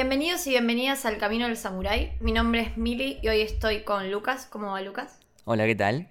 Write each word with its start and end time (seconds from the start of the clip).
Bienvenidos 0.00 0.46
y 0.46 0.50
bienvenidas 0.50 1.06
al 1.06 1.16
Camino 1.16 1.46
del 1.46 1.56
Samurái. 1.56 2.18
Mi 2.20 2.30
nombre 2.30 2.60
es 2.60 2.76
Mili 2.76 3.18
y 3.22 3.28
hoy 3.28 3.40
estoy 3.40 3.80
con 3.82 4.10
Lucas. 4.10 4.44
¿Cómo 4.44 4.72
va 4.72 4.82
Lucas? 4.82 5.20
Hola, 5.46 5.64
¿qué 5.64 5.74
tal? 5.74 6.10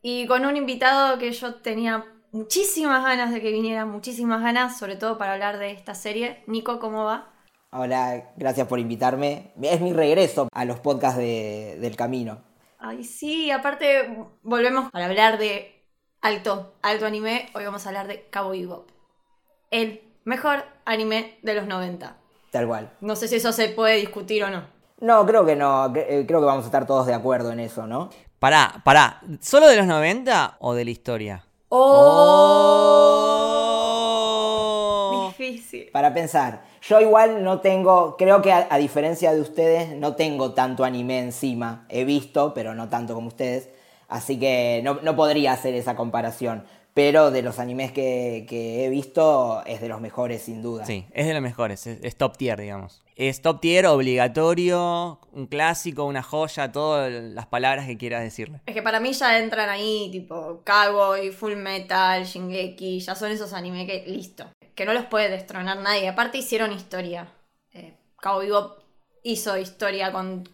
Y 0.00 0.28
con 0.28 0.46
un 0.46 0.56
invitado 0.56 1.18
que 1.18 1.32
yo 1.32 1.56
tenía 1.56 2.04
muchísimas 2.30 3.02
ganas 3.02 3.32
de 3.32 3.40
que 3.42 3.50
viniera, 3.50 3.84
muchísimas 3.84 4.40
ganas, 4.42 4.78
sobre 4.78 4.94
todo 4.94 5.18
para 5.18 5.32
hablar 5.32 5.58
de 5.58 5.72
esta 5.72 5.96
serie. 5.96 6.44
Nico, 6.46 6.78
¿cómo 6.78 7.02
va? 7.02 7.32
Hola, 7.72 8.30
gracias 8.36 8.68
por 8.68 8.78
invitarme. 8.78 9.50
Es 9.60 9.80
mi 9.80 9.92
regreso 9.92 10.46
a 10.52 10.64
los 10.64 10.78
podcasts 10.78 11.18
de- 11.18 11.78
del 11.80 11.96
camino. 11.96 12.44
Ay, 12.78 13.02
sí, 13.02 13.50
aparte 13.50 14.08
volvemos 14.44 14.88
para 14.92 15.06
hablar 15.06 15.36
de 15.38 15.82
alto, 16.20 16.76
alto 16.80 17.06
anime. 17.06 17.48
Hoy 17.56 17.64
vamos 17.64 17.86
a 17.86 17.88
hablar 17.88 18.06
de 18.06 18.28
Cowboy 18.30 18.60
Bebop. 18.60 18.88
El 19.72 20.00
mejor 20.22 20.64
anime 20.84 21.40
de 21.42 21.54
los 21.54 21.66
90. 21.66 22.18
Tal 22.50 22.66
cual. 22.66 22.90
No 23.00 23.16
sé 23.16 23.28
si 23.28 23.36
eso 23.36 23.52
se 23.52 23.68
puede 23.70 23.96
discutir 23.96 24.44
o 24.44 24.50
no. 24.50 24.64
No, 25.00 25.26
creo 25.26 25.44
que 25.44 25.56
no. 25.56 25.92
eh, 25.94 26.24
Creo 26.26 26.40
que 26.40 26.46
vamos 26.46 26.64
a 26.64 26.66
estar 26.68 26.86
todos 26.86 27.06
de 27.06 27.14
acuerdo 27.14 27.52
en 27.52 27.60
eso, 27.60 27.86
¿no? 27.86 28.08
Pará, 28.38 28.80
pará. 28.84 29.20
¿Solo 29.40 29.66
de 29.68 29.76
los 29.76 29.86
90 29.86 30.56
o 30.60 30.74
de 30.74 30.84
la 30.84 30.90
historia? 30.90 31.44
¡Oh! 33.98 35.32
Difícil. 35.38 35.88
Para 35.92 36.12
pensar, 36.14 36.62
yo 36.82 37.00
igual 37.00 37.42
no 37.44 37.60
tengo, 37.60 38.16
creo 38.16 38.40
que 38.42 38.52
a, 38.52 38.66
a 38.70 38.78
diferencia 38.78 39.32
de 39.34 39.40
ustedes, 39.40 39.96
no 39.96 40.14
tengo 40.14 40.52
tanto 40.52 40.84
anime 40.84 41.18
encima. 41.20 41.84
He 41.88 42.04
visto, 42.04 42.52
pero 42.54 42.74
no 42.74 42.88
tanto 42.88 43.14
como 43.14 43.28
ustedes. 43.28 43.68
Así 44.08 44.38
que 44.38 44.80
no, 44.84 44.98
no 45.02 45.16
podría 45.16 45.52
hacer 45.52 45.74
esa 45.74 45.96
comparación. 45.96 46.64
Pero 46.96 47.30
de 47.30 47.42
los 47.42 47.58
animes 47.58 47.92
que, 47.92 48.46
que 48.48 48.86
he 48.86 48.88
visto, 48.88 49.62
es 49.66 49.82
de 49.82 49.88
los 49.88 50.00
mejores, 50.00 50.40
sin 50.40 50.62
duda. 50.62 50.86
Sí, 50.86 51.04
es 51.12 51.26
de 51.26 51.34
los 51.34 51.42
mejores. 51.42 51.86
Es, 51.86 51.98
es 52.02 52.16
top 52.16 52.38
tier, 52.38 52.58
digamos. 52.58 53.02
Es 53.16 53.42
top 53.42 53.60
tier, 53.60 53.84
obligatorio, 53.84 55.20
un 55.30 55.46
clásico, 55.46 56.04
una 56.04 56.22
joya, 56.22 56.72
todas 56.72 57.12
las 57.12 57.44
palabras 57.48 57.86
que 57.86 57.98
quieras 57.98 58.22
decirle. 58.22 58.62
Es 58.64 58.72
que 58.72 58.80
para 58.80 58.98
mí 58.98 59.12
ya 59.12 59.38
entran 59.38 59.68
ahí, 59.68 60.08
tipo, 60.10 60.62
Cowboy, 60.64 61.32
Full 61.32 61.56
Metal, 61.56 62.24
Shingeki, 62.24 63.00
ya 63.00 63.14
son 63.14 63.30
esos 63.30 63.52
anime 63.52 63.86
que, 63.86 64.06
listo, 64.06 64.46
que 64.74 64.86
no 64.86 64.94
los 64.94 65.04
puede 65.04 65.28
destronar 65.28 65.76
nadie. 65.76 66.08
Aparte 66.08 66.38
hicieron 66.38 66.72
historia. 66.72 67.28
Eh, 67.74 67.92
Cowboy 68.22 68.48
hizo 69.22 69.58
historia 69.58 70.12
con 70.12 70.48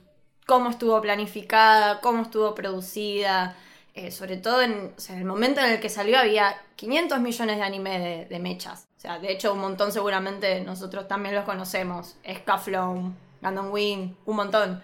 cómo 0.45 0.71
estuvo 0.71 1.01
planificada, 1.01 2.01
cómo 2.01 2.23
estuvo 2.23 2.53
producida. 2.57 3.57
Eh, 3.95 4.11
sobre 4.11 4.37
todo 4.39 4.63
en, 4.63 4.93
o 4.97 5.01
sea, 5.01 5.15
en 5.15 5.23
el 5.23 5.27
momento 5.27 5.61
en 5.61 5.73
el 5.73 5.81
que 5.81 5.89
salió 5.89 6.19
había 6.19 6.57
500 6.77 7.21
millones 7.21 7.57
de 7.57 7.63
anime 7.63 7.99
de, 7.99 8.25
de 8.25 8.39
mechas. 8.39 8.87
O 8.97 9.01
sea, 9.01 9.19
de 9.19 9.33
hecho 9.33 9.53
un 9.53 9.61
montón 9.61 9.93
seguramente 9.93 10.61
nosotros 10.63 11.09
también 11.09 11.35
los 11.35 11.45
conocemos. 11.45 12.17
Scaflown, 12.27 13.15
Gundam 13.43 13.71
Wing, 13.71 14.15
un 14.25 14.37
montón. 14.37 14.83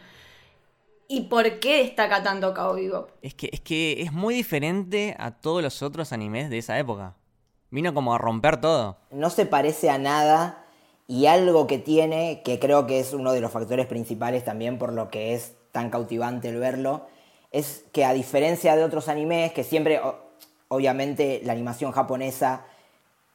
¿Y 1.10 1.22
por 1.22 1.58
qué 1.58 1.84
destaca 1.84 2.22
tanto 2.22 2.52
Cowboy 2.52 2.86
Bebop? 2.86 3.10
Es 3.22 3.34
que, 3.34 3.48
es 3.50 3.60
que 3.60 4.02
es 4.02 4.12
muy 4.12 4.34
diferente 4.34 5.16
a 5.18 5.30
todos 5.30 5.62
los 5.62 5.82
otros 5.82 6.12
animes 6.12 6.50
de 6.50 6.58
esa 6.58 6.78
época. 6.78 7.14
Vino 7.70 7.94
como 7.94 8.14
a 8.14 8.18
romper 8.18 8.60
todo. 8.60 8.98
no 9.10 9.30
se 9.30 9.46
parece 9.46 9.88
a 9.88 9.96
nada 9.96 10.66
y 11.06 11.24
algo 11.24 11.66
que 11.66 11.78
tiene, 11.78 12.42
que 12.44 12.58
creo 12.58 12.86
que 12.86 13.00
es 13.00 13.14
uno 13.14 13.32
de 13.32 13.40
los 13.40 13.50
factores 13.50 13.86
principales 13.86 14.44
también 14.44 14.78
por 14.78 14.92
lo 14.92 15.08
que 15.08 15.32
es 15.32 15.54
tan 15.72 15.88
cautivante 15.88 16.50
el 16.50 16.58
verlo, 16.58 17.06
es 17.50 17.84
que 17.92 18.04
a 18.04 18.12
diferencia 18.12 18.76
de 18.76 18.84
otros 18.84 19.08
animes, 19.08 19.52
que 19.52 19.64
siempre, 19.64 20.00
obviamente, 20.68 21.40
la 21.44 21.52
animación 21.52 21.92
japonesa 21.92 22.64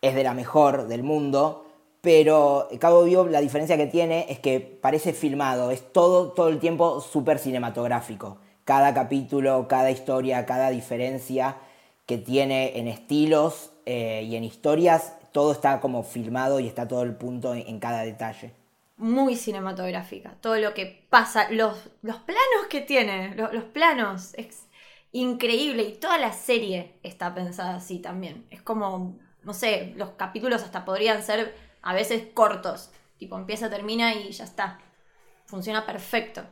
es 0.01 0.15
de 0.15 0.23
la 0.23 0.33
mejor 0.33 0.87
del 0.87 1.03
mundo, 1.03 1.65
pero 2.01 2.67
Cabo 2.79 3.03
Vivo 3.03 3.25
la 3.25 3.39
diferencia 3.39 3.77
que 3.77 3.87
tiene 3.87 4.25
es 4.29 4.39
que 4.39 4.59
parece 4.59 5.13
filmado, 5.13 5.71
es 5.71 5.93
todo, 5.93 6.31
todo 6.33 6.49
el 6.49 6.59
tiempo 6.59 6.99
súper 6.99 7.39
cinematográfico. 7.39 8.37
Cada 8.65 8.93
capítulo, 8.93 9.67
cada 9.67 9.89
historia, 9.91 10.45
cada 10.45 10.69
diferencia 10.69 11.57
que 12.05 12.17
tiene 12.17 12.77
en 12.77 12.87
estilos 12.87 13.71
eh, 13.85 14.23
y 14.27 14.35
en 14.35 14.43
historias, 14.43 15.13
todo 15.31 15.53
está 15.53 15.79
como 15.79 16.03
filmado 16.03 16.59
y 16.59 16.67
está 16.67 16.87
todo 16.87 17.03
el 17.03 17.15
punto 17.15 17.53
en 17.55 17.79
cada 17.79 18.03
detalle. 18.03 18.51
Muy 19.03 19.35
cinematográfica. 19.35 20.37
Todo 20.39 20.55
lo 20.59 20.73
que 20.73 21.05
pasa, 21.09 21.51
los, 21.51 21.89
los 22.01 22.15
planos 22.19 22.67
que 22.69 22.79
tiene, 22.79 23.35
lo- 23.35 23.51
los, 23.51 23.65
planos, 23.65 24.33
es 24.35 24.69
increíble. 25.11 25.83
Y 25.83 25.93
toda 25.99 26.17
la 26.17 26.31
serie 26.31 26.93
está 27.03 27.35
pensada 27.35 27.75
así 27.75 27.99
también. 27.99 28.45
Es 28.49 28.61
como, 28.61 29.19
no 29.43 29.53
sé, 29.53 29.93
los 29.97 30.11
capítulos 30.11 30.63
hasta 30.63 30.85
podrían 30.85 31.21
ser 31.21 31.53
a 31.81 31.93
veces 31.93 32.27
cortos. 32.33 32.91
Tipo, 33.17 33.37
empieza, 33.37 33.69
termina 33.69 34.13
y 34.15 34.31
ya 34.31 34.45
está. 34.45 34.79
Funciona 35.47 35.85
perfecto. 35.85 36.43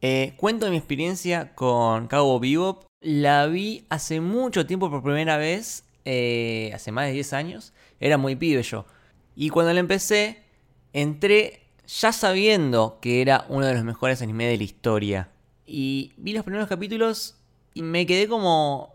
Eh, 0.00 0.34
cuento 0.36 0.68
mi 0.70 0.76
experiencia 0.76 1.54
con 1.54 2.08
Cabo 2.08 2.40
Bebop. 2.40 2.84
La 3.00 3.46
vi 3.46 3.86
hace 3.88 4.20
mucho 4.20 4.66
tiempo 4.66 4.90
por 4.90 5.02
primera 5.04 5.36
vez, 5.36 5.84
eh, 6.04 6.72
hace 6.74 6.90
más 6.90 7.06
de 7.06 7.12
10 7.12 7.32
años. 7.32 7.72
Era 8.00 8.18
muy 8.18 8.34
pibe 8.34 8.62
yo. 8.64 8.84
Y 9.36 9.50
cuando 9.50 9.72
la 9.72 9.80
empecé, 9.80 10.42
entré 10.92 11.63
ya 11.86 12.12
sabiendo 12.12 12.98
que 13.00 13.20
era 13.22 13.44
uno 13.48 13.66
de 13.66 13.74
los 13.74 13.84
mejores 13.84 14.22
animes 14.22 14.48
de 14.50 14.56
la 14.58 14.64
historia. 14.64 15.28
Y 15.66 16.12
vi 16.16 16.32
los 16.32 16.44
primeros 16.44 16.68
capítulos 16.68 17.36
y 17.74 17.82
me 17.82 18.06
quedé 18.06 18.28
como... 18.28 18.94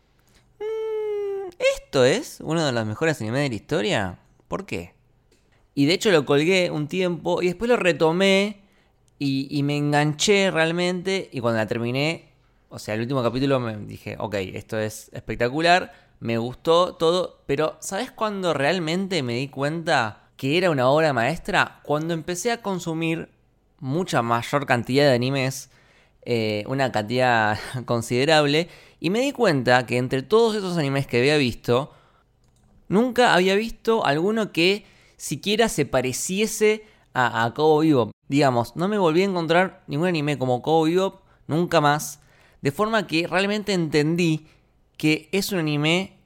"Mm, 0.60 1.50
¿Esto 1.78 2.06
es 2.06 2.40
uno 2.42 2.66
de 2.66 2.72
los 2.72 2.86
mejores 2.86 3.20
animes 3.22 3.42
de 3.42 3.50
la 3.50 3.56
historia? 3.56 4.20
¿Por 4.48 4.66
qué? 4.66 4.94
Y 5.76 5.86
de 5.86 5.94
hecho 5.94 6.12
lo 6.12 6.26
colgué 6.26 6.72
un 6.72 6.88
tiempo 6.88 7.42
y 7.42 7.48
después 7.48 7.70
lo 7.70 7.78
retomé 7.78 8.62
y, 9.18 9.48
y 9.50 9.64
me 9.64 9.78
enganché 9.78 10.52
realmente. 10.52 11.30
Y 11.32 11.40
cuando 11.42 11.58
la 11.58 11.68
terminé, 11.68 12.30
o 12.70 12.80
sea, 12.80 12.94
el 12.96 13.02
último 13.02 13.24
capítulo 13.24 13.60
me 13.60 13.78
dije, 13.78 14.16
ok, 14.20 14.36
esto 14.36 14.78
es 14.80 15.10
espectacular, 15.14 15.94
me 16.20 16.38
gustó 16.38 16.96
todo. 16.96 17.42
Pero 17.46 17.78
¿sabes 17.82 18.12
cuándo 18.12 18.54
realmente 18.54 19.24
me 19.24 19.34
di 19.36 19.48
cuenta 19.48 20.29
que 20.40 20.58
era 20.58 20.72
una 20.72 20.88
obra 20.88 21.12
maestra? 21.12 21.82
Cuando 21.84 22.14
empecé 22.14 22.54
a 22.54 22.62
consumir 22.62 23.28
mucha 23.80 24.22
mayor 24.22 24.66
cantidad 24.66 25.04
de 25.04 25.14
animes, 25.14 25.70
eh, 26.24 26.64
una 26.68 26.94
cantidad 26.94 27.60
considerable, 27.86 28.70
y 29.02 29.10
me 29.10 29.20
di 29.20 29.34
cuenta 29.34 29.86
que 29.86 29.98
entre 29.98 30.24
todos 30.24 30.56
esos 30.56 30.78
animes 30.78 31.08
que 31.08 31.18
había 31.18 31.36
visto, 31.36 31.92
Nunca 32.90 33.36
había 33.36 33.54
visto 33.54 34.04
alguno 34.04 34.52
que 34.52 34.84
siquiera 35.16 35.70
se 35.70 35.86
pareciese 35.86 36.84
a, 37.14 37.46
a 37.46 37.54
Cowboy 37.54 37.90
Bebop. 37.90 38.12
Digamos, 38.28 38.76
no 38.76 38.88
me 38.88 38.98
volví 38.98 39.22
a 39.22 39.26
encontrar 39.26 39.84
ningún 39.86 40.08
anime 40.08 40.40
como 40.40 40.64
Cowboy 40.64 40.96
Bebop 40.96 41.22
nunca 41.46 41.82
más. 41.82 42.20
De 42.64 42.72
forma 42.72 43.06
que 43.06 43.28
realmente 43.28 43.74
entendí 43.74 44.48
que 44.98 45.30
es 45.32 45.52
un 45.52 45.60
anime 45.60 46.18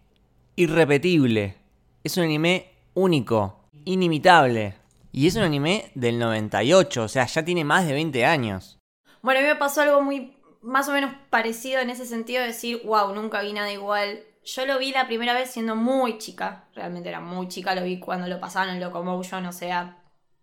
irrepetible. 0.56 1.58
Es 2.06 2.16
un 2.16 2.24
anime 2.24 2.72
único, 2.94 3.62
inimitable. 3.86 4.76
Y 5.12 5.28
es 5.28 5.36
un 5.36 5.44
anime 5.44 5.92
del 5.96 6.18
98, 6.18 7.04
o 7.04 7.08
sea, 7.08 7.26
ya 7.26 7.46
tiene 7.46 7.64
más 7.64 7.86
de 7.86 7.94
20 7.94 8.26
años. 8.26 8.80
Bueno, 9.22 9.40
a 9.40 9.44
mí 9.44 9.50
me 9.50 9.56
pasó 9.56 9.82
algo 9.82 10.02
muy 10.02 10.36
más 10.64 10.88
o 10.88 10.94
menos 10.94 11.14
parecido 11.30 11.82
en 11.82 11.90
ese 11.90 12.06
sentido 12.06 12.42
de 12.42 12.48
decir, 12.48 12.82
wow, 12.86 13.14
nunca 13.14 13.42
vi 13.42 13.54
nada 13.54 13.72
igual. 13.72 14.24
Yo 14.46 14.66
lo 14.66 14.80
vi 14.80 14.92
la 14.92 15.08
primera 15.08 15.34
vez 15.34 15.52
siendo 15.52 15.76
muy 15.76 16.18
chica, 16.18 16.66
realmente 16.74 17.10
era 17.10 17.20
muy 17.20 17.48
chica, 17.48 17.76
lo 17.76 17.84
vi 17.84 18.00
cuando 18.00 18.28
lo 18.28 18.40
pasaban 18.40 18.70
en 18.70 18.80
Locomotion, 18.80 19.46
o 19.46 19.54
sea, 19.54 19.98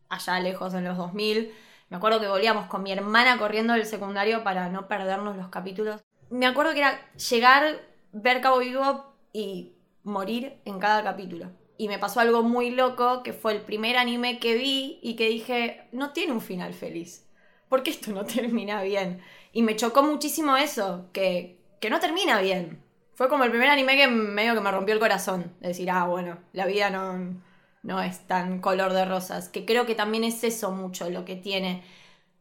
allá 0.08 0.40
lejos 0.40 0.74
en 0.74 0.84
los 0.84 0.96
2000. 0.96 1.52
Me 1.88 1.96
acuerdo 1.96 2.20
que 2.20 2.28
volvíamos 2.28 2.66
con 2.66 2.82
mi 2.82 2.92
hermana 2.92 3.38
corriendo 3.38 3.72
del 3.72 3.86
secundario 3.86 4.44
para 4.44 4.68
no 4.68 4.88
perdernos 4.88 5.36
los 5.36 5.48
capítulos. 5.48 6.00
Me 6.30 6.46
acuerdo 6.46 6.72
que 6.72 6.78
era 6.78 7.00
llegar, 7.16 7.80
ver 8.12 8.40
Cabo 8.40 8.58
Vivo 8.58 9.14
y 9.32 9.72
morir 10.04 10.60
en 10.64 10.78
cada 10.78 11.02
capítulo. 11.02 11.50
Y 11.80 11.88
me 11.88 11.98
pasó 11.98 12.20
algo 12.20 12.42
muy 12.42 12.68
loco, 12.68 13.22
que 13.22 13.32
fue 13.32 13.54
el 13.54 13.62
primer 13.62 13.96
anime 13.96 14.38
que 14.38 14.54
vi 14.54 14.98
y 15.00 15.16
que 15.16 15.30
dije, 15.30 15.88
no 15.92 16.10
tiene 16.10 16.34
un 16.34 16.42
final 16.42 16.74
feliz. 16.74 17.26
¿Por 17.70 17.82
qué 17.82 17.88
esto 17.88 18.12
no 18.12 18.24
termina 18.26 18.82
bien? 18.82 19.22
Y 19.54 19.62
me 19.62 19.76
chocó 19.76 20.02
muchísimo 20.02 20.58
eso, 20.58 21.08
que, 21.14 21.58
que 21.80 21.88
no 21.88 21.98
termina 21.98 22.38
bien. 22.42 22.82
Fue 23.14 23.30
como 23.30 23.44
el 23.44 23.50
primer 23.50 23.70
anime 23.70 23.96
que 23.96 24.08
medio 24.08 24.52
que 24.52 24.60
me 24.60 24.70
rompió 24.70 24.92
el 24.92 25.00
corazón. 25.00 25.54
De 25.60 25.68
decir, 25.68 25.90
ah, 25.90 26.04
bueno, 26.04 26.36
la 26.52 26.66
vida 26.66 26.90
no, 26.90 27.40
no 27.82 28.02
es 28.02 28.26
tan 28.26 28.60
color 28.60 28.92
de 28.92 29.06
rosas. 29.06 29.48
Que 29.48 29.64
creo 29.64 29.86
que 29.86 29.94
también 29.94 30.24
es 30.24 30.44
eso 30.44 30.72
mucho 30.72 31.08
lo 31.08 31.24
que 31.24 31.36
tiene. 31.36 31.82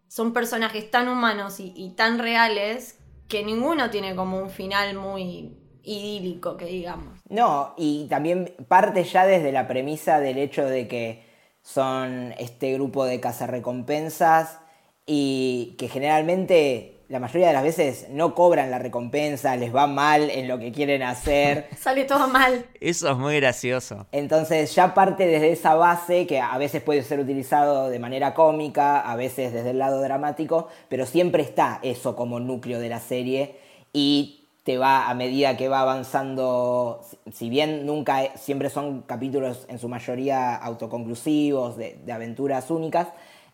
Son 0.10 0.34
personajes 0.34 0.92
tan 0.92 1.08
humanos 1.08 1.62
y 1.62 1.94
tan 1.96 2.20
reales 2.20 3.00
que 3.30 3.46
ninguno 3.46 3.90
tiene 3.90 4.18
como 4.18 4.38
un 4.38 4.50
final 4.50 4.96
muy 4.96 5.56
idílico, 5.84 6.58
que 6.58 6.66
digamos. 6.66 7.20
No, 7.30 7.74
y 7.78 8.08
también 8.10 8.54
parte 8.68 9.04
ya 9.04 9.26
desde 9.26 9.52
la 9.52 9.68
premisa 9.68 10.20
del 10.20 10.38
hecho 10.38 10.66
de 10.66 10.88
que 10.88 11.24
son 11.62 12.34
este 12.38 12.74
grupo 12.74 13.06
de 13.06 13.20
cazarrecompensas 13.20 14.60
y 15.06 15.76
que 15.78 15.88
generalmente 15.88 17.00
la 17.10 17.20
mayoría 17.20 17.48
de 17.48 17.54
las 17.54 17.64
veces 17.64 18.08
no 18.12 18.36
cobran 18.36 18.70
la 18.70 18.78
recompensa, 18.78 19.56
les 19.56 19.76
va 19.76 19.88
mal 19.88 20.30
en 20.30 20.48
lo 20.48 20.60
que 20.60 20.72
quieren 20.72 21.02
hacer. 21.02 21.68
Sale 21.78 22.06
todo 22.06 22.28
mal. 22.28 22.68
Eso 22.80 23.10
es 23.10 23.18
muy 23.18 23.36
gracioso. 23.38 24.06
Entonces 24.12 24.74
ya 24.76 24.94
parte 24.94 25.26
desde 25.26 25.52
esa 25.52 25.74
base 25.74 26.28
que 26.28 26.40
a 26.40 26.56
veces 26.60 26.84
puede 26.84 27.02
ser 27.02 27.20
utilizado 27.20 27.90
de 27.90 27.98
manera 27.98 28.36
cómica, 28.36 29.00
a 29.00 29.16
veces 29.16 29.52
desde 29.52 29.72
el 29.72 29.80
lado 29.80 30.02
dramático, 30.02 30.68
pero 30.88 31.08
siempre 31.08 31.42
está 31.42 31.80
eso 31.82 32.16
como 32.16 32.40
núcleo 32.40 32.80
de 32.80 32.90
la 32.90 33.00
serie 33.00 33.56
y 33.92 34.39
te 34.64 34.78
va 34.78 35.10
a 35.10 35.14
medida 35.14 35.58
que 35.58 35.70
va 35.70 35.82
avanzando, 35.82 37.02
si 37.32 37.50
bien 37.50 37.86
nunca, 37.86 38.24
e, 38.24 38.38
siempre 38.38 38.70
son 38.70 39.02
capítulos 39.04 39.66
en 39.70 39.80
su 39.80 39.90
mayoría 39.90 40.56
autoconclusivos, 40.56 41.78
de, 41.78 42.00
aventuras 42.12 42.70
únicas, 42.70 43.08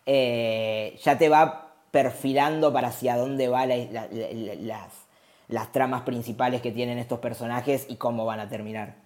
eh, 0.04 0.98
ya 1.02 1.16
te 1.18 1.28
va 1.28 1.74
perfilando 1.90 2.72
para 2.72 2.88
hacia 2.88 3.16
dónde 3.16 3.48
van 3.48 3.68
la, 3.68 3.76
la, 3.76 4.08
las, 4.10 4.92
las 5.48 5.72
tramas 5.72 6.02
principales 6.02 6.60
que 6.60 6.72
tienen 6.72 6.98
estos 6.98 7.20
personajes 7.20 7.86
y 7.88 7.96
cómo 7.96 8.24
van 8.26 8.40
a 8.40 8.48
terminar. 8.48 8.96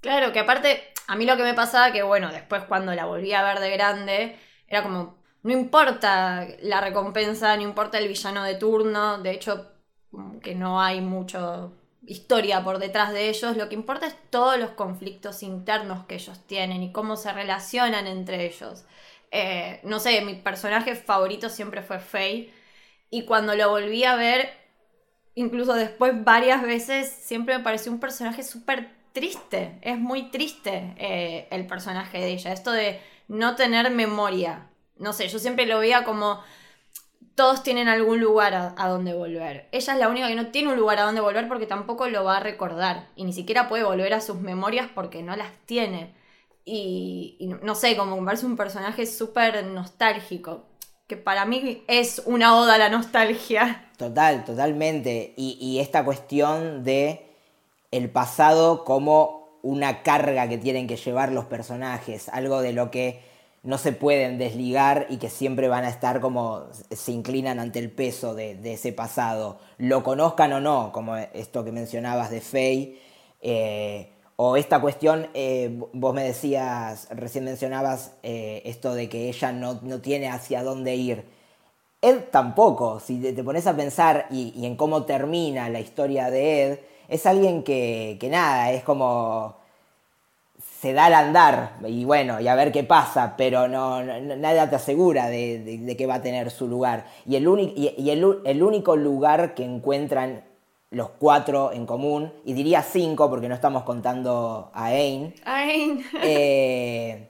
Claro, 0.00 0.32
que 0.32 0.40
aparte, 0.40 0.82
a 1.06 1.16
mí 1.16 1.26
lo 1.26 1.36
que 1.36 1.42
me 1.42 1.54
pasaba, 1.54 1.92
que 1.92 2.02
bueno, 2.02 2.32
después 2.32 2.64
cuando 2.64 2.94
la 2.94 3.04
volví 3.04 3.32
a 3.32 3.42
ver 3.42 3.60
de 3.60 3.70
grande, 3.70 4.36
era 4.66 4.82
como, 4.82 5.18
no 5.42 5.52
importa 5.52 6.46
la 6.62 6.80
recompensa, 6.80 7.56
no 7.56 7.62
importa 7.62 7.98
el 7.98 8.08
villano 8.08 8.42
de 8.44 8.54
turno, 8.54 9.18
de 9.18 9.32
hecho, 9.32 9.72
que 10.42 10.54
no 10.54 10.80
hay 10.80 11.00
mucho 11.00 11.72
historia 12.06 12.64
por 12.64 12.78
detrás 12.78 13.12
de 13.12 13.28
ellos, 13.28 13.56
lo 13.56 13.68
que 13.68 13.74
importa 13.74 14.06
es 14.06 14.16
todos 14.30 14.58
los 14.58 14.70
conflictos 14.70 15.42
internos 15.42 16.06
que 16.06 16.16
ellos 16.16 16.40
tienen 16.46 16.82
y 16.82 16.92
cómo 16.92 17.16
se 17.16 17.32
relacionan 17.32 18.06
entre 18.06 18.46
ellos. 18.46 18.84
Eh, 19.30 19.80
no 19.84 20.00
sé, 20.00 20.20
mi 20.22 20.34
personaje 20.34 20.94
favorito 20.96 21.48
siempre 21.48 21.82
fue 21.82 22.00
Faye. 22.00 22.52
Y 23.10 23.24
cuando 23.24 23.54
lo 23.54 23.70
volví 23.70 24.04
a 24.04 24.16
ver, 24.16 24.50
incluso 25.34 25.74
después 25.74 26.24
varias 26.24 26.62
veces, 26.62 27.08
siempre 27.08 27.56
me 27.56 27.64
pareció 27.64 27.92
un 27.92 28.00
personaje 28.00 28.42
súper 28.42 28.90
triste. 29.12 29.78
Es 29.82 29.98
muy 29.98 30.30
triste 30.30 30.94
eh, 30.96 31.48
el 31.50 31.66
personaje 31.66 32.18
de 32.18 32.28
ella. 32.28 32.52
Esto 32.52 32.72
de 32.72 33.00
no 33.28 33.56
tener 33.56 33.90
memoria. 33.90 34.68
No 34.96 35.12
sé, 35.12 35.28
yo 35.28 35.38
siempre 35.38 35.66
lo 35.66 35.78
veía 35.78 36.04
como 36.04 36.42
todos 37.34 37.62
tienen 37.62 37.88
algún 37.88 38.20
lugar 38.20 38.74
a, 38.76 38.88
donde 38.88 39.14
volver. 39.14 39.68
Ella 39.72 39.92
es 39.92 39.98
la 39.98 40.08
única 40.08 40.28
que 40.28 40.34
no 40.34 40.48
tiene 40.48 40.72
un 40.72 40.78
lugar 40.78 40.98
a 40.98 41.02
donde 41.02 41.20
volver 41.20 41.48
porque 41.48 41.66
tampoco 41.66 42.08
lo 42.08 42.24
va 42.24 42.36
a 42.36 42.40
recordar. 42.40 43.08
Y 43.16 43.24
ni 43.24 43.32
siquiera 43.32 43.68
puede 43.68 43.84
volver 43.84 44.12
a 44.14 44.20
sus 44.20 44.40
memorias 44.40 44.88
porque 44.94 45.22
no 45.22 45.34
las 45.36 45.50
tiene. 45.66 46.14
Y, 46.64 47.38
no 47.62 47.74
sé, 47.74 47.96
como 47.96 48.20
me 48.20 48.32
un 48.42 48.56
personaje 48.56 49.06
súper 49.06 49.64
nostálgico, 49.64 50.66
que 51.06 51.16
para 51.16 51.44
mí 51.46 51.82
es 51.88 52.22
una 52.26 52.56
oda 52.56 52.74
a 52.74 52.78
la 52.78 52.88
nostalgia. 52.90 53.90
Total, 53.96 54.44
totalmente. 54.44 55.32
Y 55.36 55.78
esta 55.80 56.04
cuestión 56.04 56.84
de 56.84 57.26
el 57.90 58.10
pasado 58.10 58.84
como 58.84 59.58
una 59.62 60.02
carga 60.02 60.48
que 60.48 60.58
tienen 60.58 60.86
que 60.86 60.96
llevar 60.96 61.32
los 61.32 61.44
personajes, 61.46 62.28
algo 62.28 62.60
de 62.60 62.72
lo 62.72 62.90
que 62.90 63.20
no 63.62 63.78
se 63.78 63.92
pueden 63.92 64.38
desligar 64.38 65.06
y 65.10 65.18
que 65.18 65.28
siempre 65.28 65.68
van 65.68 65.84
a 65.84 65.90
estar 65.90 66.20
como 66.20 66.64
se 66.90 67.12
inclinan 67.12 67.60
ante 67.60 67.78
el 67.78 67.90
peso 67.90 68.34
de, 68.34 68.58
ese 68.72 68.92
pasado, 68.92 69.58
lo 69.78 70.02
conozcan 70.02 70.52
o 70.54 70.60
no, 70.60 70.92
como 70.92 71.16
esto 71.16 71.64
que 71.64 71.72
mencionabas 71.72 72.30
de 72.30 72.40
Faye. 72.40 72.98
Eh, 73.42 74.12
o 74.36 74.56
esta 74.56 74.80
cuestión, 74.80 75.28
eh, 75.34 75.78
vos 75.92 76.14
me 76.14 76.24
decías, 76.24 77.08
recién 77.10 77.44
mencionabas 77.44 78.14
eh, 78.22 78.62
esto 78.64 78.94
de 78.94 79.10
que 79.10 79.28
ella 79.28 79.52
no, 79.52 79.80
no, 79.82 80.00
tiene 80.00 80.28
hacia 80.30 80.62
dónde 80.62 80.96
ir. 80.96 81.24
Ed 82.00 82.24
tampoco, 82.30 83.00
si 83.00 83.20
te, 83.20 83.34
te 83.34 83.44
pones 83.44 83.66
a 83.66 83.76
pensar 83.76 84.26
y, 84.30 84.54
y, 84.56 84.64
en 84.64 84.76
cómo 84.76 85.04
termina 85.04 85.68
la 85.68 85.80
historia 85.80 86.30
de 86.30 86.62
Ed, 86.64 86.78
es 87.08 87.26
alguien 87.26 87.62
que, 87.62 88.16
que, 88.18 88.30
nada, 88.30 88.72
es 88.72 88.82
como 88.82 89.56
se 90.80 90.92
da 90.92 91.06
al 91.06 91.14
andar 91.14 91.76
y 91.86 92.04
bueno, 92.04 92.40
y 92.40 92.48
a 92.48 92.54
ver 92.54 92.72
qué 92.72 92.84
pasa, 92.84 93.34
pero 93.36 93.68
no, 93.68 94.02
no 94.02 94.36
nada 94.36 94.68
te 94.68 94.76
asegura 94.76 95.28
de, 95.28 95.58
de, 95.60 95.78
de, 95.78 95.96
que 95.96 96.06
va 96.06 96.14
a 96.14 96.22
tener 96.22 96.50
su 96.50 96.68
lugar. 96.68 97.06
Y 97.26 97.36
el, 97.36 97.46
y, 97.76 97.94
y 97.96 98.10
el, 98.10 98.40
el 98.44 98.62
único 98.62 98.96
lugar 98.96 99.54
que 99.54 99.64
encuentran 99.64 100.44
los 100.90 101.10
cuatro 101.10 101.72
en 101.72 101.86
común, 101.86 102.32
y 102.44 102.52
diría 102.52 102.82
cinco 102.82 103.30
porque 103.30 103.48
no 103.48 103.54
estamos 103.54 103.84
contando 103.84 104.70
a 104.74 104.86
Ain. 104.86 105.34
Ain. 105.44 106.04
eh, 106.22 107.28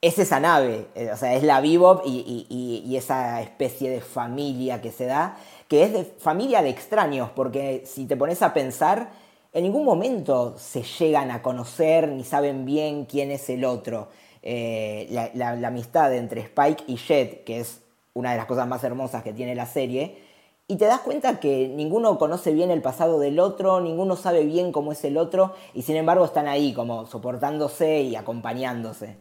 es 0.00 0.18
esa 0.18 0.40
nave, 0.40 0.86
eh, 0.94 1.10
o 1.12 1.16
sea, 1.16 1.34
es 1.34 1.42
la 1.42 1.60
Bebop 1.60 2.02
y, 2.06 2.46
y, 2.48 2.82
y, 2.86 2.96
esa 2.96 3.42
especie 3.42 3.90
de 3.90 4.00
familia 4.00 4.80
que 4.80 4.92
se 4.92 5.04
da, 5.04 5.36
que 5.68 5.82
es 5.82 5.92
de 5.92 6.04
familia 6.04 6.62
de 6.62 6.70
extraños, 6.70 7.30
porque 7.34 7.82
si 7.84 8.06
te 8.06 8.16
pones 8.16 8.40
a 8.42 8.54
pensar, 8.54 9.10
en 9.52 9.64
ningún 9.64 9.84
momento 9.84 10.56
se 10.58 10.82
llegan 10.82 11.30
a 11.30 11.42
conocer 11.42 12.08
ni 12.08 12.24
saben 12.24 12.64
bien 12.64 13.04
quién 13.04 13.30
es 13.30 13.48
el 13.50 13.64
otro. 13.64 14.08
Eh, 14.42 15.08
la, 15.34 15.50
amistad 15.50 16.14
entre 16.14 16.42
Spike 16.42 16.84
y 16.86 16.96
Jet, 16.96 17.44
que 17.44 17.60
es 17.60 17.82
una 18.14 18.30
de 18.30 18.36
las 18.36 18.46
cosas 18.46 18.66
más 18.66 18.82
hermosas 18.84 19.22
que 19.22 19.32
tiene 19.32 19.54
la 19.54 19.66
serie, 19.66 20.22
y 20.66 20.76
te 20.76 20.84
das 20.84 21.00
cuenta 21.00 21.40
que 21.40 21.68
ninguno 21.68 22.16
conoce 22.16 22.52
bien 22.52 22.70
el 22.70 22.80
pasado 22.80 23.18
del 23.18 23.40
otro, 23.40 23.80
ninguno 23.80 24.16
sabe 24.16 24.44
bien 24.44 24.70
cómo 24.72 24.92
es 24.92 25.04
el 25.04 25.16
otro, 25.16 25.54
y 25.74 25.82
sin 25.82 25.96
embargo 25.96 26.24
están 26.24 26.46
ahí 26.46 26.72
como 26.72 27.06
soportándose 27.06 28.02
y 28.02 28.14
acompañándose. 28.14 29.16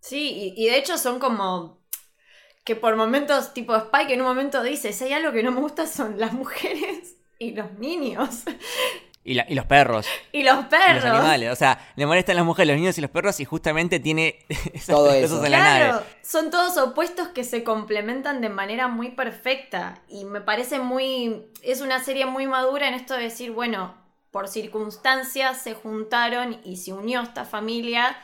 Sí, 0.00 0.54
y, 0.56 0.64
y 0.64 0.70
de 0.70 0.78
hecho 0.78 0.96
son 0.96 1.18
como 1.18 1.78
que 2.64 2.74
por 2.74 2.96
momentos, 2.96 3.54
tipo 3.54 3.76
Spike 3.76 4.14
en 4.14 4.22
un 4.22 4.26
momento 4.26 4.62
dice, 4.62 4.92
si 4.92 5.04
hay 5.04 5.12
algo 5.12 5.32
que 5.32 5.44
no 5.44 5.52
me 5.52 5.60
gusta 5.60 5.86
son 5.86 6.18
las 6.18 6.32
mujeres 6.32 7.14
y 7.38 7.52
los 7.52 7.72
niños. 7.78 8.42
Y, 9.26 9.34
la, 9.34 9.44
y, 9.48 9.56
los 9.56 9.66
perros. 9.66 10.06
Y 10.32 10.44
los 10.44 10.66
perros. 10.66 11.02
Y 11.02 11.08
los 11.08 11.16
animales. 11.16 11.52
O 11.52 11.56
sea, 11.56 11.84
le 11.96 12.06
molestan 12.06 12.36
las 12.36 12.44
mujeres, 12.44 12.68
los 12.68 12.76
niños 12.76 12.96
y 12.96 13.00
los 13.00 13.10
perros 13.10 13.40
y 13.40 13.44
justamente 13.44 13.98
tiene 13.98 14.38
esas 14.48 14.86
Todo 14.86 15.12
eso. 15.12 15.44
en 15.44 15.50
claro, 15.50 15.84
la 15.84 15.90
nave. 15.90 16.06
Son 16.22 16.50
todos 16.52 16.78
opuestos 16.78 17.28
que 17.28 17.42
se 17.42 17.64
complementan 17.64 18.40
de 18.40 18.48
manera 18.48 18.86
muy 18.86 19.10
perfecta. 19.10 20.00
Y 20.08 20.24
me 20.24 20.40
parece 20.40 20.78
muy... 20.78 21.50
Es 21.62 21.80
una 21.80 21.98
serie 22.04 22.24
muy 22.26 22.46
madura 22.46 22.86
en 22.86 22.94
esto 22.94 23.14
de 23.14 23.24
decir, 23.24 23.50
bueno, 23.50 23.96
por 24.30 24.46
circunstancias 24.46 25.60
se 25.60 25.74
juntaron 25.74 26.60
y 26.62 26.76
se 26.76 26.92
unió 26.92 27.22
esta 27.22 27.44
familia. 27.44 28.16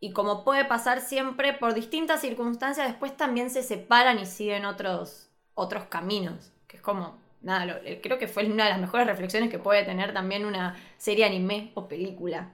Y 0.00 0.12
como 0.12 0.44
puede 0.44 0.64
pasar 0.64 1.02
siempre, 1.02 1.52
por 1.52 1.74
distintas 1.74 2.22
circunstancias 2.22 2.88
después 2.88 3.14
también 3.14 3.50
se 3.50 3.62
separan 3.62 4.18
y 4.18 4.24
siguen 4.24 4.64
otros, 4.64 5.28
otros 5.52 5.84
caminos. 5.90 6.52
Que 6.66 6.78
es 6.78 6.82
como, 6.82 7.18
nada, 7.42 7.66
lo, 7.66 7.74
creo 8.02 8.18
que 8.18 8.28
fue 8.28 8.46
una 8.46 8.64
de 8.64 8.70
las 8.70 8.80
mejores 8.80 9.06
reflexiones 9.06 9.50
que 9.50 9.58
puede 9.58 9.84
tener 9.84 10.12
también 10.12 10.44
una 10.44 10.76
serie 10.96 11.24
anime 11.24 11.70
o 11.74 11.88
película. 11.88 12.52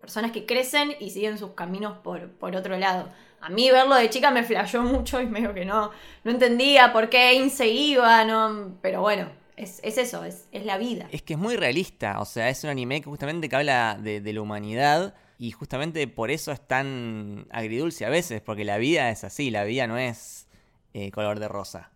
Personas 0.00 0.32
que 0.32 0.46
crecen 0.46 0.94
y 0.98 1.10
siguen 1.10 1.38
sus 1.38 1.52
caminos 1.52 1.98
por, 1.98 2.30
por 2.30 2.56
otro 2.56 2.76
lado. 2.78 3.08
A 3.40 3.48
mí 3.48 3.70
verlo 3.70 3.96
de 3.96 4.08
chica 4.08 4.30
me 4.30 4.44
flashó 4.44 4.82
mucho 4.84 5.20
y 5.20 5.26
medio 5.26 5.54
que 5.54 5.64
no, 5.64 5.90
no 6.24 6.30
entendía 6.30 6.92
por 6.92 7.08
qué 7.08 7.18
Ain 7.18 7.50
se 7.50 7.68
iba, 7.68 8.24
no, 8.24 8.76
pero 8.80 9.00
bueno, 9.00 9.28
es, 9.56 9.80
es, 9.82 9.98
eso, 9.98 10.24
es, 10.24 10.46
es, 10.52 10.64
la 10.64 10.78
vida. 10.78 11.08
Es 11.10 11.22
que 11.22 11.34
es 11.34 11.38
muy 11.38 11.56
realista, 11.56 12.20
o 12.20 12.24
sea, 12.24 12.48
es 12.48 12.64
un 12.64 12.70
anime 12.70 13.00
que 13.00 13.10
justamente 13.10 13.48
que 13.48 13.56
habla 13.56 13.98
de, 14.00 14.20
de, 14.20 14.32
la 14.32 14.40
humanidad 14.40 15.14
y 15.38 15.50
justamente 15.50 16.06
por 16.08 16.30
eso 16.30 16.52
es 16.52 16.60
tan 16.60 17.46
agridulce 17.50 18.06
a 18.06 18.08
veces, 18.08 18.40
porque 18.40 18.64
la 18.64 18.78
vida 18.78 19.10
es 19.10 19.24
así, 19.24 19.50
la 19.50 19.64
vida 19.64 19.86
no 19.86 19.98
es 19.98 20.48
eh, 20.94 21.10
color 21.10 21.38
de 21.38 21.48
rosa. 21.48 21.91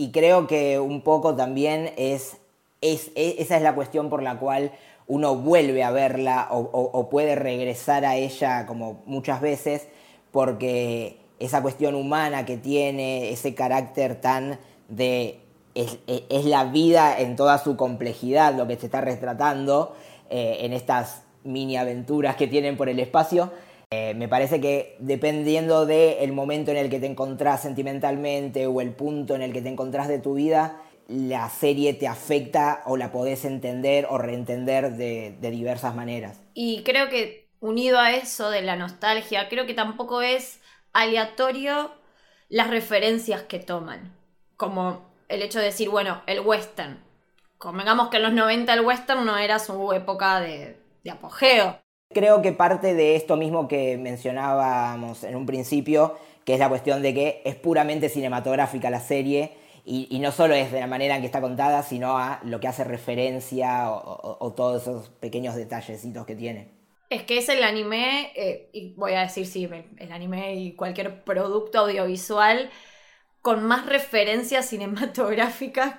Y 0.00 0.12
creo 0.12 0.46
que 0.46 0.78
un 0.78 1.02
poco 1.02 1.36
también 1.36 1.92
es, 1.98 2.38
es, 2.80 3.10
es, 3.14 3.34
esa 3.38 3.58
es 3.58 3.62
la 3.62 3.74
cuestión 3.74 4.08
por 4.08 4.22
la 4.22 4.38
cual 4.38 4.72
uno 5.06 5.36
vuelve 5.36 5.84
a 5.84 5.90
verla 5.90 6.48
o, 6.50 7.10
puede 7.10 7.34
regresar 7.34 8.06
a 8.06 8.16
ella 8.16 8.64
como 8.64 9.02
muchas 9.04 9.42
veces, 9.42 9.88
porque 10.30 11.18
esa 11.38 11.60
cuestión 11.60 11.94
humana 11.94 12.46
que 12.46 12.56
tiene, 12.56 13.28
ese 13.28 13.54
carácter 13.54 14.18
tan 14.22 14.58
de... 14.88 15.40
Es, 15.74 15.98
es 16.06 16.46
la 16.46 16.64
vida 16.64 17.20
en 17.20 17.36
toda 17.36 17.58
su 17.58 17.76
complejidad 17.76 18.54
lo 18.54 18.66
que 18.66 18.76
se 18.76 18.86
está 18.86 19.02
retratando 19.02 19.94
eh, 20.30 20.60
en 20.60 20.72
estas 20.72 21.24
mini 21.44 21.76
aventuras 21.76 22.36
que 22.36 22.46
tienen 22.46 22.78
por 22.78 22.88
el 22.88 23.00
espacio. 23.00 23.52
Eh, 23.92 24.14
me 24.14 24.28
parece 24.28 24.60
que 24.60 24.94
dependiendo 25.00 25.84
del 25.84 26.32
momento 26.32 26.70
en 26.70 26.76
el 26.76 26.88
que 26.90 27.00
te 27.00 27.06
encontrás 27.06 27.62
sentimentalmente 27.62 28.68
o 28.68 28.80
el 28.80 28.92
punto 28.94 29.34
en 29.34 29.42
el 29.42 29.52
que 29.52 29.62
te 29.62 29.68
encontrás 29.68 30.06
de 30.06 30.20
tu 30.20 30.34
vida, 30.34 30.80
la 31.08 31.48
serie 31.48 31.92
te 31.94 32.06
afecta 32.06 32.82
o 32.86 32.96
la 32.96 33.10
podés 33.10 33.44
entender 33.44 34.06
o 34.08 34.16
reentender 34.16 34.92
de, 34.92 35.36
de 35.40 35.50
diversas 35.50 35.96
maneras. 35.96 36.40
Y 36.54 36.84
creo 36.84 37.08
que 37.08 37.48
unido 37.58 37.98
a 37.98 38.12
eso 38.12 38.48
de 38.50 38.62
la 38.62 38.76
nostalgia, 38.76 39.48
creo 39.48 39.66
que 39.66 39.74
tampoco 39.74 40.22
es 40.22 40.60
aleatorio 40.92 41.90
las 42.48 42.70
referencias 42.70 43.42
que 43.42 43.58
toman. 43.58 44.16
Como 44.56 45.10
el 45.28 45.42
hecho 45.42 45.58
de 45.58 45.64
decir, 45.64 45.88
bueno, 45.88 46.22
el 46.28 46.38
western. 46.38 47.02
Convengamos 47.58 48.08
que 48.08 48.18
en 48.18 48.22
los 48.22 48.32
90 48.34 48.72
el 48.72 48.82
western 48.82 49.24
no 49.24 49.36
era 49.36 49.58
su 49.58 49.92
época 49.92 50.38
de, 50.38 50.80
de 51.02 51.10
apogeo. 51.10 51.80
Creo 52.12 52.42
que 52.42 52.52
parte 52.52 52.94
de 52.94 53.14
esto 53.14 53.36
mismo 53.36 53.68
que 53.68 53.96
mencionábamos 53.96 55.22
en 55.22 55.36
un 55.36 55.46
principio, 55.46 56.18
que 56.44 56.54
es 56.54 56.58
la 56.58 56.68
cuestión 56.68 57.02
de 57.02 57.14
que 57.14 57.42
es 57.44 57.54
puramente 57.54 58.08
cinematográfica 58.08 58.90
la 58.90 58.98
serie 58.98 59.52
y, 59.84 60.18
no 60.18 60.32
solo 60.32 60.54
es 60.54 60.72
de 60.72 60.80
la 60.80 60.88
manera 60.88 61.14
en 61.14 61.20
que 61.20 61.26
está 61.26 61.40
contada, 61.40 61.84
sino 61.84 62.18
a 62.18 62.40
lo 62.44 62.58
que 62.58 62.66
hace 62.66 62.82
referencia 62.82 63.90
o, 63.90 64.52
todos 64.56 64.82
esos 64.82 65.08
pequeños 65.08 65.54
detallecitos 65.54 66.26
que 66.26 66.34
tiene. 66.34 66.68
Es 67.10 67.22
que 67.22 67.38
es 67.38 67.48
el 67.48 67.62
anime, 67.62 68.32
eh, 68.34 68.70
y 68.72 68.92
voy 68.94 69.12
a 69.12 69.20
decir 69.20 69.46
sí, 69.46 69.68
el 69.98 70.12
anime 70.12 70.54
y 70.56 70.72
cualquier 70.72 71.22
producto 71.22 71.78
audiovisual 71.78 72.70
con 73.40 73.64
más 73.64 73.86
referencias 73.86 74.66
cinematográficas 74.66 75.94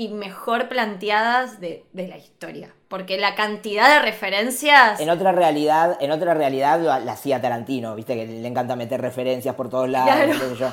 y 0.00 0.08
mejor 0.10 0.68
planteadas 0.68 1.58
de, 1.60 1.84
de 1.92 2.06
la 2.06 2.16
historia. 2.18 2.72
Porque 2.86 3.18
la 3.18 3.34
cantidad 3.34 3.96
de 3.96 4.02
referencias... 4.02 5.00
En 5.00 5.10
otra 5.10 5.32
realidad, 5.32 5.98
en 6.00 6.12
otra 6.12 6.34
realidad 6.34 6.78
lo- 6.78 7.04
la 7.04 7.12
hacía 7.12 7.40
Tarantino, 7.42 7.96
viste 7.96 8.14
que 8.14 8.24
le 8.24 8.46
encanta 8.46 8.76
meter 8.76 9.00
referencias 9.00 9.56
por 9.56 9.68
todos 9.68 9.88
lados, 9.88 10.08
Claro. 10.14 10.32
qué 10.32 10.38
sé 10.38 10.56
yo. 10.56 10.72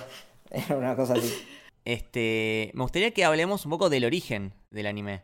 Era 0.52 0.78
una 0.78 0.96
cosa 0.96 1.14
así. 1.16 1.34
Este, 1.86 2.70
me 2.76 2.84
gustaría 2.84 3.10
que 3.12 3.26
hablemos 3.26 3.66
un 3.66 3.72
poco 3.72 3.90
del 3.90 4.06
origen 4.06 4.54
del 4.70 4.86
anime. 4.86 5.24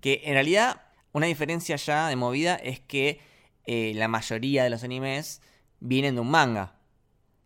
Que 0.00 0.22
en 0.26 0.34
realidad 0.34 0.82
una 1.12 1.26
diferencia 1.26 1.74
ya 1.74 2.06
de 2.06 2.14
movida 2.14 2.54
es 2.54 2.78
que 2.78 3.20
eh, 3.66 3.92
la 3.96 4.06
mayoría 4.06 4.62
de 4.62 4.70
los 4.70 4.84
animes 4.84 5.42
vienen 5.80 6.14
de 6.14 6.20
un 6.20 6.30
manga. 6.30 6.74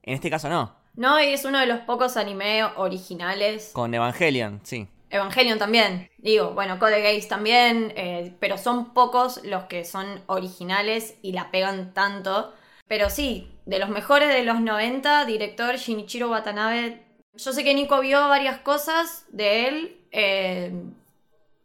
En 0.03 0.13
este 0.13 0.29
caso 0.29 0.51
no. 0.51 0.77
No, 0.97 1.19
y 1.19 1.33
es 1.33 1.47
uno 1.47 1.59
de 1.61 1.67
los 1.67 1.81
pocos 1.81 2.19
anime 2.19 2.63
originales. 2.77 3.71
Con 3.73 3.95
Evangelion, 3.95 4.61
sí. 4.65 4.87
Evangelion 5.11 5.59
también. 5.59 6.11
Digo, 6.19 6.53
bueno, 6.55 6.79
Code 6.79 7.01
Geass 7.03 7.29
también. 7.29 7.93
eh, 7.97 8.35
pero 8.41 8.59
son 8.59 8.93
pocos 8.95 9.43
los 9.45 9.65
que 9.65 9.85
son 9.85 10.23
originales 10.27 11.17
y 11.23 11.33
la 11.33 11.51
pegan 11.51 11.95
tanto. 11.95 12.53
Pero 12.87 13.11
sí, 13.11 13.51
de 13.67 13.79
los 13.79 13.89
mejores 13.89 14.29
de 14.29 14.43
los 14.45 14.61
90, 14.61 15.25
director 15.25 15.77
Shinichiro 15.77 16.31
Watanabe. 16.31 17.03
Yo 17.35 17.53
sé 17.53 17.65
que 17.65 17.75
Nico 17.75 18.01
vio 18.01 18.29
varias 18.29 18.59
cosas 18.61 19.25
de 19.29 19.69
él. 19.69 20.07
eh, 20.13 20.73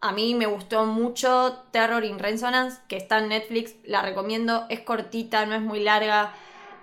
a 0.01 0.12
mí 0.13 0.34
me 0.34 0.46
gustó 0.46 0.86
mucho 0.86 1.65
Terror 1.72 2.03
in 2.05 2.19
Resonance, 2.19 2.79
que 2.88 2.96
está 2.98 3.19
en 3.19 3.29
Netflix. 3.29 3.75
La 3.84 4.01
recomiendo. 4.01 4.65
Es 4.69 4.81
cortita, 4.81 5.46
no 5.46 5.55
es 5.55 5.62
muy 5.62 5.81
larga. 5.81 6.34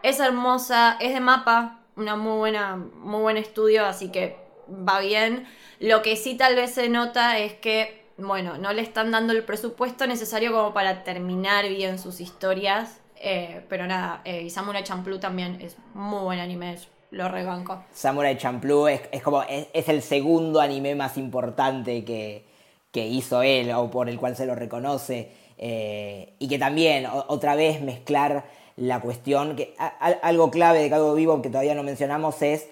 Es 0.03 0.21
hermosa, 0.21 0.97
es 1.01 1.15
de 1.15 1.21
mapa. 1.21 1.81
Una 1.97 2.17
muy 2.17 2.37
buena, 2.39 2.77
muy 2.77 3.21
buen 3.23 3.37
estudio, 3.39 3.87
así 3.87 4.13
que 4.13 4.37
va 4.69 5.01
bien. 5.01 5.47
Lo 5.81 6.03
que 6.03 6.17
sí 6.17 6.37
tal 6.37 6.57
vez 6.57 6.73
se 6.73 6.89
nota 6.89 7.39
es 7.39 7.55
que, 7.55 8.05
bueno, 8.19 8.59
no 8.59 8.73
le 8.73 8.83
están 8.83 9.11
dando 9.11 9.33
el 9.33 9.45
presupuesto 9.45 10.07
necesario 10.07 10.53
como 10.53 10.73
para 10.73 11.05
terminar 11.05 11.69
bien 11.69 11.99
sus 11.99 12.21
historias. 12.21 13.01
Eh, 13.17 13.65
pero 13.69 13.87
nada, 13.87 14.21
eh, 14.25 14.49
Samurai 14.51 14.85
Champloo 14.85 15.19
también 15.19 15.59
es 15.61 15.77
muy 15.95 16.23
buen 16.23 16.39
anime, 16.39 16.79
lo 17.11 17.29
rebanco. 17.29 17.83
Samurai 17.93 18.37
Champloo 18.37 18.89
es, 18.89 19.23
como 19.23 19.43
es, 19.43 19.89
el 19.89 20.03
segundo 20.03 20.61
anime 20.61 20.95
más 20.95 21.17
importante 21.17 22.05
que, 22.05 22.45
que 22.93 23.07
hizo 23.07 23.43
él 23.43 23.73
o 23.73 23.91
por 23.91 24.09
el 24.09 24.19
cual 24.19 24.37
se 24.37 24.45
lo 24.45 24.55
reconoce 24.55 25.33
eh, 25.59 26.35
y 26.39 26.49
que 26.49 26.59
también 26.59 27.07
otra 27.07 27.55
vez 27.55 27.81
mezclar 27.81 28.45
la 28.77 29.01
cuestión 29.01 29.57
que 29.57 29.75
algo 30.23 30.51
clave 30.51 30.81
de 30.81 30.91
Cabo 30.91 31.15
Vivo 31.15 31.41
que 31.41 31.49
todavía 31.49 31.75
no 31.75 31.83
mencionamos 31.83 32.43
es 32.43 32.69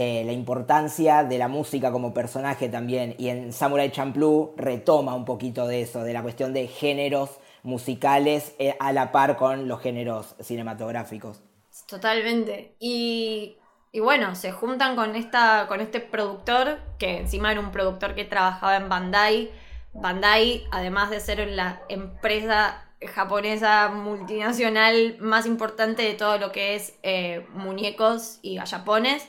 eh, 0.00 0.22
la 0.24 0.32
importancia 0.32 1.24
de 1.24 1.38
la 1.38 1.48
música 1.48 1.90
como 1.90 2.14
personaje 2.14 2.68
también 2.68 3.16
y 3.18 3.30
en 3.30 3.52
Samurai 3.52 3.90
Champloo 3.90 4.54
retoma 4.56 5.16
un 5.16 5.24
poquito 5.24 5.66
de 5.66 5.82
eso 5.82 6.04
de 6.04 6.12
la 6.12 6.22
cuestión 6.22 6.54
de 6.54 6.68
géneros 6.68 7.30
musicales 7.64 8.54
eh, 8.60 8.76
a 8.78 8.92
la 8.92 9.10
par 9.10 9.36
con 9.36 9.66
los 9.66 9.80
géneros 9.80 10.36
cinematográficos 10.38 11.42
Totalmente. 11.86 12.76
Y, 12.78 13.56
y 13.92 14.00
bueno, 14.00 14.34
se 14.34 14.52
juntan 14.52 14.96
con, 14.96 15.16
esta, 15.16 15.66
con 15.68 15.80
este 15.80 16.00
productor, 16.00 16.78
que 16.98 17.18
encima 17.18 17.50
era 17.50 17.60
un 17.60 17.72
productor 17.72 18.14
que 18.14 18.24
trabajaba 18.24 18.76
en 18.76 18.88
Bandai. 18.88 19.50
Bandai, 19.94 20.66
además 20.70 21.10
de 21.10 21.20
ser 21.20 21.46
la 21.48 21.80
empresa 21.88 22.84
japonesa 23.14 23.88
multinacional 23.88 25.16
más 25.20 25.46
importante 25.46 26.02
de 26.02 26.14
todo 26.14 26.38
lo 26.38 26.52
que 26.52 26.74
es 26.74 26.94
eh, 27.02 27.46
muñecos 27.52 28.38
y 28.42 28.56
gallapones, 28.56 29.26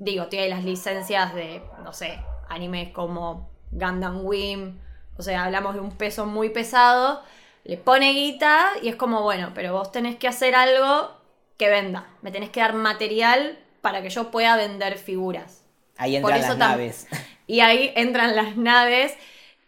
digo, 0.00 0.26
tiene 0.26 0.48
las 0.48 0.64
licencias 0.64 1.34
de, 1.34 1.62
no 1.84 1.92
sé, 1.92 2.18
animes 2.48 2.90
como 2.92 3.50
Gundam 3.70 4.24
Wing, 4.24 4.78
o 5.16 5.22
sea, 5.22 5.44
hablamos 5.44 5.74
de 5.74 5.80
un 5.80 5.92
peso 5.92 6.26
muy 6.26 6.50
pesado, 6.50 7.22
le 7.62 7.76
pone 7.76 8.12
guita 8.12 8.70
y 8.82 8.88
es 8.88 8.96
como, 8.96 9.22
bueno, 9.22 9.52
pero 9.54 9.74
vos 9.74 9.92
tenés 9.92 10.16
que 10.16 10.26
hacer 10.26 10.54
algo 10.54 11.12
que 11.58 11.68
venda, 11.68 12.08
me 12.22 12.32
tenés 12.32 12.50
que 12.50 12.60
dar 12.60 12.72
material 12.72 13.58
para 13.82 14.02
que 14.02 14.10
yo 14.10 14.30
pueda 14.30 14.56
vender 14.56 14.96
figuras. 14.96 15.64
ahí 15.96 16.18
Por 16.20 16.32
entran 16.32 16.50
eso 16.50 16.58
las 16.58 16.70
naves 16.70 17.06
Y 17.46 17.60
ahí 17.60 17.92
entran 17.96 18.36
las 18.36 18.56
naves. 18.56 19.12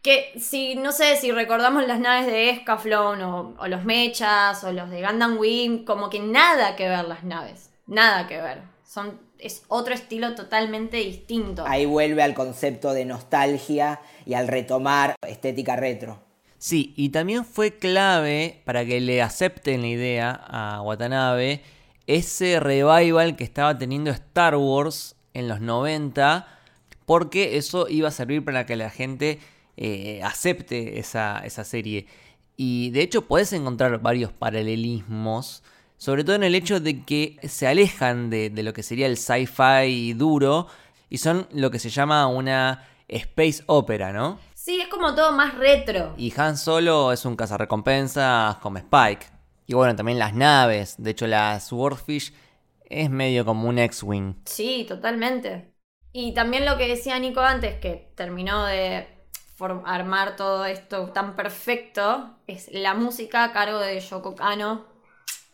Que 0.02 0.32
si, 0.38 0.76
no 0.76 0.92
sé, 0.92 1.16
si 1.16 1.32
recordamos 1.32 1.86
las 1.86 1.98
naves 1.98 2.26
de 2.26 2.50
Escaflón 2.50 3.22
o, 3.22 3.54
o 3.58 3.66
los 3.68 3.84
Mechas 3.84 4.62
o 4.64 4.72
los 4.72 4.88
de 4.88 5.02
Gundam 5.02 5.36
Wing, 5.36 5.84
como 5.84 6.10
que 6.10 6.20
nada 6.20 6.76
que 6.76 6.88
ver 6.88 7.04
las 7.04 7.24
naves. 7.24 7.70
Nada 7.86 8.26
que 8.26 8.40
ver. 8.40 8.62
Son, 8.84 9.20
es 9.42 9.62
otro 9.68 9.94
estilo 9.94 10.34
totalmente 10.34 10.98
distinto. 10.98 11.64
ahí 11.66 11.84
vuelve 11.86 12.22
al 12.22 12.34
concepto 12.34 12.92
de 12.94 13.04
nostalgia 13.04 14.00
y 14.24 14.34
al 14.34 14.48
retomar 14.48 15.14
estética 15.26 15.76
retro. 15.76 16.20
Sí, 16.58 16.94
y 16.96 17.08
también 17.08 17.44
fue 17.44 17.76
clave 17.76 18.62
para 18.64 18.84
que 18.84 19.00
le 19.00 19.20
acepten 19.20 19.82
la 19.82 19.88
idea 19.88 20.30
a 20.30 20.80
Watanabe 20.82 21.60
ese 22.06 22.60
revival 22.60 23.36
que 23.36 23.44
estaba 23.44 23.78
teniendo 23.78 24.10
Star 24.10 24.56
Wars 24.56 25.16
en 25.34 25.48
los 25.48 25.60
90, 25.60 26.46
porque 27.06 27.56
eso 27.56 27.88
iba 27.88 28.08
a 28.08 28.12
servir 28.12 28.44
para 28.44 28.66
que 28.66 28.76
la 28.76 28.90
gente 28.90 29.38
eh, 29.76 30.20
acepte 30.22 30.98
esa, 30.98 31.40
esa 31.44 31.64
serie. 31.64 32.06
Y 32.56 32.90
de 32.90 33.02
hecho 33.02 33.26
podés 33.26 33.52
encontrar 33.52 34.00
varios 34.00 34.32
paralelismos, 34.32 35.62
sobre 36.02 36.24
todo 36.24 36.34
en 36.34 36.42
el 36.42 36.56
hecho 36.56 36.80
de 36.80 37.04
que 37.04 37.36
se 37.44 37.68
alejan 37.68 38.28
de, 38.28 38.50
de 38.50 38.64
lo 38.64 38.72
que 38.72 38.82
sería 38.82 39.06
el 39.06 39.16
sci-fi 39.16 40.14
duro 40.14 40.66
y 41.08 41.18
son 41.18 41.46
lo 41.52 41.70
que 41.70 41.78
se 41.78 41.90
llama 41.90 42.26
una 42.26 42.88
space 43.06 43.62
opera, 43.66 44.12
¿no? 44.12 44.40
Sí, 44.52 44.80
es 44.80 44.88
como 44.88 45.14
todo 45.14 45.30
más 45.30 45.54
retro. 45.54 46.12
Y 46.16 46.34
Han 46.36 46.56
Solo 46.56 47.12
es 47.12 47.24
un 47.24 47.36
cazarrecompensas 47.36 48.56
como 48.56 48.78
Spike. 48.78 49.26
Y 49.68 49.74
bueno, 49.74 49.94
también 49.94 50.18
las 50.18 50.34
naves. 50.34 50.96
De 50.98 51.12
hecho, 51.12 51.28
la 51.28 51.60
Swordfish 51.60 52.34
es 52.84 53.08
medio 53.08 53.44
como 53.44 53.68
un 53.68 53.78
X-Wing. 53.78 54.42
Sí, 54.46 54.84
totalmente. 54.88 55.72
Y 56.10 56.34
también 56.34 56.66
lo 56.66 56.78
que 56.78 56.88
decía 56.88 57.16
Nico 57.20 57.42
antes, 57.42 57.78
que 57.78 58.10
terminó 58.16 58.64
de 58.64 59.06
armar 59.84 60.34
todo 60.34 60.64
esto 60.64 61.10
tan 61.10 61.36
perfecto, 61.36 62.38
es 62.48 62.68
la 62.72 62.94
música 62.94 63.44
a 63.44 63.52
cargo 63.52 63.78
de 63.78 64.00
Yoko 64.00 64.34
Kano, 64.34 64.90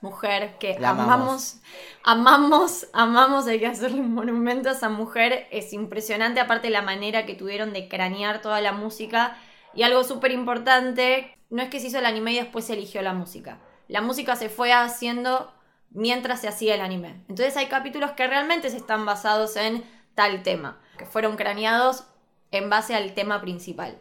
mujer 0.00 0.56
que 0.58 0.78
La 0.78 0.90
amamos, 0.90 1.56
amamos, 2.04 2.86
amamos, 2.92 3.46
hay 3.46 3.58
que 3.58 3.66
hacerle 3.66 4.00
un 4.00 4.14
monumento 4.14 4.68
a 4.68 4.72
esa 4.72 4.88
mujer, 4.88 5.48
es 5.50 5.72
impresionante, 5.72 6.40
aparte 6.40 6.70
la 6.70 6.82
manera 6.82 7.26
que 7.26 7.34
tuvieron 7.34 7.72
de 7.72 7.88
cranear 7.88 8.40
toda 8.40 8.60
la 8.60 8.72
música. 8.72 9.36
Y 9.74 9.82
algo 9.82 10.04
súper 10.04 10.32
importante, 10.32 11.36
no 11.50 11.62
es 11.62 11.68
que 11.68 11.80
se 11.80 11.88
hizo 11.88 11.98
el 11.98 12.06
anime 12.06 12.32
y 12.32 12.36
después 12.36 12.64
se 12.64 12.74
eligió 12.74 13.02
la 13.02 13.12
música. 13.12 13.58
La 13.86 14.00
música 14.00 14.36
se 14.36 14.48
fue 14.48 14.72
haciendo 14.72 15.52
mientras 15.90 16.40
se 16.40 16.48
hacía 16.48 16.74
el 16.74 16.80
anime. 16.80 17.24
Entonces 17.28 17.56
hay 17.56 17.66
capítulos 17.66 18.12
que 18.12 18.26
realmente 18.26 18.70
se 18.70 18.76
están 18.76 19.04
basados 19.04 19.56
en 19.56 19.84
tal 20.14 20.42
tema, 20.42 20.80
que 20.96 21.06
fueron 21.06 21.36
craneados 21.36 22.04
en 22.50 22.70
base 22.70 22.94
al 22.94 23.14
tema 23.14 23.40
principal. 23.40 23.98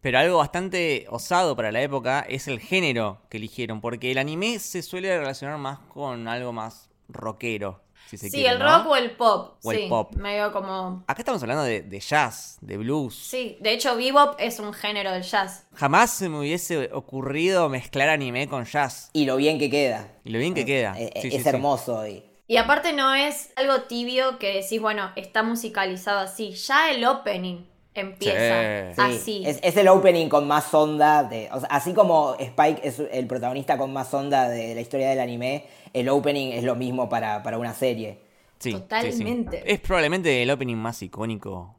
Pero 0.00 0.18
algo 0.18 0.38
bastante 0.38 1.06
osado 1.10 1.54
para 1.56 1.72
la 1.72 1.82
época 1.82 2.20
es 2.28 2.48
el 2.48 2.58
género 2.60 3.20
que 3.28 3.36
eligieron. 3.36 3.80
Porque 3.80 4.10
el 4.10 4.18
anime 4.18 4.58
se 4.58 4.82
suele 4.82 5.16
relacionar 5.18 5.58
más 5.58 5.78
con 5.92 6.26
algo 6.28 6.52
más 6.52 6.88
rockero. 7.08 7.82
Si 8.08 8.16
se 8.16 8.28
Sí, 8.30 8.38
quiere, 8.38 8.54
el 8.54 8.58
¿no? 8.58 8.64
rock 8.78 8.86
o 8.90 8.96
el 8.96 9.10
pop. 9.12 9.58
O 9.62 9.70
el 9.72 9.88
pop. 9.88 10.14
medio 10.16 10.50
como... 10.52 11.04
Acá 11.06 11.20
estamos 11.20 11.40
hablando 11.42 11.62
de, 11.62 11.82
de 11.82 12.00
jazz, 12.00 12.58
de 12.60 12.76
blues. 12.76 13.14
Sí, 13.14 13.56
de 13.60 13.72
hecho 13.72 13.94
bebop 13.96 14.34
es 14.38 14.58
un 14.58 14.72
género 14.72 15.12
del 15.12 15.22
jazz. 15.22 15.66
Jamás 15.74 16.10
se 16.10 16.28
me 16.28 16.40
hubiese 16.40 16.90
ocurrido 16.92 17.68
mezclar 17.68 18.08
anime 18.08 18.48
con 18.48 18.64
jazz. 18.64 19.10
Y 19.12 19.26
lo 19.26 19.36
bien 19.36 19.58
que 19.60 19.70
queda. 19.70 20.08
Y 20.24 20.30
lo 20.30 20.38
bien 20.40 20.54
que 20.54 20.64
queda. 20.64 20.98
Eh, 20.98 21.12
eh, 21.14 21.20
Sí, 21.22 21.28
es 21.28 21.34
sí, 21.34 21.40
sí. 21.42 21.48
hermoso. 21.50 22.04
Y 22.08 22.24
Y 22.48 22.56
aparte 22.56 22.92
no 22.94 23.14
es 23.14 23.52
algo 23.54 23.82
tibio 23.82 24.38
que 24.40 24.54
decís, 24.60 24.80
bueno, 24.80 25.12
está 25.14 25.44
musicalizado 25.44 26.18
así. 26.18 26.50
Ya 26.52 26.90
el 26.90 27.04
opening 27.04 27.64
empieza 27.94 28.94
Sí. 28.94 29.00
así. 29.16 29.42
Es, 29.46 29.58
es 29.62 29.76
el 29.76 29.88
opening 29.88 30.28
con 30.28 30.46
más 30.46 30.72
onda. 30.74 31.24
De, 31.24 31.48
o 31.52 31.60
sea, 31.60 31.68
así 31.70 31.92
como 31.92 32.34
Spike 32.38 32.80
es 32.84 33.00
el 33.12 33.26
protagonista 33.26 33.76
con 33.78 33.92
más 33.92 34.12
onda 34.14 34.48
de 34.48 34.74
la 34.74 34.80
historia 34.80 35.10
del 35.10 35.20
anime, 35.20 35.64
el 35.92 36.08
opening 36.08 36.52
es 36.52 36.64
lo 36.64 36.74
mismo 36.76 37.08
para, 37.08 37.42
para 37.42 37.58
una 37.58 37.74
serie. 37.74 38.20
Sí, 38.58 38.72
sí, 38.72 38.76
sí. 38.76 38.82
Totalmente. 38.82 39.62
Es 39.72 39.80
probablemente 39.80 40.42
el 40.42 40.50
opening 40.50 40.76
más 40.76 41.02
icónico 41.02 41.74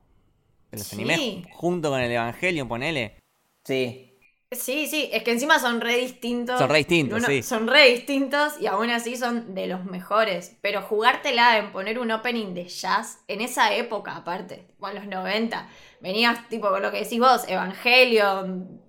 de 0.71 0.77
los 0.79 0.87
Sí. 0.87 0.95
animes, 0.95 1.45
junto 1.53 1.89
con 1.89 2.01
el 2.01 2.11
Evangelio, 2.11 2.67
ponele. 2.67 3.17
Sí. 3.65 4.07
Sí, 4.53 4.87
sí, 4.87 5.09
es 5.13 5.23
que 5.23 5.31
encima 5.31 5.59
son 5.59 5.79
re 5.79 5.95
distintos. 5.95 6.59
Son 6.59 6.69
re 6.69 6.79
distintos, 6.79 7.23
sí. 7.23 7.41
Son 7.41 7.67
re 7.69 7.89
distintos 7.91 8.59
y 8.59 8.67
aún 8.67 8.89
así 8.89 9.15
son 9.15 9.55
de 9.55 9.67
los 9.67 9.85
mejores. 9.85 10.57
Pero 10.59 10.81
jugártela 10.81 11.57
en 11.57 11.71
poner 11.71 11.97
un 11.99 12.11
opening 12.11 12.53
de 12.53 12.65
jazz 12.67 13.19
en 13.29 13.39
esa 13.39 13.73
época, 13.73 14.13
aparte, 14.17 14.65
con 14.77 14.93
los 14.93 15.05
90, 15.05 15.69
venías 16.01 16.47
tipo 16.49 16.69
con 16.69 16.81
lo 16.81 16.91
que 16.91 16.99
decís 17.03 17.19
vos, 17.19 17.47
Evangelion, 17.47 18.81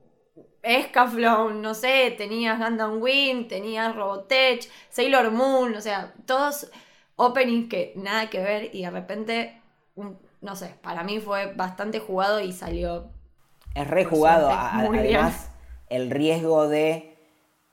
Escaflown, 0.63 1.61
no 1.61 1.75
sé, 1.75 2.15
tenías 2.17 2.59
Gundam 2.59 3.03
Wing, 3.03 3.49
tenías 3.49 3.95
Robotech, 3.97 4.69
Sailor 4.91 5.31
Moon, 5.33 5.75
o 5.75 5.81
sea, 5.81 6.15
todos 6.27 6.71
openings 7.17 7.69
que 7.69 7.93
nada 7.97 8.31
que 8.31 8.41
ver 8.41 8.71
y 8.75 8.83
de 8.85 8.91
repente, 8.91 9.61
no 10.41 10.57
sé, 10.57 10.75
para 10.83 11.03
mí 11.05 11.21
fue 11.21 11.53
bastante 11.55 11.99
jugado 11.99 12.41
y 12.41 12.53
salió 12.53 13.11
Es 13.75 13.87
re 13.89 14.05
Por 14.05 14.13
jugado. 14.13 14.49
suerte, 14.49 14.55
a- 14.55 14.79
a- 14.79 14.85
muy 14.87 14.99
bien. 14.99 15.17
además, 15.17 15.51
el 15.89 16.11
riesgo 16.11 16.69
de 16.69 17.17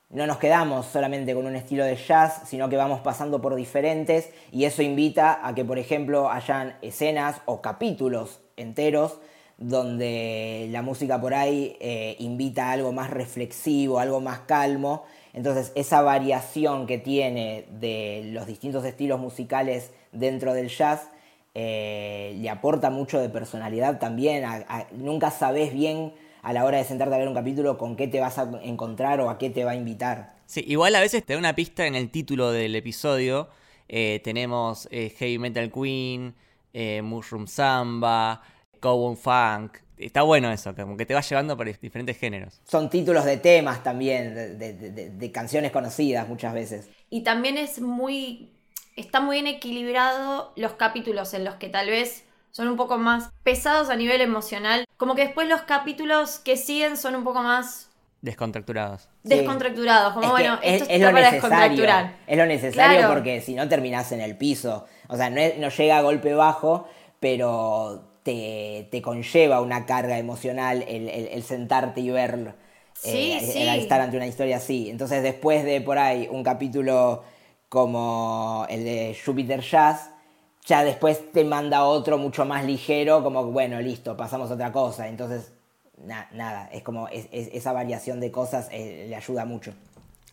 no 0.08 0.26
nos 0.26 0.38
quedamos 0.38 0.86
solamente 0.86 1.34
con 1.34 1.46
un 1.46 1.54
estilo 1.54 1.84
de 1.84 1.94
jazz, 1.96 2.42
sino 2.46 2.68
que 2.68 2.76
vamos 2.76 3.00
pasando 3.00 3.40
por 3.40 3.54
diferentes 3.54 4.30
y 4.50 4.64
eso 4.64 4.82
invita 4.82 5.46
a 5.46 5.54
que, 5.54 5.64
por 5.64 5.78
ejemplo, 5.78 6.28
hayan 6.30 6.76
escenas 6.82 7.40
o 7.44 7.62
capítulos 7.62 8.40
enteros 8.56 9.20
donde 9.60 10.68
la 10.70 10.82
música 10.82 11.20
por 11.20 11.34
ahí 11.34 11.76
eh, 11.80 12.16
invita 12.18 12.70
a 12.70 12.72
algo 12.72 12.92
más 12.92 13.10
reflexivo, 13.10 13.98
algo 14.00 14.20
más 14.20 14.40
calmo. 14.40 15.04
Entonces, 15.32 15.70
esa 15.76 16.02
variación 16.02 16.86
que 16.86 16.98
tiene 16.98 17.66
de 17.78 18.30
los 18.32 18.46
distintos 18.46 18.84
estilos 18.84 19.20
musicales 19.20 19.92
dentro 20.12 20.54
del 20.54 20.68
jazz 20.68 21.08
eh, 21.54 22.36
le 22.40 22.48
aporta 22.50 22.90
mucho 22.90 23.20
de 23.20 23.28
personalidad 23.28 23.98
también. 23.98 24.44
a- 24.44 24.86
nunca 24.92 25.30
sabes 25.30 25.72
bien 25.74 26.12
a 26.42 26.52
la 26.52 26.64
hora 26.64 26.78
de 26.78 26.84
sentarte 26.84 27.14
a 27.14 27.18
ver 27.18 27.28
un 27.28 27.34
capítulo 27.34 27.76
con 27.76 27.96
qué 27.96 28.08
te 28.08 28.18
vas 28.18 28.38
a 28.38 28.50
encontrar 28.62 29.20
o 29.20 29.28
a 29.30 29.36
qué 29.38 29.50
te 29.50 29.64
va 29.64 29.72
a 29.72 29.76
invitar. 29.76 30.32
Sí, 30.46 30.64
igual 30.66 30.94
a 30.96 31.00
veces 31.00 31.24
te 31.24 31.34
da 31.34 31.38
una 31.38 31.54
pista 31.54 31.86
en 31.86 31.94
el 31.94 32.10
título 32.10 32.50
del 32.50 32.74
episodio. 32.74 33.48
Eh, 33.88 34.20
tenemos 34.24 34.88
Heavy 34.90 35.38
Metal 35.38 35.70
Queen, 35.70 36.34
Mushroom 37.02 37.46
Samba, 37.46 38.42
Cowboy 38.80 39.16
Funk. 39.16 39.78
Está 39.98 40.22
bueno 40.22 40.50
eso, 40.50 40.74
como 40.74 40.96
que 40.96 41.04
te 41.04 41.12
va 41.14 41.20
llevando 41.20 41.56
por 41.58 41.66
diferentes 41.78 42.16
géneros. 42.18 42.60
Son 42.64 42.88
títulos 42.88 43.24
de 43.26 43.36
temas 43.36 43.82
también, 43.82 44.34
de, 44.34 44.54
de- 44.56 44.72
de- 44.72 45.10
de 45.10 45.32
canciones 45.32 45.72
conocidas 45.72 46.26
muchas 46.26 46.54
veces. 46.54 46.88
Y 47.10 47.22
también 47.22 47.58
es 47.58 47.80
muy. 47.80 48.50
Está 48.96 49.20
muy 49.20 49.36
bien 49.42 49.46
equilibrado 49.46 50.52
los 50.56 50.72
capítulos 50.72 51.32
en 51.34 51.44
los 51.44 51.54
que 51.56 51.68
tal 51.68 51.88
vez 51.88 52.24
son 52.50 52.68
un 52.68 52.76
poco 52.76 52.98
más 52.98 53.30
pesados 53.44 53.90
a 53.90 53.96
nivel 53.96 54.20
emocional. 54.20 54.84
Como 54.96 55.14
que 55.14 55.22
después 55.26 55.48
los 55.48 55.62
capítulos 55.62 56.38
que 56.38 56.56
siguen 56.56 56.96
son 56.96 57.14
un 57.14 57.22
poco 57.24 57.42
más 57.42 57.90
Descontracturados. 58.22 59.02
Sí. 59.22 59.28
descontracturados. 59.30 60.12
Como 60.14 60.26
Es 60.26 60.30
bueno, 60.32 60.58
es, 60.62 60.82
esto 60.82 60.92
es 60.92 61.00
lo 61.00 61.06
para 61.12 61.30
necesario. 61.30 61.30
descontracturar. 61.76 62.16
Es 62.26 62.36
lo 62.38 62.46
necesario 62.46 62.98
Claro. 62.98 63.14
porque 63.14 63.40
si 63.40 63.54
no 63.54 63.68
terminás 63.68 64.12
en 64.12 64.20
el 64.20 64.36
piso. 64.36 64.86
O 65.08 65.16
sea, 65.16 65.30
no, 65.30 65.40
es- 65.40 65.56
no 65.58 65.68
llega 65.68 65.98
a 65.98 66.02
golpe 66.02 66.34
bajo, 66.34 66.88
pero 67.20 68.09
te, 68.22 68.88
te 68.90 69.02
conlleva 69.02 69.60
una 69.60 69.86
carga 69.86 70.18
emocional 70.18 70.84
el, 70.88 71.08
el- 71.08 71.28
el 71.28 71.42
sentarte 71.42 72.00
y 72.00 72.10
ver. 72.10 72.54
Sí, 72.94 73.32
eh, 73.32 73.40
sí. 73.40 73.58
el 73.58 73.68
estar 73.80 74.00
ante 74.00 74.16
una 74.16 74.26
historia 74.26 74.56
así. 74.58 74.90
Entonces, 74.90 75.22
después 75.22 75.64
de 75.64 75.80
por 75.80 75.98
ahí 75.98 76.28
un 76.30 76.42
capítulo 76.42 77.22
como 77.68 78.66
el 78.68 78.84
de 78.84 79.16
Jupiter 79.24 79.60
Jazz, 79.60 80.10
ya 80.66 80.84
después 80.84 81.32
te 81.32 81.44
manda 81.44 81.84
otro 81.84 82.18
mucho 82.18 82.44
más 82.44 82.64
ligero, 82.64 83.22
como 83.22 83.44
bueno, 83.46 83.80
listo, 83.80 84.16
pasamos 84.16 84.50
a 84.50 84.54
otra 84.54 84.72
cosa. 84.72 85.08
Entonces, 85.08 85.52
na- 85.96 86.28
nada, 86.32 86.68
es 86.72 86.82
como 86.82 87.08
es- 87.08 87.28
es- 87.32 87.48
esa 87.52 87.72
variación 87.72 88.20
de 88.20 88.30
cosas 88.30 88.68
eh, 88.70 89.06
le 89.08 89.16
ayuda 89.16 89.44
mucho. 89.44 89.72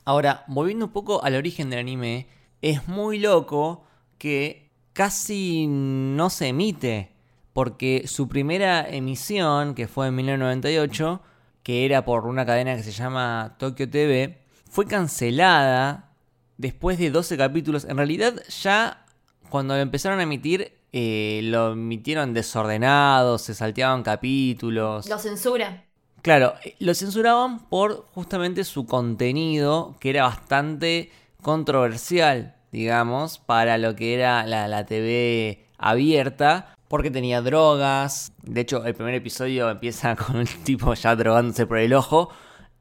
Ahora, 0.06 0.44
volviendo 0.48 0.86
un 0.86 0.92
poco 0.92 1.24
al 1.24 1.36
origen 1.36 1.70
del 1.70 1.80
anime, 1.80 2.28
es 2.62 2.88
muy 2.88 3.20
loco 3.20 3.84
que 4.18 4.70
casi 4.94 5.68
no 5.68 6.30
se 6.30 6.48
emite. 6.48 7.10
Porque 7.58 8.04
su 8.06 8.28
primera 8.28 8.88
emisión, 8.88 9.74
que 9.74 9.88
fue 9.88 10.10
en 10.10 10.16
1998, 10.18 11.22
que 11.64 11.86
era 11.86 12.06
por 12.06 12.28
una 12.28 12.46
cadena 12.46 12.76
que 12.76 12.84
se 12.84 12.92
llama 12.92 13.56
Tokyo 13.58 13.90
TV, 13.90 14.38
fue 14.70 14.86
cancelada 14.86 16.12
después 16.58 17.00
de 17.00 17.10
12 17.10 17.36
capítulos. 17.36 17.86
En 17.86 17.98
realidad, 17.98 18.36
ya 18.62 19.08
cuando 19.50 19.74
lo 19.74 19.82
empezaron 19.82 20.20
a 20.20 20.24
emitir, 20.24 20.72
eh, 20.92 21.40
lo 21.46 21.72
emitieron 21.72 22.36
desordenado, 22.36 23.40
se 23.40 23.56
salteaban 23.56 24.04
capítulos. 24.04 25.10
Lo 25.10 25.18
censura. 25.18 25.84
Claro, 26.22 26.54
eh, 26.64 26.76
lo 26.78 26.94
censuraban 26.94 27.68
por 27.70 28.06
justamente 28.14 28.66
su 28.66 28.86
contenido, 28.86 29.96
que 30.00 30.12
era 30.12 30.26
bastante 30.26 31.12
controversial, 31.42 32.56
digamos, 32.72 33.40
para 33.40 33.80
lo 33.80 33.96
que 33.96 34.14
era 34.14 34.46
la, 34.46 34.68
la 34.68 34.86
TV 34.86 35.66
abierta, 35.80 36.77
porque 36.88 37.12
tenía 37.12 37.42
drogas. 37.42 38.34
De 38.44 38.62
hecho, 38.62 38.86
el 38.86 38.94
primer 38.96 39.16
episodio 39.16 39.70
empieza 39.70 40.16
con 40.18 40.38
un 40.38 40.46
tipo 40.64 40.94
ya 40.94 41.16
drogándose 41.16 41.66
por 41.66 41.78
el 41.78 41.94
ojo. 41.94 42.30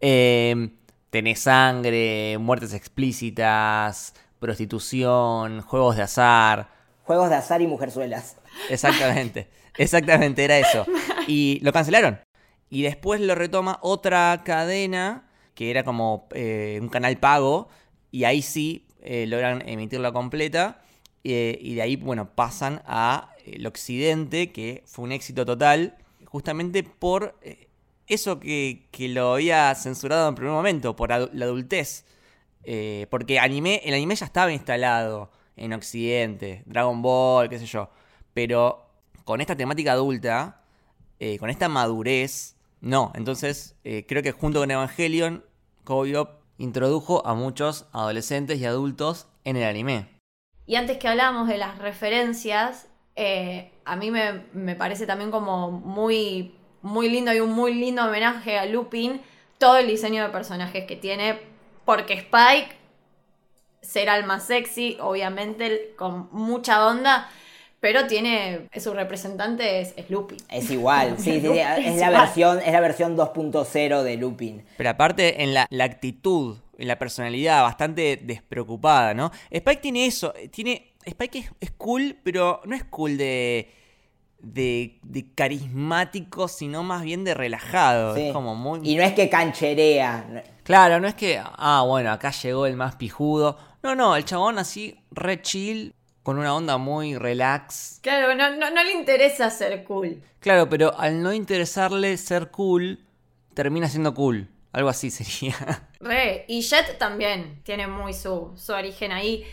Eh, 0.00 0.70
tenés 1.10 1.40
sangre, 1.40 2.36
muertes 2.38 2.74
explícitas, 2.74 4.14
prostitución, 4.38 5.62
juegos 5.62 5.96
de 5.96 6.02
azar. 6.02 6.68
Juegos 7.04 7.30
de 7.30 7.36
azar 7.36 7.62
y 7.62 7.66
mujerzuelas. 7.66 8.36
Exactamente, 8.68 9.48
exactamente, 9.76 10.44
era 10.44 10.58
eso. 10.58 10.86
Y 11.26 11.60
lo 11.62 11.72
cancelaron. 11.72 12.20
Y 12.68 12.82
después 12.82 13.20
lo 13.20 13.34
retoma 13.34 13.78
otra 13.82 14.42
cadena, 14.44 15.28
que 15.54 15.70
era 15.70 15.84
como 15.84 16.28
eh, 16.32 16.78
un 16.82 16.88
canal 16.88 17.16
pago, 17.18 17.68
y 18.10 18.24
ahí 18.24 18.42
sí 18.42 18.86
eh, 19.02 19.26
logran 19.26 19.62
emitirla 19.68 20.12
completa. 20.12 20.82
eh, 21.24 21.58
y 21.60 21.74
de 21.74 21.82
ahí, 21.82 21.96
bueno, 21.96 22.30
pasan 22.34 22.82
a 22.86 23.30
el 23.54 23.66
occidente, 23.66 24.52
que 24.52 24.82
fue 24.86 25.04
un 25.04 25.12
éxito 25.12 25.44
total, 25.44 25.96
justamente 26.24 26.82
por 26.82 27.38
eh, 27.42 27.68
eso 28.06 28.40
que, 28.40 28.88
que 28.90 29.08
lo 29.08 29.34
había 29.34 29.74
censurado 29.74 30.28
en 30.28 30.34
primer 30.34 30.52
momento, 30.52 30.96
por 30.96 31.10
la 31.10 31.44
adultez. 31.44 32.04
Eh, 32.64 33.06
porque 33.10 33.38
anime, 33.38 33.80
el 33.84 33.94
anime 33.94 34.16
ya 34.16 34.26
estaba 34.26 34.52
instalado 34.52 35.30
en 35.56 35.72
Occidente, 35.72 36.62
Dragon 36.66 37.00
Ball, 37.00 37.48
qué 37.48 37.58
sé 37.58 37.66
yo. 37.66 37.90
Pero 38.34 38.90
con 39.24 39.40
esta 39.40 39.56
temática 39.56 39.92
adulta, 39.92 40.62
eh, 41.18 41.38
con 41.38 41.50
esta 41.50 41.68
madurez, 41.68 42.56
no. 42.80 43.12
Entonces, 43.14 43.76
creo 43.82 44.22
que 44.22 44.32
junto 44.32 44.60
con 44.60 44.70
Evangelion, 44.70 45.44
Bebop 45.86 46.42
introdujo 46.58 47.26
a 47.26 47.34
muchos 47.34 47.86
adolescentes 47.92 48.58
y 48.58 48.66
adultos 48.66 49.28
en 49.44 49.56
el 49.56 49.64
anime. 49.64 50.08
Y 50.66 50.74
antes 50.74 50.98
que 50.98 51.08
hablábamos 51.08 51.48
de 51.48 51.58
las 51.58 51.78
referencias, 51.78 52.88
eh, 53.16 53.70
a 53.84 53.96
mí 53.96 54.10
me, 54.10 54.42
me 54.52 54.74
parece 54.76 55.06
también 55.06 55.30
como 55.30 55.70
muy, 55.70 56.54
muy 56.82 57.08
lindo 57.08 57.32
y 57.32 57.40
un 57.40 57.52
muy 57.52 57.74
lindo 57.74 58.04
homenaje 58.04 58.58
a 58.58 58.66
Lupin 58.66 59.20
todo 59.58 59.78
el 59.78 59.86
diseño 59.86 60.22
de 60.22 60.28
personajes 60.30 60.84
que 60.84 60.96
tiene, 60.96 61.38
porque 61.84 62.14
Spike 62.14 62.76
será 63.80 64.16
el 64.16 64.24
más 64.26 64.46
sexy, 64.46 64.98
obviamente, 65.00 65.94
con 65.96 66.28
mucha 66.32 66.86
onda, 66.86 67.30
pero 67.80 68.06
tiene, 68.06 68.68
su 68.76 68.92
representante 68.92 69.80
es, 69.80 69.94
es 69.96 70.10
Lupin. 70.10 70.38
Es 70.50 70.70
igual, 70.70 71.16
sí, 71.18 71.40
sí, 71.40 71.40
sí, 71.40 71.46
Lupin 71.46 71.86
es 71.86 71.94
es 71.94 71.96
la 72.00 72.08
igual. 72.08 72.26
versión, 72.26 72.58
es 72.58 72.72
la 72.72 72.80
versión 72.80 73.16
2.0 73.16 74.02
de 74.02 74.16
Lupin. 74.16 74.64
Pero 74.76 74.90
aparte 74.90 75.42
en 75.42 75.54
la, 75.54 75.66
la 75.70 75.84
actitud, 75.84 76.56
en 76.78 76.88
la 76.88 76.98
personalidad, 76.98 77.62
bastante 77.62 78.18
despreocupada, 78.22 79.14
¿no? 79.14 79.30
Spike 79.50 79.80
tiene 79.80 80.06
eso, 80.06 80.34
tiene. 80.50 80.92
Spike 81.06 81.38
es, 81.38 81.50
es 81.60 81.70
cool, 81.70 82.18
pero 82.22 82.60
no 82.64 82.76
es 82.76 82.84
cool 82.84 83.16
de. 83.16 83.72
De, 84.38 85.00
de 85.02 85.32
carismático, 85.34 86.46
sino 86.46 86.82
más 86.82 87.02
bien 87.02 87.24
de 87.24 87.32
relajado. 87.32 88.14
Sí. 88.14 88.28
Es 88.28 88.32
como 88.32 88.54
muy. 88.54 88.80
Y 88.82 88.94
no 88.94 89.02
es 89.02 89.14
que 89.14 89.30
cancherea. 89.30 90.44
Claro, 90.62 91.00
no 91.00 91.08
es 91.08 91.14
que, 91.14 91.40
ah, 91.42 91.82
bueno, 91.86 92.12
acá 92.12 92.30
llegó 92.30 92.66
el 92.66 92.76
más 92.76 92.96
pijudo. 92.96 93.58
No, 93.82 93.94
no, 93.94 94.14
el 94.14 94.24
chabón 94.24 94.58
así, 94.58 95.00
re 95.10 95.40
chill, 95.40 95.94
con 96.22 96.38
una 96.38 96.54
onda 96.54 96.76
muy 96.76 97.16
relax. 97.16 98.00
Claro, 98.02 98.34
no, 98.34 98.56
no, 98.56 98.70
no 98.70 98.84
le 98.84 98.92
interesa 98.92 99.48
ser 99.48 99.84
cool. 99.84 100.22
Claro, 100.40 100.68
pero 100.68 100.96
al 100.98 101.22
no 101.22 101.32
interesarle 101.32 102.16
ser 102.16 102.50
cool, 102.50 103.00
termina 103.54 103.88
siendo 103.88 104.12
cool. 104.12 104.48
Algo 104.72 104.90
así 104.90 105.10
sería. 105.10 105.88
Re, 105.98 106.44
y 106.46 106.60
Jet 106.60 106.98
también 106.98 107.62
tiene 107.64 107.86
muy 107.86 108.12
su, 108.12 108.52
su 108.56 108.72
origen 108.72 109.12
ahí. 109.12 109.44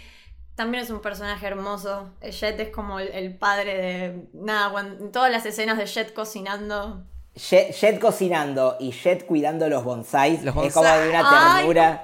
También 0.55 0.83
es 0.83 0.89
un 0.91 1.01
personaje 1.01 1.47
hermoso. 1.47 2.11
Eh, 2.21 2.31
Jet 2.31 2.59
es 2.59 2.69
como 2.69 2.99
el, 2.99 3.07
el 3.09 3.35
padre 3.35 3.77
de. 3.77 4.27
Nada, 4.33 4.69
cuando- 4.71 5.03
en 5.05 5.11
todas 5.11 5.31
las 5.31 5.45
escenas 5.45 5.77
de 5.77 5.85
Jet 5.85 6.13
cocinando. 6.13 7.03
Jet, 7.35 7.71
Jet 7.73 7.99
cocinando 7.99 8.77
y 8.79 8.91
Jet 8.91 9.25
cuidando 9.25 9.67
los 9.67 9.83
bonsais 9.83 10.43
Los 10.43 10.55
es 10.65 10.73
como 10.73 10.87
de 10.87 11.09
una 11.09 11.57
ternura. 11.57 12.03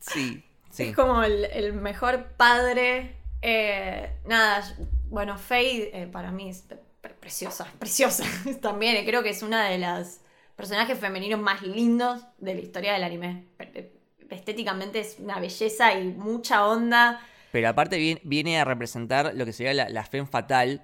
Sí, 0.00 0.42
sí. 0.70 0.82
Es 0.88 0.96
como 0.96 1.22
el, 1.22 1.44
el 1.46 1.72
mejor 1.74 2.24
padre. 2.36 3.16
Eh, 3.42 4.10
nada, 4.24 4.64
bueno, 5.10 5.36
Faye 5.36 5.90
eh, 5.92 6.06
para 6.06 6.30
mí 6.30 6.48
es 6.48 6.62
pre- 6.62 6.80
pre- 7.02 7.14
preciosa, 7.14 7.66
preciosa 7.78 8.24
también. 8.62 8.96
eh, 8.96 9.04
Creo 9.04 9.22
que 9.22 9.30
es 9.30 9.42
una 9.42 9.68
de 9.68 9.76
las 9.78 10.20
personajes 10.56 10.98
femeninos 10.98 11.40
más 11.40 11.60
lindos 11.62 12.22
de 12.38 12.54
la 12.54 12.60
historia 12.60 12.94
del 12.94 13.04
anime. 13.04 13.44
Pe- 13.58 13.92
Estéticamente 14.30 15.00
es 15.00 15.16
una 15.18 15.38
belleza 15.38 15.92
y 15.94 16.04
mucha 16.08 16.66
onda. 16.66 17.20
Pero 17.54 17.68
aparte 17.68 17.98
viene, 17.98 18.20
viene 18.24 18.58
a 18.58 18.64
representar 18.64 19.32
lo 19.32 19.44
que 19.44 19.52
sería 19.52 19.72
la, 19.74 19.88
la 19.88 20.02
femme 20.04 20.26
fatal 20.26 20.82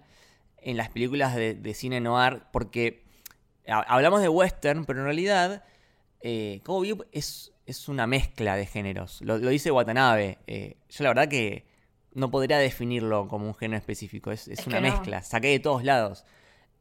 en 0.59 0.77
las 0.77 0.89
películas 0.89 1.35
de, 1.35 1.55
de 1.55 1.75
cine 1.75 2.01
noir, 2.01 2.45
porque 2.53 3.03
ha- 3.67 3.81
hablamos 3.93 4.21
de 4.23 4.29
western, 4.29 4.85
pero 4.85 5.01
en 5.01 5.07
realidad 5.07 5.65
eh, 6.21 6.61
Cowboy 6.63 6.97
es, 7.11 7.53
es 7.67 7.89
una 7.89 8.07
mezcla 8.07 8.55
de 8.55 8.67
géneros. 8.67 9.21
Lo, 9.23 9.39
lo 9.39 9.49
dice 9.51 9.73
Watanabe. 9.73 10.39
eh, 10.47 10.77
yo 10.89 11.03
la 11.03 11.11
verdad 11.11 11.27
que 11.29 11.67
no 12.15 12.31
podría 12.31 12.59
definirlo 12.59 13.27
como 13.27 13.49
un 13.49 13.55
género 13.57 13.79
específico, 13.81 14.31
es, 14.31 14.47
es 14.47 14.61
Es 14.61 14.67
una 14.69 14.77
no. 14.77 14.83
mezcla, 14.83 15.23
saqué 15.25 15.49
de 15.49 15.59
todos 15.59 15.83
lados. 15.83 16.25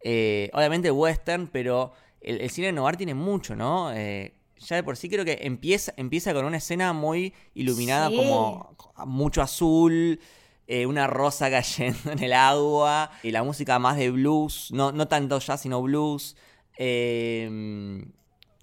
Eh, 0.03 0.51
obviamente 0.53 0.91
western, 0.91 1.47
pero 1.47 1.93
el, 2.21 2.41
el 2.41 2.51
cine 2.51 2.71
noir 2.73 2.95
tiene 2.95 3.15
mucho, 3.15 3.55
¿no? 3.55 3.91
Eh, 3.91 4.35
ya 4.59 4.75
de 4.75 4.83
por 4.83 4.95
sí 4.97 5.09
creo 5.09 5.25
que 5.25 5.39
empieza, 5.41 5.93
empieza 5.97 6.33
con 6.33 6.45
una 6.45 6.57
escena 6.57 6.93
muy 6.93 7.33
iluminada 7.53 8.09
Sí. 8.09 8.15
como 8.15 8.75
mucho 9.05 9.41
azul, 9.41 10.19
eh, 10.67 10.85
una 10.85 11.07
rosa 11.07 11.49
cayendo 11.51 12.11
en 12.11 12.21
el 12.23 12.33
agua, 12.33 13.09
y 13.23 13.31
la 13.31 13.43
música 13.43 13.79
más 13.79 13.97
de 13.97 14.11
blues, 14.11 14.69
no, 14.71 14.91
no 14.91 15.07
tanto 15.07 15.39
jazz, 15.39 15.61
sino 15.61 15.81
blues. 15.81 16.35
Eh, 16.77 18.03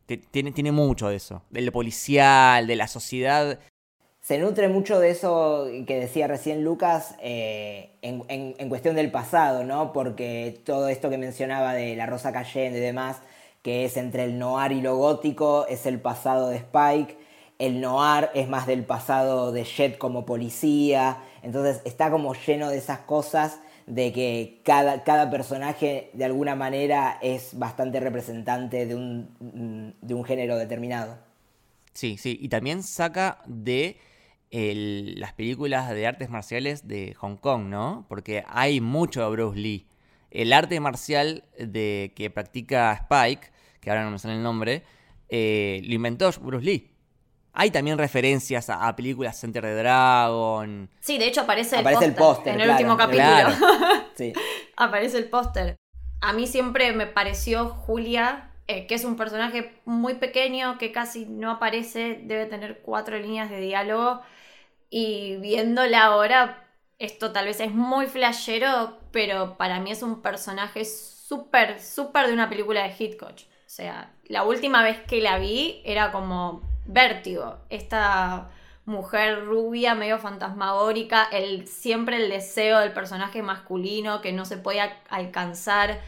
te- 0.07 0.17
tiene, 0.19 0.53
tiene 0.53 0.73
mucho 0.73 1.09
de 1.09 1.17
eso, 1.17 1.43
del 1.51 1.71
policial, 1.73 2.67
de 2.67 2.77
la 2.77 2.89
sociedad. 2.89 3.59
Se 4.21 4.39
nutre 4.39 4.69
mucho 4.69 4.99
de 4.99 5.11
eso 5.11 5.67
que 5.87 6.01
decía 6.01 6.27
recién 6.27 6.65
Lucas 6.65 7.15
eh, 7.21 7.91
en, 8.03 8.25
en- 8.29 8.55
en 8.59 8.69
cuestión 8.69 8.97
del 8.97 9.11
pasado, 9.11 9.65
¿no? 9.65 9.93
Porque 9.93 10.61
todo 10.65 10.89
esto 10.89 11.11
que 11.11 11.19
mencionaba 11.19 11.75
de 11.75 11.95
la 11.95 12.07
rosa 12.07 12.33
cayendo 12.33 12.79
y 12.79 12.81
demás, 12.81 13.19
que 13.67 13.85
es 13.85 13.97
entre 13.97 14.25
el 14.25 14.39
noir 14.39 14.73
y 14.73 14.81
lo 14.81 14.97
gótico, 14.97 15.67
es 15.69 15.87
el 15.87 16.01
pasado 16.01 16.51
de 16.51 16.57
Spike. 16.59 17.19
El 17.59 17.81
noir 17.81 18.31
es 18.35 18.49
más 18.49 18.67
del 18.67 18.85
pasado 18.85 19.51
de 19.53 19.65
Jet 19.65 19.99
como 19.99 20.25
policía. 20.27 21.19
Entonces 21.43 21.83
está 21.85 22.11
como 22.11 22.35
lleno 22.35 22.69
de 22.71 22.79
esas 22.79 23.01
cosas 23.01 23.61
de 23.87 24.13
que 24.13 24.61
cada, 24.65 25.05
cada 25.05 25.31
personaje 25.31 26.11
de 26.13 26.25
alguna 26.25 26.55
manera 26.55 27.19
es 27.23 27.59
bastante 27.59 28.01
representante 28.01 28.87
de 28.87 28.95
un, 28.95 29.95
de 30.01 30.15
un 30.15 30.25
género 30.25 30.57
determinado. 30.59 31.17
Sí, 31.95 32.19
sí, 32.19 32.39
y 32.41 32.49
también 32.49 32.83
saca 32.83 33.39
de 33.47 33.99
el- 34.51 35.19
las 35.21 35.33
películas 35.33 35.91
de 35.91 36.07
artes 36.07 36.29
marciales 36.31 36.87
de 36.89 37.15
Hong 37.15 37.37
Kong, 37.37 37.65
¿no? 37.69 38.07
Porque 38.09 38.45
hay 38.49 38.81
mucho 38.81 39.23
de 39.23 39.31
Bruce 39.31 39.59
Lee. 39.59 39.87
El 40.31 40.53
arte 40.53 40.79
marcial 40.81 41.45
de 41.59 42.13
que 42.17 42.31
practica 42.31 42.93
Spike, 42.93 43.51
que 43.87 43.90
ahora 43.90 44.03
no 44.03 44.11
me 44.11 44.18
sale 44.18 44.35
el 44.35 44.42
nombre, 44.42 44.83
eh, 45.29 45.81
lo 45.85 45.94
inventó 45.94 46.29
Bruce 46.40 46.66
Lee. 46.66 46.90
Hay 47.53 47.70
también 47.70 47.96
referencias 47.96 48.68
a, 48.68 48.88
a 48.88 48.96
películas 48.96 49.38
Center 49.38 49.62
the 49.62 49.75
Dragon. 49.77 50.90
Sí, 50.99 51.18
de 51.18 51.29
hecho 51.29 51.42
aparece, 51.42 51.77
Aparece 51.77 52.07
el 52.07 52.14
póster 52.16 52.37
póster, 52.46 52.55
en 52.55 52.61
el 52.62 52.66
claro, 52.66 52.81
último 52.81 52.96
capítulo. 52.96 53.22
claro. 53.22 54.07
Sí. 54.16 54.33
aparece 54.77 55.18
el 55.18 55.29
póster. 55.29 55.77
A 56.20 56.33
mí 56.33 56.49
siempre 56.49 56.90
me 56.94 57.07
pareció 57.07 57.68
Julia, 57.68 58.51
eh, 58.66 58.88
que 58.88 58.96
es 58.96 59.05
un 59.05 59.14
personaje 59.14 59.81
muy 59.85 60.14
pequeño, 60.14 60.79
que 60.79 60.90
casi 60.90 61.27
no 61.27 61.53
aparece, 61.53 62.18
debe 62.25 62.46
tener 62.46 62.81
cuatro 62.83 63.16
líneas 63.20 63.51
de 63.51 63.61
diálogo. 63.61 64.20
Y 64.90 65.37
viéndola 65.37 66.07
ahora, 66.07 66.68
esto 66.99 67.31
tal 67.31 67.44
vez 67.46 67.61
es 67.61 67.70
muy 67.72 68.07
flashero, 68.07 68.99
pero 69.12 69.57
para 69.57 69.79
mí 69.79 69.92
es 69.92 70.03
un 70.03 70.22
personaje 70.22 70.85
súper, 70.85 71.81
súper 71.81 72.27
de 72.27 72.33
una 72.33 72.49
película 72.49 72.83
de 72.83 72.92
Hitchcock. 72.99 73.37
O 73.67 73.69
sea, 73.69 74.13
la 74.29 74.45
última 74.45 74.83
vez 74.83 75.01
que 75.01 75.21
la 75.21 75.39
vi 75.39 75.83
era 75.85 76.13
como 76.13 76.63
vértigo. 76.87 77.59
Esta 77.71 78.51
mujer 78.85 79.45
rubia, 79.45 79.95
medio 79.95 80.19
fantasmagórica, 80.19 81.25
el, 81.33 81.67
siempre 81.67 82.17
el 82.25 82.31
deseo 82.31 82.79
del 82.79 82.93
personaje 82.93 83.43
masculino 83.43 84.21
que 84.23 84.33
no 84.33 84.45
se 84.45 84.57
puede 84.57 84.81
al- 84.81 84.97
alcanzar. 85.11 86.01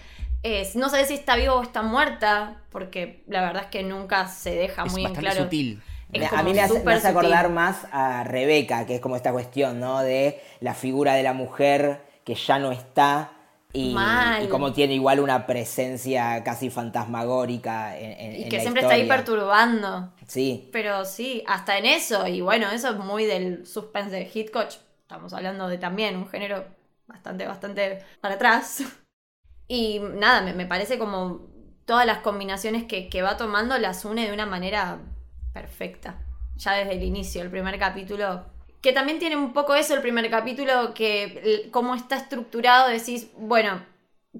Eh, 0.44 0.70
no 0.76 0.88
sé 0.88 1.04
si 1.06 1.14
está 1.14 1.34
viva 1.36 1.54
o 1.54 1.62
está 1.62 1.82
muerta, 1.82 2.62
porque 2.70 3.24
la 3.26 3.40
verdad 3.42 3.64
es 3.64 3.70
que 3.70 3.82
nunca 3.82 4.28
se 4.28 4.54
deja 4.54 4.84
Es 4.84 4.92
muy 4.92 5.02
en 5.02 5.16
claro. 5.16 5.30
sutil. 5.30 5.82
Es 6.12 6.32
a 6.32 6.42
mí 6.42 6.54
me 6.54 6.62
hace, 6.62 6.84
me 6.84 6.84
súper 6.84 6.94
hace 6.94 7.08
acordar 7.08 7.46
sutil. 7.46 7.54
más 7.54 7.86
a 7.92 8.24
Rebeca, 8.24 8.86
que 8.86 8.94
es 8.96 9.00
como 9.00 9.16
esta 9.16 9.32
cuestión, 9.32 9.78
¿no? 9.80 10.00
De 10.00 10.40
la 10.60 10.74
figura 10.74 11.14
de 11.14 11.22
la 11.22 11.32
mujer 11.34 12.02
que 12.24 12.34
ya 12.34 12.58
no 12.58 12.72
está 12.72 13.32
y, 13.72 14.36
y 14.38 14.48
cómo 14.48 14.72
tiene 14.72 14.94
igual 14.94 15.20
una 15.20 15.46
presencia 15.46 16.42
casi 16.44 16.70
fantasmagórica 16.70 17.98
en, 17.98 18.12
en- 18.12 18.42
Y 18.42 18.46
en 18.46 18.52
que 18.52 18.56
la 18.56 18.62
siempre 18.62 18.82
está 18.82 18.94
ahí 18.94 19.06
perturbando. 19.06 20.12
Sí, 20.26 20.70
Pero 20.70 21.04
sí, 21.04 21.42
hasta 21.46 21.78
en 21.78 21.86
eso, 21.86 22.26
y 22.26 22.40
bueno, 22.40 22.70
eso 22.70 22.90
es 22.90 22.96
muy 22.98 23.24
del 23.24 23.66
suspense 23.66 24.10
de 24.14 24.30
Hitchcock. 24.32 24.68
Estamos 25.02 25.32
hablando 25.32 25.68
de 25.68 25.78
también 25.78 26.16
un 26.16 26.28
género 26.28 26.66
bastante, 27.06 27.46
bastante 27.46 28.04
para 28.20 28.34
atrás. 28.36 28.82
Y 29.68 30.00
nada, 30.00 30.42
me, 30.42 30.54
me 30.54 30.66
parece 30.66 30.98
como 30.98 31.48
todas 31.86 32.06
las 32.06 32.18
combinaciones 32.18 32.84
que, 32.84 33.08
que 33.08 33.22
va 33.22 33.36
tomando 33.36 33.78
las 33.78 34.04
une 34.04 34.26
de 34.26 34.32
una 34.34 34.46
manera 34.46 35.00
perfecta. 35.54 36.20
Ya 36.56 36.72
desde 36.74 36.92
el 36.94 37.02
inicio, 37.04 37.42
el 37.42 37.50
primer 37.50 37.78
capítulo. 37.78 38.46
Que 38.80 38.92
también 38.92 39.18
tiene 39.18 39.36
un 39.36 39.52
poco 39.52 39.74
eso 39.74 39.94
el 39.94 40.02
primer 40.02 40.28
capítulo, 40.30 40.94
que 40.94 41.68
cómo 41.70 41.94
está 41.94 42.16
estructurado, 42.16 42.88
decís, 42.88 43.28
bueno, 43.36 43.82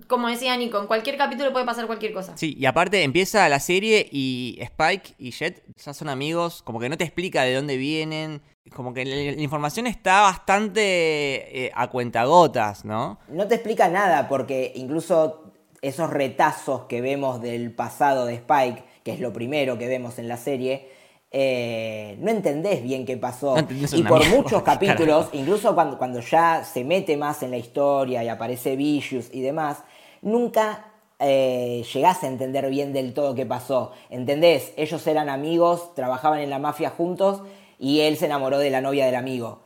como 0.07 0.29
decía 0.29 0.57
Nico, 0.57 0.79
en 0.79 0.87
cualquier 0.87 1.17
capítulo 1.17 1.53
puede 1.53 1.65
pasar 1.67 1.87
cualquier 1.87 2.13
cosa. 2.13 2.37
Sí, 2.37 2.55
y 2.59 2.67
aparte 2.67 3.03
empieza 3.03 3.49
la 3.49 3.59
serie 3.59 4.09
y 4.11 4.59
Spike 4.61 5.15
y 5.19 5.33
Jet 5.33 5.65
ya 5.77 5.93
son 5.93 6.09
amigos, 6.09 6.63
como 6.63 6.79
que 6.79 6.89
no 6.89 6.97
te 6.97 7.05
explica 7.05 7.43
de 7.43 7.55
dónde 7.55 7.77
vienen, 7.77 8.43
como 8.75 8.93
que 8.93 9.05
la, 9.05 9.17
la 9.17 9.43
información 9.43 9.87
está 9.87 10.23
bastante 10.23 11.67
eh, 11.67 11.73
a 11.75 11.89
cuentagotas, 11.89 12.85
¿no? 12.85 13.19
no 13.29 13.49
te 13.49 13.57
explica 13.57 13.89
nada 13.89 14.29
porque 14.29 14.73
incluso 14.77 15.53
esos 15.81 16.11
retazos 16.11 16.83
que 16.83 17.01
vemos 17.01 17.41
del 17.41 17.73
pasado 17.73 18.27
de 18.27 18.35
Spike, 18.35 18.85
que 19.05 19.13
es 19.13 19.21
lo 19.21 19.33
primero 19.33 19.79
que 19.79 19.89
vemos 19.89 20.19
en 20.19 20.29
la 20.29 20.37
serie, 20.37 20.89
eh, 21.31 22.17
no 22.21 22.31
entendés 22.31 22.83
bien 22.83 23.05
qué 23.05 23.17
pasó. 23.17 23.55
No 23.57 23.67
y 23.99 24.03
por 24.03 24.19
mierda, 24.21 24.37
muchos 24.37 24.63
capítulos, 24.65 25.27
carajo. 25.27 25.37
incluso 25.37 25.75
cuando, 25.75 25.99
cuando 25.99 26.21
ya 26.21 26.65
se 26.65 26.85
mete 26.85 27.17
más 27.17 27.43
en 27.43 27.51
la 27.51 27.57
historia 27.59 28.25
y 28.25 28.29
aparece 28.29 28.77
Vicious 28.77 29.29
y 29.33 29.43
demás, 29.43 29.85
nunca 30.23 30.87
eh, 31.19 31.85
llegás 31.93 32.23
a 32.25 32.29
entender 32.29 32.69
bien 32.71 32.93
del 32.93 33.13
todo 33.13 33.35
qué 33.35 33.45
pasó. 33.45 33.93
¿Entendés? 34.11 34.73
Ellos 34.77 35.07
eran 35.07 35.29
amigos, 35.29 35.95
trabajaban 35.95 36.41
en 36.41 36.51
la 36.51 36.59
mafia 36.59 36.91
juntos 36.91 37.43
y 37.79 38.01
él 38.01 38.17
se 38.17 38.27
enamoró 38.27 38.59
de 38.59 38.71
la 38.71 38.81
novia 38.81 39.07
del 39.07 39.15
amigo. 39.17 39.61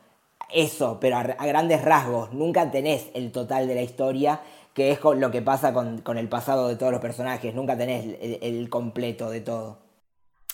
Eso, 0.53 0.97
pero 0.99 1.15
a, 1.17 1.21
a 1.21 1.45
grandes 1.47 1.81
rasgos, 1.81 2.31
nunca 2.33 2.69
tenés 2.69 3.07
el 3.15 3.31
total 3.31 3.67
de 3.67 3.75
la 3.75 3.81
historia, 3.81 4.41
que 4.73 4.91
es 4.91 4.99
con 4.99 5.19
lo 5.19 5.31
que 5.31 5.41
pasa 5.41 5.73
con, 5.73 6.01
con 6.01 6.17
el 6.17 6.27
pasado 6.29 6.67
de 6.67 6.75
todos 6.75 6.91
los 6.91 7.01
personajes, 7.01 7.55
nunca 7.55 7.77
tenés 7.77 8.05
el- 8.21 8.39
el 8.41 8.69
completo 8.69 9.29
de 9.31 9.41
todo. 9.41 9.77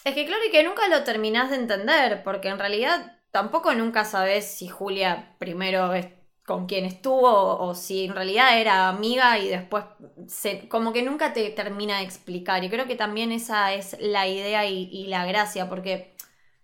Es 0.04 0.16
que 0.16 0.26
claro 0.26 0.44
y 0.48 0.52
que 0.52 0.64
nunca 0.64 0.88
lo 0.88 1.04
terminás 1.04 1.50
de 1.50 1.58
entender, 1.58 2.24
porque 2.24 2.48
en 2.48 2.60
realidad 2.60 3.18
tampoco 3.32 3.74
nunca 3.74 4.06
sabes 4.06 4.46
si 4.46 4.68
Julia 4.68 5.36
primero 5.40 5.94
es 5.94 6.08
con 6.46 6.66
quien 6.66 6.86
estuvo 6.86 7.60
o 7.60 7.76
si 7.76 8.06
en 8.06 8.16
realidad 8.16 8.60
era 8.60 8.90
amiga 8.90 9.38
y 9.38 9.50
después 9.50 9.84
se, 10.28 10.68
como 10.68 10.92
que 10.94 11.04
nunca 11.04 11.32
te 11.32 11.48
termina 11.52 12.00
de 12.00 12.06
explicar. 12.06 12.64
Y 12.64 12.70
creo 12.72 12.88
que 12.88 12.96
también 12.96 13.32
esa 13.32 13.74
es 13.76 13.96
la 14.00 14.28
idea 14.28 14.66
y, 14.66 15.06
la 15.06 15.28
gracia, 15.28 15.70
porque 15.70 16.16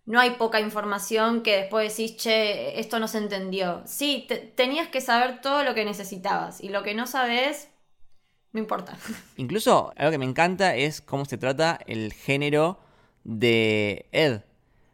no 0.06 0.20
hay 0.20 0.32
poca 0.32 0.60
información 0.60 1.44
que 1.44 1.58
después 1.58 1.96
decís, 1.96 2.18
che, 2.18 2.80
esto 2.80 3.00
no 3.00 3.08
se 3.08 3.20
entendió. 3.20 3.84
Sí, 3.86 4.26
te- 4.28 4.38
tenías 4.38 4.88
que 4.88 5.02
saber 5.02 5.42
todo 5.42 5.64
lo 5.64 5.76
que 5.76 5.86
necesitabas 5.86 6.62
y 6.62 6.70
lo 6.70 6.82
que 6.82 6.96
no 6.96 7.06
sabes, 7.06 7.70
no 8.54 8.60
importa. 8.60 8.98
Incluso 9.38 9.94
algo 9.98 10.12
que 10.12 10.18
me 10.18 10.26
encanta 10.26 10.76
es 10.76 11.00
cómo 11.00 11.26
se 11.26 11.38
trata 11.38 11.80
el 11.86 12.12
género 12.12 12.80
de 13.26 14.06
Ed, 14.14 14.42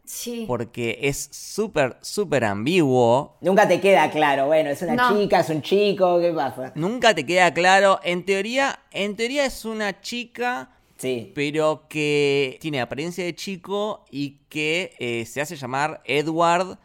Sí. 0.03 0.45
porque 0.47 0.97
es 1.03 1.29
súper, 1.31 1.97
súper 2.01 2.43
ambiguo. 2.45 3.37
Nunca 3.41 3.67
te 3.67 3.79
queda 3.79 4.09
claro, 4.09 4.47
bueno, 4.47 4.71
es 4.71 4.81
una 4.81 4.95
No. 4.95 5.17
chica, 5.21 5.41
es 5.41 5.49
un 5.49 5.61
chico, 5.61 6.19
¿qué 6.19 6.31
pasa? 6.33 6.71
Nunca 6.75 7.13
te 7.13 7.25
queda 7.25 7.53
claro. 7.53 7.99
En 8.03 8.25
teoría, 8.25 8.79
en 8.91 9.15
teoría 9.15 9.45
es 9.45 9.63
una 9.63 10.01
chica, 10.01 10.71
Sí, 10.97 11.31
pero 11.33 11.85
que 11.89 12.57
tiene 12.61 12.79
apariencia 12.81 13.23
de 13.23 13.33
chico 13.35 14.05
y 14.11 14.37
que 14.49 14.93
eh, 14.99 15.25
se 15.25 15.41
hace 15.41 15.55
llamar 15.55 16.01
Edward 16.05 16.77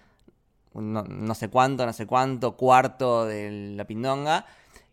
no, 0.75 1.03
no 1.05 1.35
sé 1.35 1.49
cuánto, 1.49 1.85
no 1.87 1.93
sé 1.95 2.07
cuánto, 2.07 2.57
cuarto 2.57 3.25
de 3.25 3.73
la 3.77 3.87
pindonga, 3.87 4.45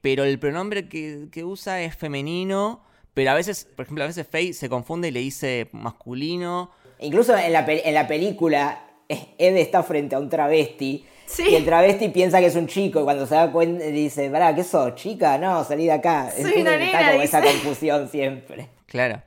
pero 0.02 0.24
el 0.24 0.40
pronombre 0.40 0.88
que, 0.88 1.28
que 1.32 1.44
usa 1.44 1.82
es 1.82 1.96
femenino, 1.96 2.82
pero 3.14 3.32
a 3.32 3.34
veces, 3.36 3.68
por 3.76 3.84
ejemplo, 3.84 4.04
a 4.04 4.08
veces 4.08 4.28
Faye 4.28 4.54
se 4.54 4.70
confunde 4.70 5.10
y 5.10 5.12
le 5.12 5.20
dice 5.20 5.70
masculino. 5.72 6.72
Incluso 7.00 7.38
en 7.38 7.54
la, 7.54 7.66
en 7.68 7.94
la 7.94 8.08
película, 8.08 8.86
eh, 9.10 9.36
Ed 9.38 9.58
está 9.58 9.84
frente 9.84 10.16
a 10.16 10.20
un 10.20 10.30
travesti. 10.30 11.06
Sí. 11.26 11.44
Y 11.50 11.56
el 11.56 11.66
travesti 11.66 12.10
piensa 12.10 12.40
que 12.40 12.48
es 12.48 12.56
un 12.56 12.68
chico 12.68 13.02
y 13.02 13.04
cuando 13.04 13.26
se 13.26 13.36
da 13.36 13.52
cuenta 13.52 13.86
dice, 13.86 14.30
pará, 14.30 14.54
¿qué 14.54 14.64
sos? 14.64 14.96
¿Chica? 14.96 15.38
No, 15.38 15.64
salí 15.64 15.86
de 15.86 15.94
acá. 15.94 16.32
Soy 16.32 16.62
está 16.62 17.12
como 17.12 17.22
esa 17.22 17.42
confusión 17.42 18.10
siempre. 18.10 18.70
Claro. 18.86 19.22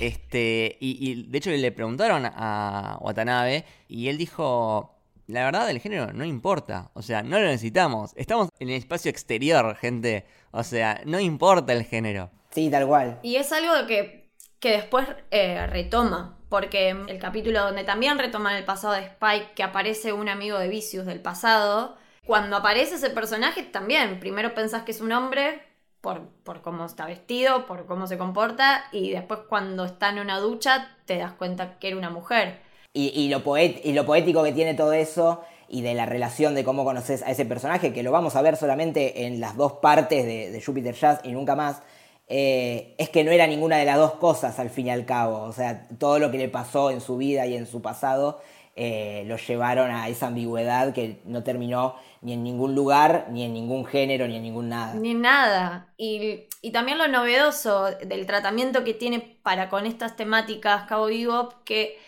Este, 0.00 0.78
y, 0.80 1.10
y 1.10 1.24
de 1.24 1.38
hecho 1.38 1.50
le 1.50 1.72
preguntaron 1.72 2.24
a 2.24 2.98
Watanabe 3.02 3.64
y 3.88 4.08
él 4.08 4.16
dijo, 4.16 4.96
la 5.26 5.44
verdad 5.44 5.68
el 5.68 5.80
género 5.80 6.12
no 6.12 6.24
importa, 6.24 6.90
o 6.94 7.02
sea, 7.02 7.22
no 7.22 7.38
lo 7.38 7.46
necesitamos, 7.46 8.12
estamos 8.16 8.48
en 8.58 8.70
el 8.70 8.76
espacio 8.76 9.10
exterior, 9.10 9.76
gente, 9.76 10.24
o 10.52 10.64
sea, 10.64 11.02
no 11.04 11.20
importa 11.20 11.72
el 11.74 11.84
género. 11.84 12.30
Sí, 12.50 12.70
tal 12.70 12.86
cual. 12.86 13.18
Y 13.22 13.36
es 13.36 13.52
algo 13.52 13.86
que, 13.86 14.30
que 14.58 14.72
después 14.72 15.06
eh, 15.30 15.66
retoma, 15.66 16.38
porque 16.48 16.90
el 16.90 17.18
capítulo 17.18 17.60
donde 17.62 17.84
también 17.84 18.18
retoman 18.18 18.56
el 18.56 18.64
pasado 18.64 18.94
de 18.94 19.02
Spike, 19.02 19.52
que 19.54 19.62
aparece 19.62 20.12
un 20.12 20.28
amigo 20.28 20.58
de 20.58 20.68
Vicious 20.68 21.06
del 21.06 21.20
pasado, 21.20 21.96
cuando 22.26 22.56
aparece 22.56 22.96
ese 22.96 23.10
personaje 23.10 23.62
también, 23.62 24.20
primero 24.20 24.54
pensás 24.54 24.82
que 24.82 24.92
es 24.92 25.00
un 25.00 25.12
hombre 25.12 25.62
por, 26.00 26.28
por 26.44 26.60
cómo 26.62 26.86
está 26.86 27.06
vestido, 27.06 27.66
por 27.66 27.86
cómo 27.86 28.06
se 28.06 28.18
comporta, 28.18 28.84
y 28.90 29.10
después 29.10 29.40
cuando 29.48 29.84
está 29.84 30.08
en 30.08 30.18
una 30.18 30.38
ducha 30.38 30.96
te 31.04 31.18
das 31.18 31.32
cuenta 31.32 31.78
que 31.78 31.88
era 31.88 31.96
una 31.96 32.10
mujer. 32.10 32.60
Y, 32.92 33.08
y 33.14 33.28
lo 33.28 33.44
poet- 33.44 33.80
y 33.84 33.92
lo 33.92 34.04
poético 34.04 34.42
que 34.42 34.52
tiene 34.52 34.74
todo 34.74 34.92
eso 34.92 35.44
y 35.68 35.82
de 35.82 35.94
la 35.94 36.04
relación 36.06 36.56
de 36.56 36.64
cómo 36.64 36.84
conoces 36.84 37.22
a 37.22 37.30
ese 37.30 37.44
personaje, 37.44 37.92
que 37.92 38.02
lo 38.02 38.10
vamos 38.10 38.34
a 38.34 38.42
ver 38.42 38.56
solamente 38.56 39.26
en 39.26 39.40
las 39.40 39.56
dos 39.56 39.74
partes 39.74 40.24
de, 40.24 40.50
de 40.50 40.62
Jupiter 40.62 40.94
Jazz 40.96 41.20
y 41.22 41.30
nunca 41.30 41.54
más, 41.54 41.82
eh, 42.30 42.94
es 42.96 43.10
que 43.10 43.24
no 43.24 43.32
era 43.32 43.46
ninguna 43.46 43.76
de 43.76 43.84
las 43.84 43.96
dos 43.98 44.12
cosas 44.14 44.58
al 44.60 44.70
fin 44.70 44.86
y 44.86 44.90
al 44.90 45.04
cabo. 45.04 45.42
O 45.42 45.52
sea, 45.52 45.88
todo 45.98 46.18
lo 46.18 46.30
que 46.30 46.38
le 46.38 46.48
pasó 46.48 46.90
en 46.90 47.00
su 47.00 47.16
vida 47.16 47.44
y 47.46 47.56
en 47.56 47.66
su 47.66 47.82
pasado 47.82 48.40
eh, 48.76 49.24
lo 49.26 49.36
llevaron 49.36 49.90
a 49.90 50.08
esa 50.08 50.28
ambigüedad 50.28 50.94
que 50.94 51.20
no 51.24 51.42
terminó 51.42 51.96
ni 52.22 52.34
en 52.34 52.44
ningún 52.44 52.74
lugar, 52.74 53.26
ni 53.30 53.44
en 53.44 53.52
ningún 53.52 53.84
género, 53.84 54.28
ni 54.28 54.36
en 54.36 54.42
ningún 54.44 54.68
nada. 54.68 54.94
Ni 54.94 55.14
nada. 55.14 55.88
Y, 55.98 56.44
y 56.62 56.70
también 56.70 56.98
lo 56.98 57.08
novedoso 57.08 57.86
del 57.90 58.26
tratamiento 58.26 58.84
que 58.84 58.94
tiene 58.94 59.18
para 59.42 59.68
con 59.68 59.84
estas 59.86 60.16
temáticas 60.16 60.84
Cabo 60.88 61.06
Bebop, 61.06 61.52
que 61.64 61.98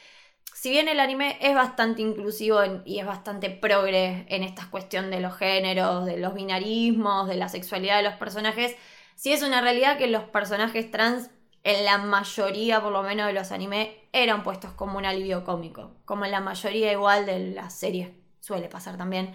si 0.55 0.71
bien 0.71 0.87
el 0.89 1.01
anime 1.01 1.37
es 1.41 1.55
bastante 1.55 2.03
inclusivo 2.03 2.63
en- 2.63 2.83
y 2.85 3.01
es 3.01 3.07
bastante 3.07 3.51
progre 3.51 4.25
en 4.29 4.45
esta 4.45 4.69
cuestión 4.71 5.11
de 5.11 5.21
los 5.21 5.37
géneros, 5.37 6.07
de 6.07 6.19
los 6.19 6.35
binarismos, 6.35 7.27
de 7.29 7.35
la 7.37 7.49
sexualidad 7.49 7.97
de 7.97 8.05
los 8.05 8.15
personajes, 8.15 8.77
sí 9.23 9.33
es 9.33 9.45
una 9.45 9.61
realidad 9.61 9.99
que 9.99 10.09
los 10.09 10.25
personajes 10.25 10.91
trans, 10.91 11.31
en 11.63 11.85
la 11.85 11.97
mayoría 11.97 12.83
por 12.83 12.91
lo 12.91 13.05
menos 13.05 13.29
de 13.29 13.33
los 13.33 13.53
animes, 13.53 13.91
eran 14.13 14.43
puestos 14.43 14.73
como 14.73 14.99
un 14.99 15.05
alivio 15.05 15.45
cómico, 15.45 15.93
como 16.05 16.25
en 16.25 16.33
la 16.33 16.41
mayoría 16.41 16.91
igual 16.91 17.25
de 17.25 17.53
las 17.53 17.73
series 17.73 18.11
suele 18.41 18.69
pasar 18.69 18.97
también. 18.97 19.33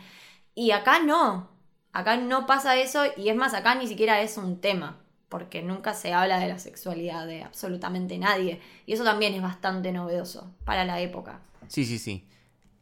Y 0.54 0.72
acá 0.72 1.00
no, 1.00 1.50
acá 1.94 2.18
no 2.18 2.46
pasa 2.46 2.76
eso 2.76 3.04
y 3.16 3.30
es 3.30 3.36
más, 3.38 3.54
acá 3.54 3.76
ni 3.76 3.88
siquiera 3.88 4.20
es 4.20 4.36
un 4.36 4.60
tema, 4.60 5.00
porque 5.30 5.62
nunca 5.62 5.94
se 5.94 6.12
habla 6.12 6.38
de 6.38 6.50
la 6.50 6.60
sexualidad 6.60 7.26
de 7.26 7.44
absolutamente 7.44 8.18
nadie. 8.18 8.60
Y 8.86 8.92
eso 8.92 9.06
también 9.06 9.36
es 9.36 9.42
bastante 9.42 9.94
novedoso 9.94 10.54
para 10.66 10.84
la 10.84 11.00
época. 11.00 11.40
Sí, 11.70 11.86
sí, 11.86 11.98
sí. 11.98 12.28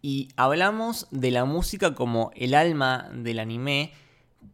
Y 0.01 0.29
hablamos 0.37 1.07
de 1.11 1.29
la 1.29 1.45
música 1.45 1.93
como 1.93 2.31
el 2.33 2.55
alma 2.55 3.11
del 3.13 3.37
anime, 3.37 3.93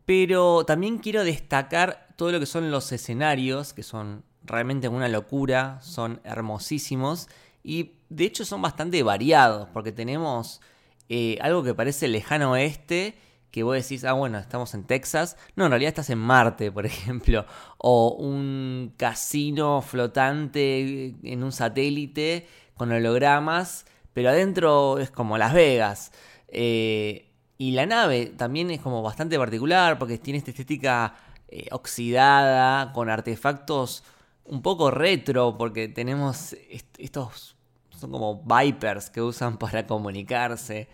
pero 0.06 0.66
también 0.66 0.98
quiero 0.98 1.24
destacar 1.24 2.11
todo 2.22 2.32
lo 2.32 2.40
que 2.40 2.46
son 2.46 2.70
los 2.70 2.92
escenarios, 2.92 3.74
que 3.74 3.82
son 3.82 4.24
realmente 4.44 4.88
una 4.88 5.08
locura, 5.08 5.80
son 5.82 6.22
hermosísimos 6.24 7.28
y 7.64 7.94
de 8.10 8.26
hecho 8.26 8.46
son 8.46 8.62
bastante 8.62 9.02
variados, 9.02 9.68
porque 9.74 9.92
tenemos 9.92 10.62
eh, 11.10 11.40
algo 11.42 11.64
que 11.64 11.74
parece 11.74 12.08
lejano 12.08 12.52
oeste, 12.52 13.18
que 13.50 13.64
vos 13.64 13.74
decís, 13.74 14.06
ah, 14.06 14.14
bueno, 14.14 14.38
estamos 14.38 14.76
en 14.76 14.84
Texas. 14.84 15.36
No, 15.56 15.66
en 15.66 15.72
realidad 15.72 15.88
estás 15.88 16.12
en 16.12 16.20
Marte, 16.20 16.72
por 16.72 16.86
ejemplo. 16.94 17.48
O 17.80 18.16
un 18.20 18.94
casino 18.98 19.82
flotante 19.82 21.16
en 21.24 21.44
un 21.44 21.52
satélite 21.52 22.48
con 22.76 22.92
hologramas, 22.92 23.88
pero 24.14 24.30
adentro 24.30 25.00
es 25.00 25.10
como 25.10 25.40
Las 25.40 25.56
Vegas. 25.56 26.12
Eh, 26.50 27.32
y 27.58 27.72
la 27.72 27.88
nave 27.88 28.28
también 28.28 28.70
es 28.70 28.80
como 28.80 29.02
bastante 29.02 29.40
particular 29.40 29.98
porque 29.98 30.20
tiene 30.20 30.38
esta 30.38 30.52
estética 30.52 31.16
eh, 31.52 31.68
oxidada, 31.72 32.94
con 32.94 33.10
artefactos 33.10 34.04
un 34.46 34.62
poco 34.62 34.92
retro, 34.92 35.58
porque 35.58 35.88
tenemos 35.88 36.54
est- 36.54 36.96
estos, 37.00 37.56
son 37.92 38.12
como 38.12 38.44
Vipers 38.44 39.10
que 39.10 39.22
usan 39.22 39.58
para 39.60 39.86
comunicarse. 39.88 40.90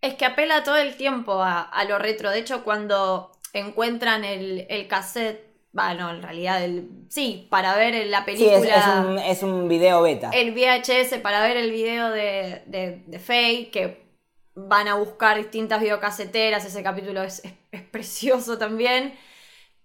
Es 0.00 0.14
que 0.14 0.24
apela 0.24 0.62
todo 0.64 0.76
el 0.76 0.96
tiempo 0.96 1.42
a, 1.42 1.60
a 1.62 1.84
lo 1.84 1.98
retro. 1.98 2.30
De 2.30 2.38
hecho, 2.38 2.64
cuando 2.64 3.32
encuentran 3.52 4.24
el, 4.24 4.66
el 4.70 4.88
cassette, 4.88 5.44
va, 5.78 5.94
no, 5.94 6.10
en 6.10 6.22
realidad, 6.22 6.62
el, 6.64 6.88
sí, 7.10 7.46
para 7.50 7.76
ver 7.76 8.06
la 8.06 8.24
Sí, 8.32 8.46
película. 8.46 8.48
es, 8.48 8.86
es 8.86 8.86
un, 8.86 9.18
es 9.18 9.42
un 9.42 9.68
video 9.68 10.02
beta. 10.02 10.30
el 10.32 10.52
VHS 10.54 11.18
para 11.18 11.42
ver 11.42 11.56
el 11.56 11.70
video 11.72 12.10
de, 12.10 12.62
de, 12.66 13.02
de 13.06 13.18
Faye, 13.18 13.70
que 13.70 14.08
van 14.54 14.88
a 14.88 14.94
buscar 14.94 15.36
distintas 15.38 15.80
videocaseteras, 15.80 16.64
ese 16.64 16.82
capítulo 16.82 17.22
es, 17.22 17.44
es- 17.44 17.54
es 17.72 17.82
precioso 17.82 18.58
también. 18.58 19.14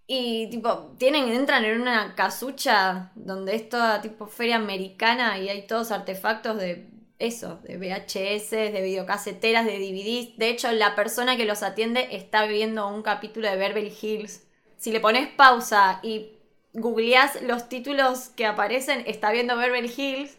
Y 0.07 0.47
tipo, 0.51 0.95
tienen, 0.99 1.29
entran 1.29 1.65
en 1.65 1.81
una 1.81 2.13
casucha 2.15 3.11
donde 3.15 3.55
es 3.55 3.69
toda 3.69 4.01
tipo 4.01 4.27
feria 4.27 4.57
americana 4.57 5.39
y 5.39 5.49
hay 5.49 5.65
todos 5.65 5.91
artefactos 5.91 6.57
de 6.57 6.87
eso, 7.17 7.59
de 7.63 7.77
VHS, 7.77 8.51
de 8.51 8.81
videocaseteras, 8.83 9.65
de 9.65 9.79
DVDs. 9.79 10.37
De 10.37 10.49
hecho, 10.49 10.71
la 10.71 10.95
persona 10.95 11.37
que 11.37 11.45
los 11.45 11.63
atiende 11.63 12.09
está 12.11 12.45
viendo 12.45 12.87
un 12.87 13.01
capítulo 13.01 13.49
de 13.49 13.55
Beverly 13.55 13.93
Hills. 13.99 14.43
Si 14.77 14.91
le 14.91 14.99
pones 14.99 15.27
pausa 15.29 15.99
y 16.03 16.33
googleás 16.73 17.41
los 17.41 17.69
títulos 17.69 18.29
que 18.29 18.45
aparecen, 18.45 19.03
está 19.07 19.31
viendo 19.31 19.55
Beverly 19.57 19.91
Hills, 19.95 20.37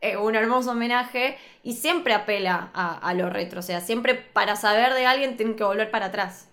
eh, 0.00 0.16
un 0.16 0.34
hermoso 0.34 0.70
homenaje, 0.70 1.36
y 1.62 1.74
siempre 1.74 2.14
apela 2.14 2.70
a, 2.72 2.96
a 2.96 3.14
lo 3.14 3.28
retro. 3.28 3.60
O 3.60 3.62
sea, 3.62 3.80
siempre 3.80 4.14
para 4.14 4.56
saber 4.56 4.94
de 4.94 5.04
alguien 5.06 5.36
tienen 5.36 5.56
que 5.56 5.64
volver 5.64 5.90
para 5.90 6.06
atrás. 6.06 6.48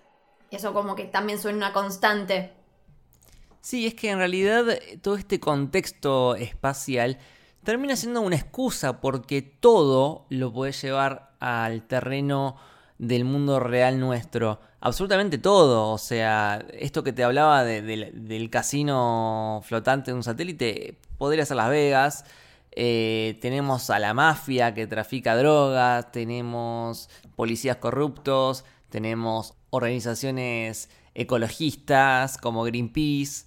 Eso 0.52 0.74
como 0.74 0.96
que 0.96 1.06
también 1.06 1.40
suena 1.40 1.58
una 1.58 1.74
constante. 1.74 2.52
Sí, 3.62 3.86
es 3.88 3.94
que 3.94 4.10
en 4.10 4.18
realidad 4.18 4.70
eh, 4.70 5.00
todo 5.02 5.16
este 5.16 5.40
contexto 5.40 6.36
espacial 6.36 7.18
termina 7.64 7.96
siendo 7.96 8.22
una 8.22 8.36
excusa 8.36 9.00
porque 9.02 9.42
todo 9.42 10.26
lo 10.30 10.52
puede 10.52 10.72
llevar 10.74 11.32
al 11.40 11.84
terreno 11.88 12.58
del 12.98 13.24
mundo 13.24 13.60
real 13.60 14.00
nuestro. 14.00 14.60
Absolutamente 14.80 15.38
todo. 15.38 15.92
O 15.92 15.98
sea, 15.98 16.66
esto 16.74 17.04
que 17.04 17.14
te 17.14 17.24
hablaba 17.24 17.64
de- 17.64 17.82
del- 17.82 18.50
casino 18.50 19.62
flotante 19.64 20.12
de 20.12 20.16
un 20.18 20.24
satélite, 20.24 21.00
podría 21.18 21.46
ser 21.46 21.58
Las 21.58 21.70
Vegas. 21.70 22.26
Eh, 22.72 23.38
tenemos 23.42 23.90
a 23.90 24.00
la 24.00 24.14
mafia 24.14 24.74
que 24.74 24.88
trafica 24.88 25.36
drogas, 25.36 26.12
tenemos 26.12 27.10
policías 27.36 27.78
corruptos, 27.78 28.66
tenemos 28.90 29.54
organizaciones 29.72 30.90
ecologistas 31.16 32.38
como 32.38 32.64
Greenpeace. 32.64 33.46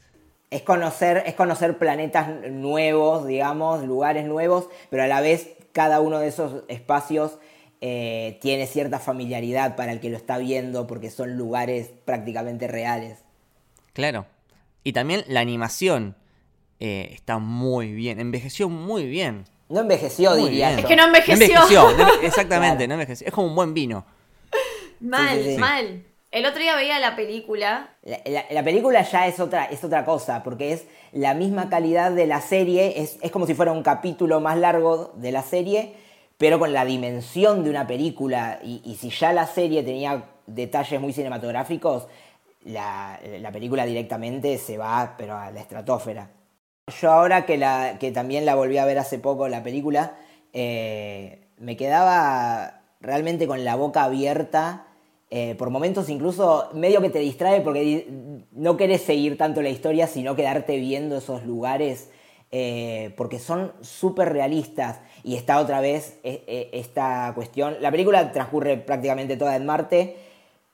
Es 0.51 0.63
conocer, 0.63 1.23
es 1.27 1.35
conocer 1.35 1.79
planetas 1.79 2.29
nuevos, 2.51 3.27
digamos, 3.27 3.83
lugares 3.85 4.27
nuevos, 4.27 4.69
pero 4.91 5.03
a 5.05 5.07
la 5.07 5.21
vez 5.21 5.49
cada 5.73 6.01
uno 6.01 6.19
de 6.19 6.29
esos 6.29 6.65
espacios 6.69 7.39
eh, 7.81 8.39
tiene 8.41 8.67
cierta 8.67 8.99
familiaridad 8.99 9.75
para 9.77 9.93
el 9.93 10.01
que 10.01 10.11
lo 10.11 10.17
está 10.17 10.39
viendo 10.39 10.87
porque 10.87 11.11
son 11.11 11.37
lugares 11.37 11.91
prácticamente 12.05 12.69
reales. 12.69 13.19
Claro. 13.93 14.27
Y 14.85 14.93
también 14.93 15.25
la 15.29 15.41
animación 15.41 16.17
eh, 16.79 17.11
está 17.13 17.39
muy 17.39 17.93
bien, 17.93 18.21
envejeció 18.21 18.69
muy 18.69 19.07
bien. 19.07 19.45
No 19.69 19.81
envejeció, 19.81 20.33
Muy 20.33 20.51
diría 20.51 20.69
bien. 20.69 20.81
Es 20.81 20.85
que 20.87 20.95
no 20.97 21.05
envejeció. 21.07 21.59
no 21.59 21.91
enve- 21.99 22.19
exactamente, 22.23 22.77
Claro. 22.85 22.89
no 22.89 22.95
envejeció. 22.95 23.27
Es 23.27 23.33
como 23.33 23.49
un 23.49 23.55
buen 23.57 23.75
vino. 23.75 24.05
Mal, 25.01 25.37
Sí, 25.39 25.43
sí, 25.45 25.55
sí. 25.55 25.59
mal. 25.59 26.05
El 26.35 26.47
otro 26.47 26.61
día 26.61 26.75
veía 26.75 26.99
la 26.99 27.15
película. 27.15 27.91
La, 28.03 28.19
la- 28.27 28.45
la 28.51 28.65
película 28.65 29.03
ya 29.03 29.29
es 29.29 29.39
otra, 29.39 29.67
es 29.67 29.85
otra 29.85 30.05
cosa, 30.05 30.43
porque 30.43 30.73
es 30.73 30.85
la 31.13 31.33
misma 31.33 31.69
calidad 31.71 32.11
de 32.11 32.27
la 32.27 32.41
serie, 32.41 33.01
es, 33.01 33.19
es 33.23 33.31
como 33.31 33.47
si 33.47 33.55
fuera 33.55 33.71
un 33.71 33.85
capítulo 33.85 34.41
más 34.41 34.59
largo 34.59 35.13
de 35.15 35.31
la 35.31 35.43
serie, 35.43 35.95
pero 36.37 36.59
con 36.59 36.73
la 36.73 36.85
dimensión 36.85 37.63
de 37.63 37.71
una 37.71 37.87
película. 37.87 38.59
Y, 38.65 38.83
y 38.85 38.97
si 38.97 39.11
ya 39.11 39.33
la 39.33 39.47
serie 39.47 39.85
tenía 39.85 40.25
detalles 40.49 41.01
muy 41.01 41.13
cinematográficos, 41.13 42.09
la, 42.65 43.21
la 43.39 43.53
película 43.53 43.87
directamente 43.87 44.59
se 44.59 44.77
va, 44.77 45.15
pero 45.17 45.37
a 45.37 45.53
la 45.53 45.61
estratosfera. 45.61 46.31
Yo 47.01 47.13
ahora 47.13 47.47
que, 47.47 47.59
la, 47.59 47.97
que 48.01 48.11
también 48.11 48.45
la 48.45 48.57
volví 48.57 48.77
a 48.79 48.85
ver 48.87 48.99
hace 48.99 49.21
poco, 49.21 49.47
la 49.47 49.63
película, 49.63 50.17
eh, 50.53 51.47
me 51.59 51.77
quedaba 51.77 52.81
realmente 53.01 53.47
con 53.47 53.65
la 53.65 53.77
boca 53.77 54.03
abierta. 54.03 54.89
Eh, 55.31 55.55
por 55.57 55.71
momentos 55.71 56.09
incluso 56.09 56.69
medio 56.75 57.01
que 57.01 57.11
te 57.11 57.19
distrae 57.19 57.61
porque 57.61 58.07
no 58.53 58.77
querés 58.77 59.03
seguir 59.03 59.37
tanto 59.37 59.63
la 59.63 59.71
historia, 59.71 60.07
sino 60.07 60.37
quedarte 60.37 60.77
viendo 60.79 61.17
esos 61.19 61.45
lugares 61.45 62.11
eh, 62.53 63.13
porque 63.17 63.39
son 63.39 63.73
súper 63.81 64.33
realistas. 64.33 65.01
Y 65.25 65.35
está 65.35 65.59
otra 65.59 65.81
vez 65.81 66.19
eh, 66.23 66.71
esta 66.73 67.33
cuestión. 67.35 67.77
La 67.81 67.91
película 67.91 68.31
transcurre 68.31 68.77
prácticamente 68.77 69.37
toda 69.37 69.57
en 69.57 69.67
Marte, 69.67 70.17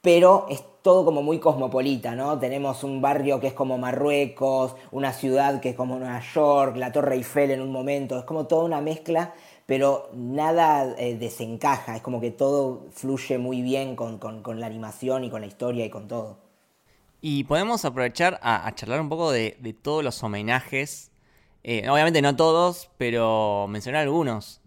pero 0.02 0.46
todo 0.82 1.04
como 1.04 1.22
muy 1.22 1.38
cosmopolita, 1.38 2.14
¿no? 2.14 2.38
Tenemos 2.38 2.84
un 2.84 3.00
barrio 3.02 3.38
que 3.40 3.48
es 3.48 3.52
como 3.52 3.78
Marruecos, 3.78 4.74
una 4.92 5.12
ciudad 5.12 5.60
que 5.60 5.70
es 5.70 5.76
como 5.76 5.98
Nueva 5.98 6.20
York, 6.34 6.76
la 6.76 6.92
Torre 6.92 7.16
Eiffel 7.16 7.50
en 7.50 7.60
un 7.60 7.72
momento, 7.72 8.18
es 8.18 8.24
como 8.24 8.46
toda 8.46 8.64
una 8.64 8.80
mezcla, 8.80 9.34
pero 9.66 10.08
nada 10.14 10.94
eh, 10.98 11.16
desencaja, 11.16 11.96
es 11.96 12.02
como 12.02 12.20
que 12.20 12.30
todo 12.30 12.86
fluye 12.92 13.38
muy 13.38 13.62
bien 13.62 13.94
con, 13.96 14.18
con- 14.18 14.42
con 14.42 14.58
la 14.60 14.66
animación 14.66 15.24
y 15.24 15.30
con 15.30 15.40
la 15.42 15.46
historia 15.46 15.84
y 15.84 15.90
con 15.90 16.08
todo. 16.08 16.38
Y 17.20 17.44
podemos 17.44 17.84
aprovechar 17.84 18.38
a, 18.42 18.66
a 18.66 18.74
charlar 18.74 19.00
un 19.00 19.08
poco 19.08 19.30
de, 19.30 19.56
de 19.60 19.72
todos 19.74 20.02
los 20.02 20.22
homenajes. 20.22 21.10
Eh, 21.62 21.88
obviamente 21.90 22.22
no 22.22 22.34
todos, 22.36 22.88
pero 22.96 23.66
mencionar 23.68 24.02
algunos. 24.02 24.60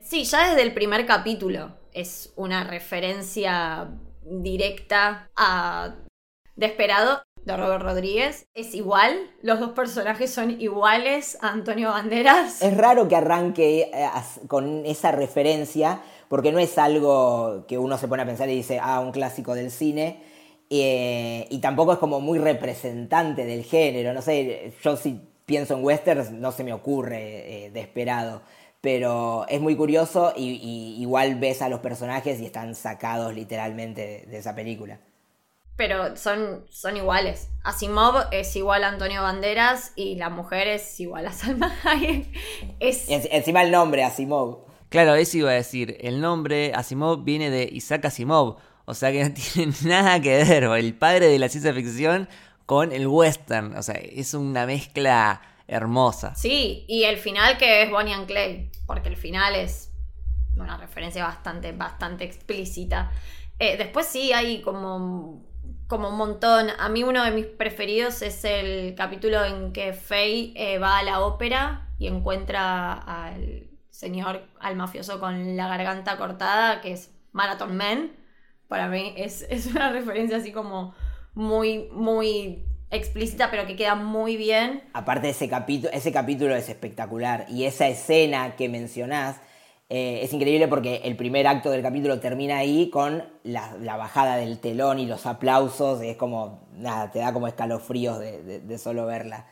Sí, 0.00 0.24
ya 0.24 0.48
desde 0.48 0.62
el 0.62 0.72
primer 0.72 1.06
capítulo 1.06 1.72
es 1.92 2.32
una 2.36 2.64
referencia 2.64 3.90
directa 4.30 5.30
a 5.36 5.94
Desperado 6.56 7.22
de 7.44 7.56
Robert 7.56 7.82
Rodríguez. 7.82 8.46
Es 8.54 8.74
igual, 8.74 9.16
los 9.42 9.60
dos 9.60 9.70
personajes 9.70 10.32
son 10.32 10.60
iguales 10.60 11.38
a 11.40 11.50
Antonio 11.50 11.90
Banderas. 11.90 12.60
Es 12.62 12.76
raro 12.76 13.08
que 13.08 13.16
arranque 13.16 13.90
eh, 13.92 14.08
con 14.48 14.84
esa 14.84 15.12
referencia, 15.12 16.00
porque 16.28 16.52
no 16.52 16.58
es 16.58 16.76
algo 16.78 17.64
que 17.66 17.78
uno 17.78 17.96
se 17.96 18.08
pone 18.08 18.22
a 18.22 18.26
pensar 18.26 18.48
y 18.48 18.56
dice, 18.56 18.78
ah, 18.82 19.00
un 19.00 19.12
clásico 19.12 19.54
del 19.54 19.70
cine. 19.70 20.22
eh, 20.70 21.46
y 21.48 21.58
tampoco 21.60 21.94
es 21.94 21.98
como 21.98 22.20
muy 22.20 22.38
representante 22.38 23.46
del 23.46 23.64
género. 23.64 24.12
No 24.12 24.20
sé, 24.20 24.74
yo 24.82 24.96
si 24.96 25.18
pienso 25.46 25.74
en 25.74 25.82
westerns 25.82 26.30
no 26.30 26.52
se 26.52 26.62
me 26.62 26.74
ocurre 26.74 27.66
eh, 27.66 27.70
Desperado. 27.70 28.42
Pero 28.88 29.44
es 29.50 29.60
muy 29.60 29.76
curioso 29.76 30.32
y, 30.34 30.44
y 30.62 31.02
igual 31.02 31.34
ves 31.34 31.60
a 31.60 31.68
los 31.68 31.80
personajes 31.80 32.40
y 32.40 32.46
están 32.46 32.74
sacados 32.74 33.34
literalmente 33.34 34.00
de, 34.00 34.30
de 34.30 34.38
esa 34.38 34.54
película. 34.54 34.98
Pero 35.76 36.16
son, 36.16 36.64
son 36.70 36.96
iguales. 36.96 37.50
Asimov 37.64 38.28
es 38.32 38.56
igual 38.56 38.84
a 38.84 38.88
Antonio 38.88 39.20
Banderas 39.20 39.92
y 39.94 40.14
la 40.14 40.30
mujer 40.30 40.68
es 40.68 40.98
igual 41.00 41.26
a 41.26 41.32
Salma 41.32 41.70
Hayek. 41.84 42.28
Es, 42.80 43.04
encima 43.10 43.62
el 43.62 43.70
nombre, 43.70 44.04
Asimov. 44.04 44.64
Claro, 44.88 45.16
eso 45.16 45.36
iba 45.36 45.50
a 45.50 45.52
decir. 45.52 45.98
El 46.00 46.22
nombre 46.22 46.72
Asimov 46.74 47.24
viene 47.24 47.50
de 47.50 47.68
Isaac 47.70 48.06
Asimov. 48.06 48.56
O 48.86 48.94
sea 48.94 49.12
que 49.12 49.22
no 49.22 49.34
tiene 49.54 49.74
nada 49.84 50.18
que 50.18 50.42
ver 50.44 50.64
el 50.64 50.94
padre 50.94 51.26
de 51.26 51.38
la 51.38 51.50
ciencia 51.50 51.74
ficción 51.74 52.26
con 52.64 52.90
el 52.90 53.06
western. 53.06 53.76
O 53.76 53.82
sea, 53.82 53.96
es 53.96 54.32
una 54.32 54.64
mezcla 54.64 55.42
hermosa. 55.68 56.34
Sí, 56.34 56.84
y 56.88 57.04
el 57.04 57.18
final 57.18 57.58
que 57.58 57.82
es 57.82 57.90
Bonnie 57.90 58.14
and 58.14 58.26
Clay, 58.26 58.72
porque 58.86 59.10
el 59.10 59.16
final 59.16 59.54
es 59.54 59.92
una 60.56 60.76
referencia 60.76 61.24
bastante, 61.24 61.72
bastante 61.72 62.24
explícita. 62.24 63.12
Eh, 63.58 63.76
después 63.76 64.06
sí 64.06 64.32
hay 64.32 64.62
como, 64.62 65.44
como 65.86 66.08
un 66.08 66.16
montón. 66.16 66.68
A 66.78 66.88
mí 66.88 67.04
uno 67.04 67.22
de 67.22 67.30
mis 67.30 67.46
preferidos 67.46 68.22
es 68.22 68.44
el 68.44 68.94
capítulo 68.96 69.44
en 69.44 69.72
que 69.72 69.92
Faye 69.92 70.52
eh, 70.56 70.78
va 70.78 70.98
a 70.98 71.02
la 71.02 71.20
ópera 71.20 71.92
y 71.98 72.06
encuentra 72.06 72.92
al 72.94 73.68
señor, 73.90 74.48
al 74.60 74.74
mafioso 74.76 75.20
con 75.20 75.56
la 75.56 75.68
garganta 75.68 76.16
cortada, 76.16 76.80
que 76.80 76.92
es 76.92 77.14
Marathon 77.32 77.76
Man. 77.76 78.12
Para 78.68 78.88
mí 78.88 79.12
es, 79.16 79.46
es 79.50 79.66
una 79.66 79.92
referencia 79.92 80.38
así 80.38 80.50
como 80.50 80.94
muy, 81.34 81.88
muy 81.92 82.67
explícita, 82.90 83.50
pero 83.50 83.66
que 83.66 83.76
queda 83.76 83.94
muy 83.94 84.36
bien. 84.36 84.82
Aparte 84.92 85.28
ese 85.30 85.48
capítulo, 85.48 85.92
ese 85.92 86.12
capítulo 86.12 86.54
es 86.54 86.68
espectacular 86.68 87.46
y 87.48 87.64
esa 87.64 87.86
escena 87.88 88.56
que 88.56 88.68
mencionás 88.68 89.36
eh, 89.90 90.20
es 90.22 90.32
increíble 90.32 90.68
porque 90.68 90.96
el 91.04 91.16
primer 91.16 91.46
acto 91.46 91.70
del 91.70 91.82
capítulo 91.82 92.20
termina 92.20 92.58
ahí 92.58 92.90
con 92.90 93.24
la, 93.42 93.74
la 93.80 93.96
bajada 93.96 94.36
del 94.36 94.58
telón 94.58 94.98
y 94.98 95.06
los 95.06 95.24
aplausos, 95.26 96.02
es 96.02 96.16
como, 96.16 96.68
nada, 96.72 97.10
te 97.10 97.20
da 97.20 97.32
como 97.32 97.48
escalofríos 97.48 98.18
de, 98.18 98.42
de- 98.42 98.60
de 98.60 98.78
solo 98.78 99.06
verla. 99.06 99.46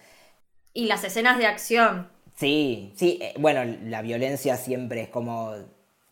Y 0.75 0.87
las 0.87 1.05
escenas 1.05 1.38
de 1.38 1.46
acción. 1.46 2.09
Sí, 2.37 2.92
sí, 2.96 3.18
eh, 3.22 3.33
bueno, 3.38 3.64
la 3.85 4.03
violencia 4.03 4.59
siempre 4.59 5.01
es 5.03 5.09
como, 5.09 5.53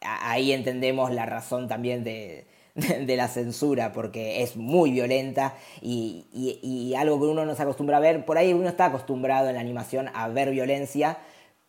a- 0.01 0.31
ahí 0.31 0.53
entendemos 0.53 1.11
la 1.13 1.27
razón 1.27 1.69
también 1.69 2.03
de, 2.03 2.47
de 3.07 3.17
la 3.17 3.29
censura, 3.29 3.93
porque 3.93 4.43
es 4.43 4.57
muy 4.57 4.91
violenta 4.91 5.55
y, 5.81 6.27
y- 6.33 6.59
y 6.63 6.95
algo 6.95 7.21
que 7.21 7.27
uno 7.27 7.45
no 7.45 7.55
se 7.55 7.63
acostumbra 7.63 7.99
a 7.99 8.01
ver, 8.01 8.25
por 8.25 8.37
ahí 8.39 8.53
uno 8.53 8.69
está 8.69 8.87
acostumbrado 8.87 9.49
en 9.49 9.55
la 9.55 9.61
animación 9.61 10.11
a 10.15 10.29
ver 10.29 10.51
violencia, 10.51 11.19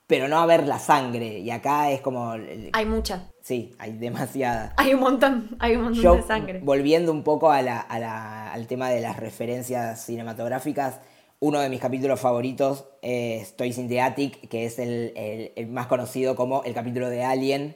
pero 0.08 0.28
no 0.28 0.38
a 0.40 0.46
ver 0.46 0.68
la 0.68 0.78
sangre, 0.80 1.40
y 1.40 1.50
acá 1.52 1.92
es 1.92 2.02
como, 2.02 2.34
Hay 2.74 2.86
mucha. 2.86 3.32
sí, 3.42 3.74
hay 3.80 3.94
demasiada. 3.94 4.74
Hay 4.78 4.94
un 4.94 5.00
montón. 5.00 5.56
Hay 5.60 5.76
un 5.76 5.84
montón 5.86 6.02
Yo, 6.04 6.16
de 6.16 6.22
sangre. 6.24 6.60
volviendo 6.64 7.12
un 7.12 7.24
poco 7.24 7.50
a 7.52 7.62
la- 7.62 7.80
a 7.80 8.00
la- 8.00 8.52
al 8.54 8.68
tema 8.68 8.90
de 8.90 9.02
las 9.02 9.18
referencias 9.18 10.06
cinematográficas, 10.06 11.00
uno 11.40 11.60
de 11.60 11.70
mis 11.70 11.80
capítulos 11.80 12.20
favoritos 12.20 12.86
es 13.02 13.56
Toys 13.56 13.78
in 13.78 13.88
the 13.90 14.00
Attic, 14.02 14.48
que 14.48 14.66
es 14.66 14.80
el, 14.80 15.12
el- 15.16 15.52
el 15.56 15.68
más 15.68 15.88
conocido 15.88 16.36
como 16.36 16.64
el 16.64 16.74
capítulo 16.74 17.10
de 17.10 17.24
Alien. 17.24 17.76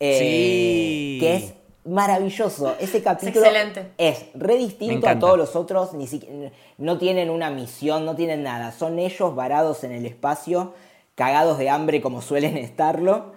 eh, 0.00 0.18
Sí. 0.20 1.18
Que 1.20 1.36
es 1.36 1.54
maravilloso. 1.84 2.76
Ese 2.78 3.02
capítulo 3.02 3.46
excelente. 3.46 3.92
es 3.98 4.26
re 4.34 4.54
Me 4.54 4.58
distinto 4.58 5.08
a 5.08 5.18
todos 5.18 5.38
los 5.38 5.56
otros, 5.56 5.94
ni 5.94 6.06
siquiera, 6.06 6.50
no 6.76 6.98
tienen 6.98 7.30
una 7.30 7.50
misión, 7.50 8.04
no 8.04 8.14
tienen 8.14 8.42
nada. 8.42 8.72
Son 8.72 8.98
ellos 8.98 9.34
varados 9.34 9.84
en 9.84 9.92
el 9.92 10.06
espacio, 10.06 10.74
cagados 11.14 11.58
de 11.58 11.70
hambre 11.70 12.00
como 12.00 12.22
suelen 12.22 12.56
estarlo. 12.56 13.32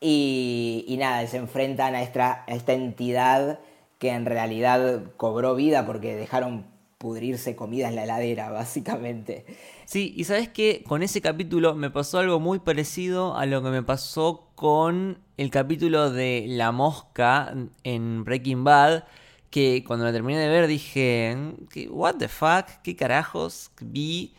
Y, 0.00 0.84
y 0.86 0.96
nada, 0.98 1.26
se 1.26 1.38
enfrentan 1.38 1.94
a 1.94 2.02
esta, 2.02 2.44
a 2.46 2.54
esta 2.54 2.72
entidad 2.74 3.58
que 3.98 4.10
en 4.10 4.26
realidad 4.26 5.02
cobró 5.16 5.54
vida 5.54 5.86
porque 5.86 6.14
dejaron 6.14 6.66
pudrirse 6.98 7.56
comida 7.56 7.88
en 7.88 7.96
la 7.96 8.04
heladera, 8.04 8.50
básicamente. 8.50 9.46
Sí, 9.86 10.14
y 10.16 10.24
sabes 10.24 10.48
que 10.48 10.82
con 10.86 11.02
ese 11.02 11.20
capítulo 11.20 11.74
me 11.74 11.90
pasó 11.90 12.18
algo 12.18 12.40
muy 12.40 12.58
parecido 12.58 13.36
a 13.36 13.46
lo 13.46 13.62
que 13.62 13.68
me 13.70 13.82
pasó 13.82 14.48
con 14.54 15.18
el 15.36 15.50
capítulo 15.50 16.10
de 16.10 16.44
La 16.48 16.72
Mosca 16.72 17.54
en 17.82 18.24
Breaking 18.24 18.64
Bad, 18.64 19.04
que 19.50 19.84
cuando 19.86 20.06
la 20.06 20.12
terminé 20.12 20.38
de 20.40 20.48
ver 20.48 20.66
dije, 20.66 21.36
¿qué- 21.70 21.88
¿what 21.88 22.14
the 22.16 22.28
fuck? 22.28 22.66
¿Qué 22.82 22.96
carajos 22.96 23.70
vi? 23.80 24.34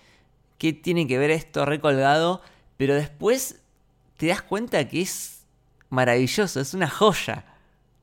¿Qué 0.57 0.73
tiene 0.73 1.07
que 1.07 1.17
ver 1.17 1.31
esto 1.31 1.65
recolgado? 1.65 2.41
Pero 2.77 2.95
después 2.95 3.61
te 4.17 4.27
das 4.27 4.41
cuenta 4.41 4.87
que 4.87 5.01
es 5.01 5.45
maravilloso, 5.89 6.59
es 6.59 6.73
una 6.73 6.89
joya. 6.89 7.45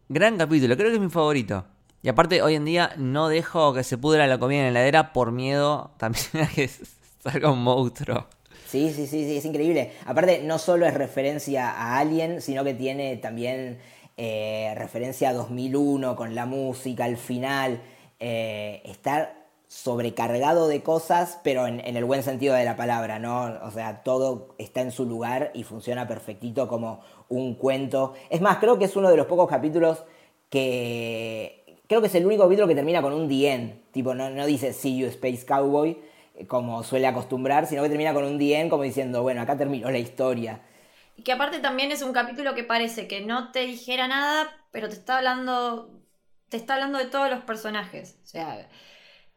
Gran 0.09 0.37
capítulo, 0.39 0.77
creo 0.77 0.91
que 0.91 0.95
es 0.97 1.01
mi 1.01 1.11
favorito. 1.11 1.65
Y 2.03 2.09
aparte, 2.09 2.43
hoy 2.43 2.55
en 2.55 2.65
día 2.65 2.95
no 2.99 3.29
dejo 3.29 3.75
que 3.75 3.85
se 3.85 3.99
pudra 3.99 4.27
la 4.27 4.39
comida 4.39 4.61
en 4.61 4.75
la 4.75 4.81
heladera 4.81 5.13
por 5.13 5.33
miedo 5.33 5.93
también 5.99 6.25
a 6.35 6.47
salga 7.33 7.51
un 7.51 7.63
monstruo. 7.63 8.27
Sí, 8.67 8.91
sí, 8.93 9.07
sí, 9.07 9.25
sí, 9.25 9.37
es 9.37 9.45
increíble. 9.45 9.93
Aparte, 10.07 10.43
no 10.43 10.59
solo 10.59 10.87
es 10.87 10.95
referencia 10.95 11.71
a 11.71 11.99
Alien, 11.99 12.41
sino 12.41 12.65
que 12.65 12.75
tiene 12.75 13.17
también 13.17 13.79
eh, 14.17 14.73
referencia 14.77 15.29
a 15.29 15.35
2001 15.35 16.17
con 16.17 16.35
la 16.35 16.47
música, 16.47 17.05
al 17.05 17.17
final. 17.17 17.83
Eh, 18.19 18.81
está 18.85 19.35
sobrecargado 19.69 20.69
de 20.69 20.83
cosas, 20.83 21.39
pero 21.43 21.67
en, 21.67 21.81
el 21.81 22.05
buen 22.05 22.23
sentido 22.23 22.55
de 22.55 22.65
la 22.65 22.77
palabra, 22.77 23.19
¿no? 23.19 23.59
O 23.63 23.71
sea, 23.71 24.03
todo 24.03 24.55
está 24.59 24.81
en 24.81 24.91
su 24.91 25.07
lugar 25.07 25.51
y 25.55 25.65
funciona 25.65 26.07
perfectito 26.09 26.69
como 26.69 27.01
un 27.29 27.55
cuento. 27.55 28.15
Es 28.31 28.41
más, 28.41 28.59
creo 28.59 28.79
que 28.79 28.85
es 28.87 28.97
uno 28.97 29.11
de 29.11 29.17
los 29.17 29.27
pocos 29.27 29.49
capítulos 29.49 30.05
que... 30.51 31.81
Creo 31.87 32.01
que 32.01 32.07
es 32.07 32.15
el 32.15 32.25
único 32.25 32.45
capítulo 32.45 32.69
que 32.69 32.75
termina 32.75 33.03
con 33.03 33.13
un 33.13 33.29
The. 33.29 33.83
Tipo, 33.93 34.15
no, 34.15 34.31
no 34.31 34.47
dice 34.47 34.73
See 34.73 34.97
You 34.97 35.09
Space 35.09 35.45
Cowboy, 35.45 35.99
como 36.49 36.83
suele 36.83 37.07
acostumbrar, 37.07 37.67
sino 37.67 37.83
que 37.83 37.89
termina 37.89 38.15
con 38.15 38.25
un 38.25 38.41
End 38.41 38.71
como 38.71 38.83
diciendo, 38.83 39.23
bueno, 39.23 39.43
acá 39.43 39.57
terminó 39.57 39.91
la 39.91 39.99
historia. 39.99 40.61
Y 41.17 41.23
que 41.23 41.33
aparte 41.33 41.61
también 41.61 41.93
es 41.93 42.03
un 42.03 42.13
capítulo 42.13 42.55
que 42.55 42.65
parece 42.65 43.07
que 43.07 43.21
no 43.21 43.53
te 43.53 43.61
dijera 43.61 44.09
nada, 44.09 44.51
pero 44.71 44.89
te 44.89 44.95
está 44.95 45.19
hablando. 45.19 45.91
Te 46.49 46.57
está 46.57 46.75
hablando 46.75 46.99
de 46.99 47.07
todos 47.07 47.31
los 47.31 47.43
personajes. 47.45 48.19
O 48.23 48.27
sea, 48.27 48.69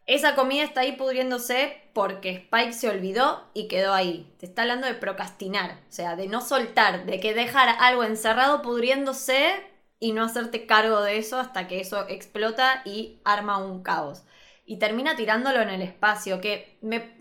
esa 0.06 0.36
comida 0.36 0.64
está 0.64 0.82
ahí 0.82 0.94
pudriéndose 0.94 1.82
porque 1.94 2.32
Spike 2.32 2.74
se 2.74 2.90
olvidó 2.90 3.50
y 3.54 3.68
quedó 3.68 3.94
ahí. 3.94 4.34
Te 4.40 4.46
está 4.46 4.64
hablando 4.64 4.88
de 4.88 4.96
procrastinar. 4.96 5.80
O 5.90 5.92
sea, 5.92 6.16
de 6.16 6.28
no 6.28 6.42
soltar, 6.42 7.06
de 7.06 7.20
que 7.20 7.34
dejar 7.34 7.76
algo 7.80 8.04
encerrado 8.04 8.62
pudriéndose 8.62 9.54
y 10.00 10.12
no 10.12 10.24
hacerte 10.24 10.66
cargo 10.66 11.02
de 11.02 11.18
eso 11.18 11.40
hasta 11.40 11.68
que 11.68 11.80
eso 11.80 12.08
explota 12.10 12.82
y 12.86 13.20
arma 13.24 13.58
un 13.58 13.82
caos. 13.82 14.24
Y 14.66 14.78
termina 14.80 15.16
tirándolo 15.16 15.62
en 15.62 15.70
el 15.70 15.82
espacio, 15.82 16.42
que 16.42 16.78
me, 16.82 17.12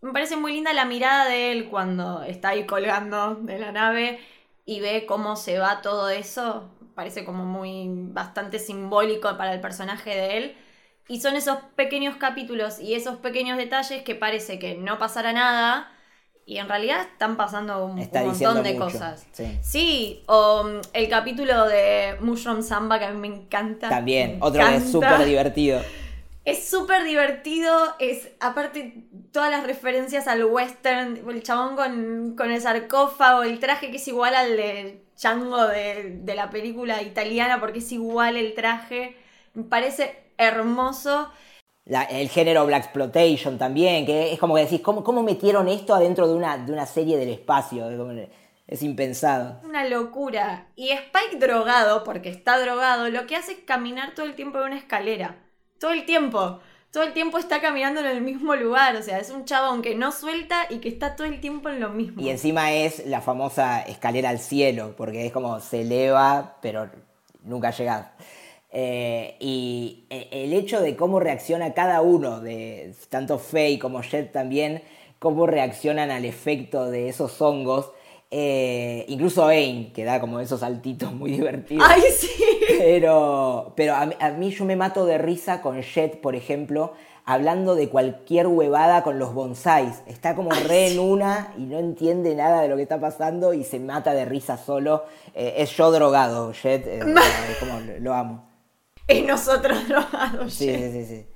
me 0.00 0.12
parece 0.12 0.36
muy 0.36 0.52
linda 0.52 0.72
la 0.72 0.84
mirada 0.86 1.26
de 1.26 1.52
él 1.52 1.68
cuando 1.68 2.22
está 2.22 2.50
ahí 2.50 2.64
colgando 2.66 3.34
de 3.36 3.58
la 3.58 3.72
nave 3.72 4.18
y 4.64 4.80
ve 4.80 5.04
cómo 5.06 5.36
se 5.36 5.58
va 5.58 5.82
todo 5.82 6.08
eso. 6.10 6.70
parece 6.94 7.24
como 7.26 7.44
muy 7.44 7.88
bastante 7.90 8.58
simbólico 8.58 9.36
para 9.36 9.52
el 9.52 9.60
personaje 9.60 10.10
de 10.10 10.36
él. 10.38 10.56
Y 11.08 11.20
son 11.20 11.36
esos 11.36 11.58
pequeños 11.76 12.16
capítulos 12.16 12.80
y 12.80 12.94
esos 12.94 13.16
pequeños 13.18 13.58
detalles 13.58 14.02
que 14.02 14.14
parece 14.14 14.58
que 14.58 14.74
no 14.76 14.98
pasará 14.98 15.32
nada. 15.32 15.92
Y 16.46 16.58
en 16.58 16.68
realidad 16.68 17.00
están 17.02 17.36
pasando 17.36 17.84
un, 17.84 17.98
Está 17.98 18.22
un 18.22 18.30
diciendo 18.30 18.54
montón 18.54 18.62
de 18.62 18.78
mucho, 18.78 18.84
cosas. 18.84 19.26
sí. 19.32 19.44
Sí, 19.60 20.22
o 20.26 20.64
mm, 20.64 20.80
el 20.94 21.08
capítulo 21.08 21.66
de 21.66 22.16
Mushroom 22.20 22.62
Samba 22.62 22.98
que 22.98 23.04
a 23.06 23.10
mí 23.12 23.28
me 23.28 23.36
encanta. 23.36 23.88
También, 23.88 24.38
me 24.38 24.38
otro 24.40 24.64
que 24.64 24.76
es 24.76 24.86
encanta. 24.86 24.90
súper 24.90 25.24
divertido. 25.24 25.80
Es 26.46 26.68
súper 26.68 27.02
divertido, 27.02 27.76
es 27.98 28.30
aparte 28.38 29.04
todas 29.32 29.50
las 29.50 29.66
referencias 29.66 30.28
al 30.28 30.44
western, 30.44 31.28
el 31.28 31.42
chabón 31.42 31.74
con, 31.74 32.36
con 32.36 32.52
el 32.52 32.60
sarcófago, 32.60 33.42
el 33.42 33.58
traje 33.58 33.90
que 33.90 33.96
es 33.96 34.06
igual 34.06 34.34
al 34.36 34.56
de 34.56 35.02
Django 35.20 35.66
de, 35.66 36.18
de 36.22 36.34
la 36.36 36.48
película 36.50 37.02
italiana 37.02 37.58
porque 37.58 37.80
es 37.80 37.90
igual 37.90 38.36
el 38.36 38.54
traje, 38.54 39.16
me 39.54 39.64
parece 39.64 40.16
hermoso. 40.38 41.32
La- 41.84 42.04
el 42.04 42.28
género 42.28 42.64
Black 42.64 42.84
Exploitation 42.84 43.58
también, 43.58 44.06
que 44.06 44.32
es 44.32 44.38
como 44.38 44.54
que 44.54 44.62
decís, 44.62 44.80
¿cómo, 44.82 45.02
cómo 45.02 45.24
metieron 45.24 45.66
esto 45.68 45.96
adentro 45.96 46.28
de 46.28 46.34
una, 46.34 46.58
de 46.58 46.72
una 46.72 46.86
serie 46.86 47.16
del 47.18 47.30
espacio? 47.30 47.90
Es, 47.90 47.98
como- 47.98 48.12
es 48.68 48.82
impensado. 48.84 49.60
Una 49.64 49.84
locura. 49.88 50.68
Y 50.76 50.90
Spike 50.90 51.38
drogado, 51.44 52.04
porque 52.04 52.28
está 52.28 52.58
drogado, 52.60 53.08
lo 53.10 53.26
que 53.26 53.36
hace 53.36 53.52
es 53.52 53.58
caminar 53.64 54.14
todo 54.14 54.26
el 54.26 54.36
tiempo 54.36 54.58
en 54.58 54.64
una 54.66 54.78
escalera. 54.78 55.42
Todo 55.78 55.92
el 55.92 56.04
tiempo. 56.06 56.60
Todo 56.90 57.04
el 57.04 57.12
tiempo 57.12 57.36
está 57.36 57.60
caminando 57.60 58.00
en 58.00 58.06
el 58.06 58.20
mismo 58.22 58.54
lugar. 58.54 58.96
O 58.96 59.02
sea, 59.02 59.18
es 59.18 59.30
un 59.30 59.44
chabón 59.44 59.82
que 59.82 59.94
no 59.94 60.12
suelta 60.12 60.66
y 60.70 60.78
que 60.78 60.88
está 60.88 61.14
todo 61.16 61.26
el 61.26 61.40
tiempo 61.40 61.68
en 61.68 61.80
lo 61.80 61.90
mismo. 61.90 62.22
Y 62.22 62.30
encima 62.30 62.72
es 62.72 63.04
la 63.06 63.20
famosa 63.20 63.82
escalera 63.82 64.30
al 64.30 64.38
cielo, 64.38 64.94
porque 64.96 65.26
es 65.26 65.32
como 65.32 65.60
se 65.60 65.82
eleva, 65.82 66.56
pero 66.62 66.88
nunca 67.42 67.70
llegás. 67.70 68.06
Eh, 68.70 69.36
y 69.40 70.06
e- 70.10 70.28
el 70.44 70.52
hecho 70.52 70.80
de 70.80 70.96
cómo 70.96 71.20
reacciona 71.20 71.74
cada 71.74 72.00
uno, 72.00 72.40
de 72.40 72.94
tanto 73.10 73.38
Faye 73.38 73.78
como 73.78 74.02
Jet 74.02 74.32
también, 74.32 74.82
cómo 75.18 75.46
reaccionan 75.46 76.10
al 76.10 76.24
efecto 76.24 76.90
de 76.90 77.08
esos 77.08 77.40
hongos, 77.40 77.90
eh, 78.30 79.04
incluso 79.08 79.46
Ain, 79.46 79.92
que 79.92 80.04
da 80.04 80.20
como 80.20 80.40
esos 80.40 80.60
saltitos 80.60 81.12
muy 81.12 81.30
divertidos. 81.32 81.86
¡Ay, 81.88 82.02
sí! 82.16 82.30
Pero, 82.78 83.72
pero 83.76 83.94
a, 83.94 84.06
mí- 84.06 84.16
a 84.20 84.30
mí 84.30 84.50
yo 84.50 84.64
me 84.64 84.76
mato 84.76 85.04
de 85.06 85.18
risa 85.18 85.62
con 85.62 85.80
Jet, 85.82 86.20
por 86.20 86.34
ejemplo, 86.34 86.92
hablando 87.24 87.74
de 87.74 87.88
cualquier 87.88 88.46
huevada 88.46 89.02
con 89.02 89.18
los 89.18 89.32
bonsáis. 89.34 90.02
Está 90.06 90.34
como 90.34 90.50
re 90.50 90.92
en 90.92 90.98
una 91.00 91.52
y 91.58 91.62
no 91.62 91.78
entiende 91.78 92.34
nada 92.34 92.62
de 92.62 92.68
lo 92.68 92.76
que 92.76 92.82
está 92.82 93.00
pasando 93.00 93.54
y 93.54 93.64
se 93.64 93.78
mata 93.80 94.12
de 94.14 94.24
risa 94.24 94.56
solo. 94.58 95.04
Eh, 95.34 95.54
es 95.58 95.70
yo 95.76 95.90
drogado, 95.90 96.52
Jet. 96.52 96.84
eh, 96.86 97.00
como 97.60 97.80
lo 98.00 98.14
amo. 98.14 98.48
Es 99.08 99.24
nosotros 99.24 99.86
drogados. 99.88 100.52
Sí, 100.52 100.66
Jet. 100.66 100.92
sí, 100.92 101.04
sí, 101.04 101.06
sí. 101.06 101.26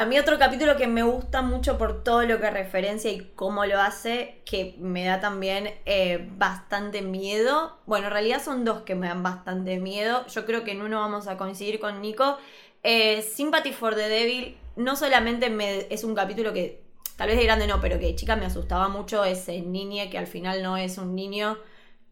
A 0.00 0.06
mí 0.06 0.18
otro 0.18 0.38
capítulo 0.38 0.78
que 0.78 0.86
me 0.86 1.02
gusta 1.02 1.42
mucho 1.42 1.76
por 1.76 2.02
todo 2.02 2.22
lo 2.22 2.40
que 2.40 2.48
referencia 2.48 3.12
y 3.12 3.32
cómo 3.36 3.66
lo 3.66 3.78
hace, 3.78 4.40
que 4.46 4.74
me 4.78 5.04
da 5.04 5.20
también 5.20 5.74
eh, 5.84 6.26
bastante 6.38 7.02
miedo. 7.02 7.76
Bueno, 7.84 8.06
en 8.06 8.14
realidad 8.14 8.42
son 8.42 8.64
dos 8.64 8.80
que 8.80 8.94
me 8.94 9.08
dan 9.08 9.22
bastante 9.22 9.78
miedo. 9.78 10.26
Yo 10.28 10.46
creo 10.46 10.64
que 10.64 10.72
en 10.72 10.80
uno 10.80 11.00
vamos 11.00 11.28
a 11.28 11.36
coincidir 11.36 11.80
con 11.80 12.00
Nico. 12.00 12.38
Eh, 12.82 13.20
Sympathy 13.20 13.74
for 13.74 13.94
the 13.94 14.08
Devil 14.08 14.56
no 14.76 14.96
solamente 14.96 15.50
me, 15.50 15.86
es 15.90 16.02
un 16.02 16.14
capítulo 16.14 16.54
que 16.54 16.82
tal 17.16 17.28
vez 17.28 17.36
de 17.36 17.44
grande 17.44 17.66
no, 17.66 17.78
pero 17.82 17.98
que 17.98 18.16
chica 18.16 18.36
me 18.36 18.46
asustaba 18.46 18.88
mucho 18.88 19.22
ese 19.26 19.60
niño 19.60 20.04
que 20.10 20.16
al 20.16 20.26
final 20.26 20.62
no 20.62 20.78
es 20.78 20.96
un 20.96 21.14
niño, 21.14 21.58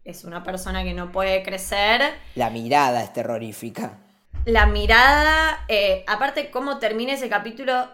es 0.05 0.25
una 0.25 0.43
persona 0.43 0.83
que 0.83 0.93
no 0.93 1.11
puede 1.11 1.41
crecer. 1.41 2.03
La 2.35 2.51
mirada 2.51 3.01
es 3.01 3.11
terrorífica. 3.13 3.97
La 4.49 4.65
mirada, 4.65 5.63
eh, 5.67 6.03
aparte 6.07 6.49
cómo 6.49 6.79
termina 6.79 7.13
ese 7.13 7.29
capítulo 7.29 7.87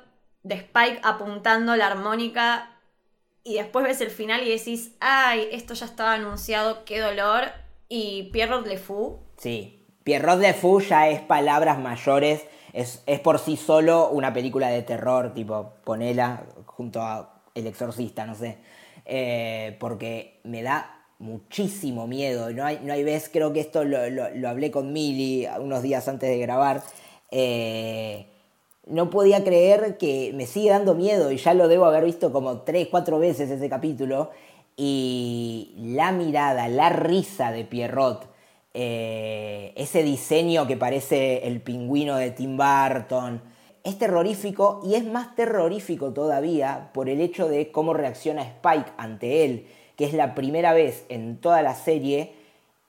de 0.44 0.56
Spike 0.56 1.02
apuntando 1.04 1.76
la 1.76 1.88
armónica 1.88 2.70
y 3.44 3.56
después 3.56 3.84
ves 3.84 4.00
el 4.00 4.10
final 4.10 4.42
y 4.42 4.50
decís, 4.52 4.96
ay, 5.02 5.50
esto 5.52 5.74
ya 5.74 5.86
estaba 5.86 6.14
anunciado, 6.14 6.86
qué 6.86 7.02
dolor. 7.02 7.44
Y 7.90 8.30
Pierrot 8.32 8.66
Le 8.66 8.78
Fou, 8.78 9.20
Sí. 9.38 9.86
Pierrot 10.06 10.40
de 10.40 10.54
Fou 10.54 10.80
ya 10.80 11.10
es 11.10 11.20
palabras 11.20 11.78
mayores. 11.78 12.46
Es, 12.72 13.04
es 13.06 13.20
por 13.20 13.38
sí 13.40 13.58
solo 13.58 14.10
una 14.10 14.32
película 14.34 14.70
de 14.70 14.82
terror, 14.82 15.34
tipo, 15.34 15.74
ponela 15.84 16.46
junto 16.68 17.02
a 17.02 17.42
El 17.54 17.68
Exorcista, 17.68 18.26
no 18.26 18.36
sé. 18.36 18.60
Eh, 19.06 19.76
porque 19.80 20.40
me 20.46 20.64
da 20.64 20.95
muchísimo 21.26 22.08
miedo. 22.08 22.52
No 22.52 22.66
hay, 22.66 22.80
no 22.84 22.94
hay 22.94 23.04
vez, 23.04 23.30
creo 23.32 23.52
que 23.52 23.60
esto 23.60 23.84
lo, 23.84 24.10
lo- 24.10 24.50
hablé 24.50 24.72
con 24.72 24.94
Mili 24.94 25.48
unos 25.60 25.82
días 25.84 26.08
antes 26.08 26.30
de 26.30 26.38
grabar. 26.38 26.84
Eh, 27.32 28.28
no 28.88 29.10
podía 29.10 29.44
creer 29.44 29.98
que 29.98 30.32
me 30.36 30.46
sigue 30.46 30.70
dando 30.70 30.94
miedo 30.94 31.32
y 31.32 31.38
ya 31.38 31.54
lo 31.54 31.68
debo 31.68 31.86
haber 31.86 32.06
visto 32.06 32.32
como 32.32 32.60
tres, 32.62 32.88
cuatro 32.90 33.20
veces 33.20 33.50
ese 33.50 33.68
capítulo. 33.70 34.30
Y 34.78 35.74
la 35.78 36.12
mirada, 36.12 36.68
la 36.68 36.90
risa 36.90 37.52
de 37.52 37.64
Pierrot, 37.66 38.28
eh, 38.74 39.74
ese 39.76 40.04
diseño 40.04 40.68
que 40.68 40.76
parece 40.78 41.48
el 41.48 41.62
pingüino 41.62 42.18
de 42.18 42.32
Tim 42.32 42.58
Burton, 42.58 43.42
es 43.86 43.98
terrorífico 43.98 44.82
y 44.84 44.96
es 44.96 45.06
más 45.06 45.36
terrorífico 45.36 46.12
todavía 46.12 46.90
por 46.94 47.08
el 47.08 47.22
hecho 47.22 47.48
de 47.48 47.72
cómo 47.72 47.94
reacciona 47.94 48.42
Spike 48.42 48.92
ante 48.98 49.46
él, 49.46 49.68
que 49.96 50.06
es 50.06 50.14
la 50.14 50.36
primera 50.36 50.74
vez 50.74 51.06
en 51.10 51.38
toda 51.38 51.62
la 51.62 51.76
serie 51.76 52.34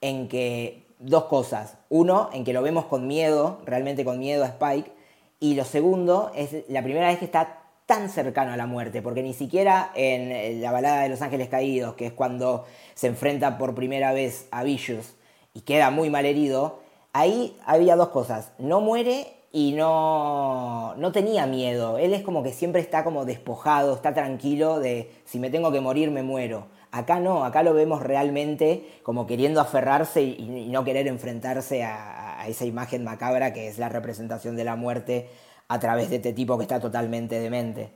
en 0.01 0.27
que 0.27 0.83
dos 0.99 1.25
cosas. 1.25 1.77
Uno, 1.89 2.29
en 2.33 2.43
que 2.43 2.53
lo 2.53 2.61
vemos 2.61 2.85
con 2.85 3.07
miedo, 3.07 3.59
realmente 3.65 4.05
con 4.05 4.19
miedo 4.19 4.43
a 4.43 4.47
Spike. 4.47 4.91
Y 5.39 5.55
lo 5.55 5.65
segundo, 5.65 6.31
es 6.35 6.67
la 6.67 6.83
primera 6.83 7.07
vez 7.07 7.19
que 7.19 7.25
está 7.25 7.61
tan 7.85 8.09
cercano 8.09 8.51
a 8.51 8.57
la 8.57 8.67
muerte, 8.67 9.01
porque 9.01 9.23
ni 9.23 9.33
siquiera 9.33 9.91
en 9.95 10.31
eh, 10.31 10.57
la 10.59 10.71
balada 10.71 11.03
de 11.03 11.09
Los 11.09 11.21
Ángeles 11.21 11.47
Caídos, 11.47 11.95
que 11.95 12.07
es 12.07 12.13
cuando 12.13 12.65
se 12.95 13.07
enfrenta 13.07 13.57
por 13.57 13.75
primera 13.75 14.11
vez 14.11 14.47
a 14.51 14.63
Vicious 14.63 15.15
y 15.53 15.61
queda 15.61 15.89
muy 15.89 16.09
mal 16.09 16.25
herido, 16.25 16.81
ahí 17.13 17.55
había 17.65 17.95
dos 17.95 18.09
cosas. 18.09 18.51
No 18.57 18.81
muere 18.81 19.27
y 19.53 19.71
no, 19.71 20.95
no 20.97 21.11
tenía 21.13 21.45
miedo. 21.45 21.97
Él 21.97 22.13
es 22.13 22.23
como 22.23 22.43
que 22.43 22.51
siempre 22.51 22.81
está 22.81 23.05
como 23.05 23.23
despojado, 23.23 23.95
está 23.95 24.13
tranquilo 24.13 24.79
de 24.79 25.09
si 25.25 25.39
me 25.39 25.49
tengo 25.49 25.71
que 25.71 25.79
morir 25.79 26.11
me 26.11 26.23
muero. 26.23 26.67
Acá 26.91 27.19
no, 27.19 27.43
acá 27.43 27.63
lo 27.63 27.73
vemos 27.73 28.01
realmente 28.01 28.99
como 29.03 29.27
queriendo 29.27 29.59
aferrarse 29.59 30.21
y, 30.23 30.69
no 30.69 30.83
querer 30.83 31.07
enfrentarse 31.07 31.83
a, 31.83 32.45
esa 32.47 32.65
imagen 32.65 33.03
macabra 33.03 33.51
que 33.51 33.67
es 33.67 33.77
la 33.77 33.89
representación 33.89 34.55
de 34.55 34.63
la 34.63 34.75
muerte 34.75 35.29
a 35.67 35.79
través 35.79 36.09
de 36.09 36.17
este 36.17 36.31
tipo 36.33 36.57
que 36.57 36.63
está 36.63 36.79
totalmente 36.79 37.39
demente. 37.39 37.91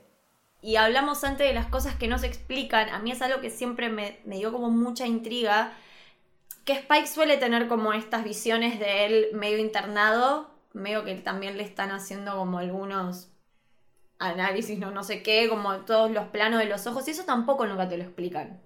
y 0.60 0.76
hablamos 0.76 1.24
antes 1.24 1.46
de 1.46 1.54
las 1.54 1.66
cosas 1.66 1.96
que 1.96 2.06
no 2.06 2.18
se 2.18 2.26
explican, 2.26 2.88
a 2.90 2.98
mí 2.98 3.10
es 3.10 3.22
algo 3.22 3.40
que 3.40 3.50
siempre 3.50 3.88
me, 3.88 4.18
dio 4.26 4.52
como 4.52 4.70
mucha 4.70 5.06
intriga, 5.06 5.72
que 6.64 6.74
Spike 6.74 7.06
suele 7.06 7.38
tener 7.38 7.66
como 7.66 7.92
estas 7.92 8.24
visiones 8.24 8.78
de 8.78 9.06
él 9.06 9.26
medio 9.32 9.58
internado, 9.58 10.50
medio 10.74 11.04
que 11.04 11.14
también 11.16 11.56
le 11.56 11.64
están 11.64 11.90
haciendo 11.90 12.36
como 12.36 12.58
algunos 12.58 13.30
análisis, 14.18 14.78
no 14.78 15.02
sé 15.02 15.22
qué, 15.22 15.48
como 15.48 15.78
todos 15.78 16.10
los 16.10 16.26
planos 16.28 16.60
de 16.60 16.66
los 16.66 16.86
ojos, 16.86 17.08
y 17.08 17.12
eso 17.12 17.24
tampoco 17.24 17.66
nunca 17.66 17.88
te 17.88 17.96
lo 17.96 18.04
explican. 18.04 18.60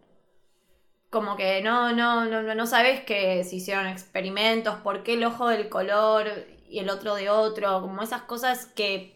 Como 1.11 1.37
que 1.37 1.63
no, 1.63 1.93
no, 1.93 2.25
no, 2.27 2.43
no- 2.55 2.67
sabes 2.67 3.01
que 3.05 3.43
se 3.45 3.57
hicieron 3.57 3.87
experimentos, 3.87 4.77
por 4.83 5.03
qué 5.03 5.15
el 5.15 5.25
ojo 5.25 5.49
del 5.49 5.69
color 5.69 6.27
y 6.69 6.81
el 6.81 6.91
otro 6.91 7.15
de 7.15 7.31
otro, 7.31 7.81
como 7.81 8.03
esas 8.03 8.23
cosas 8.23 8.67
que 8.67 9.15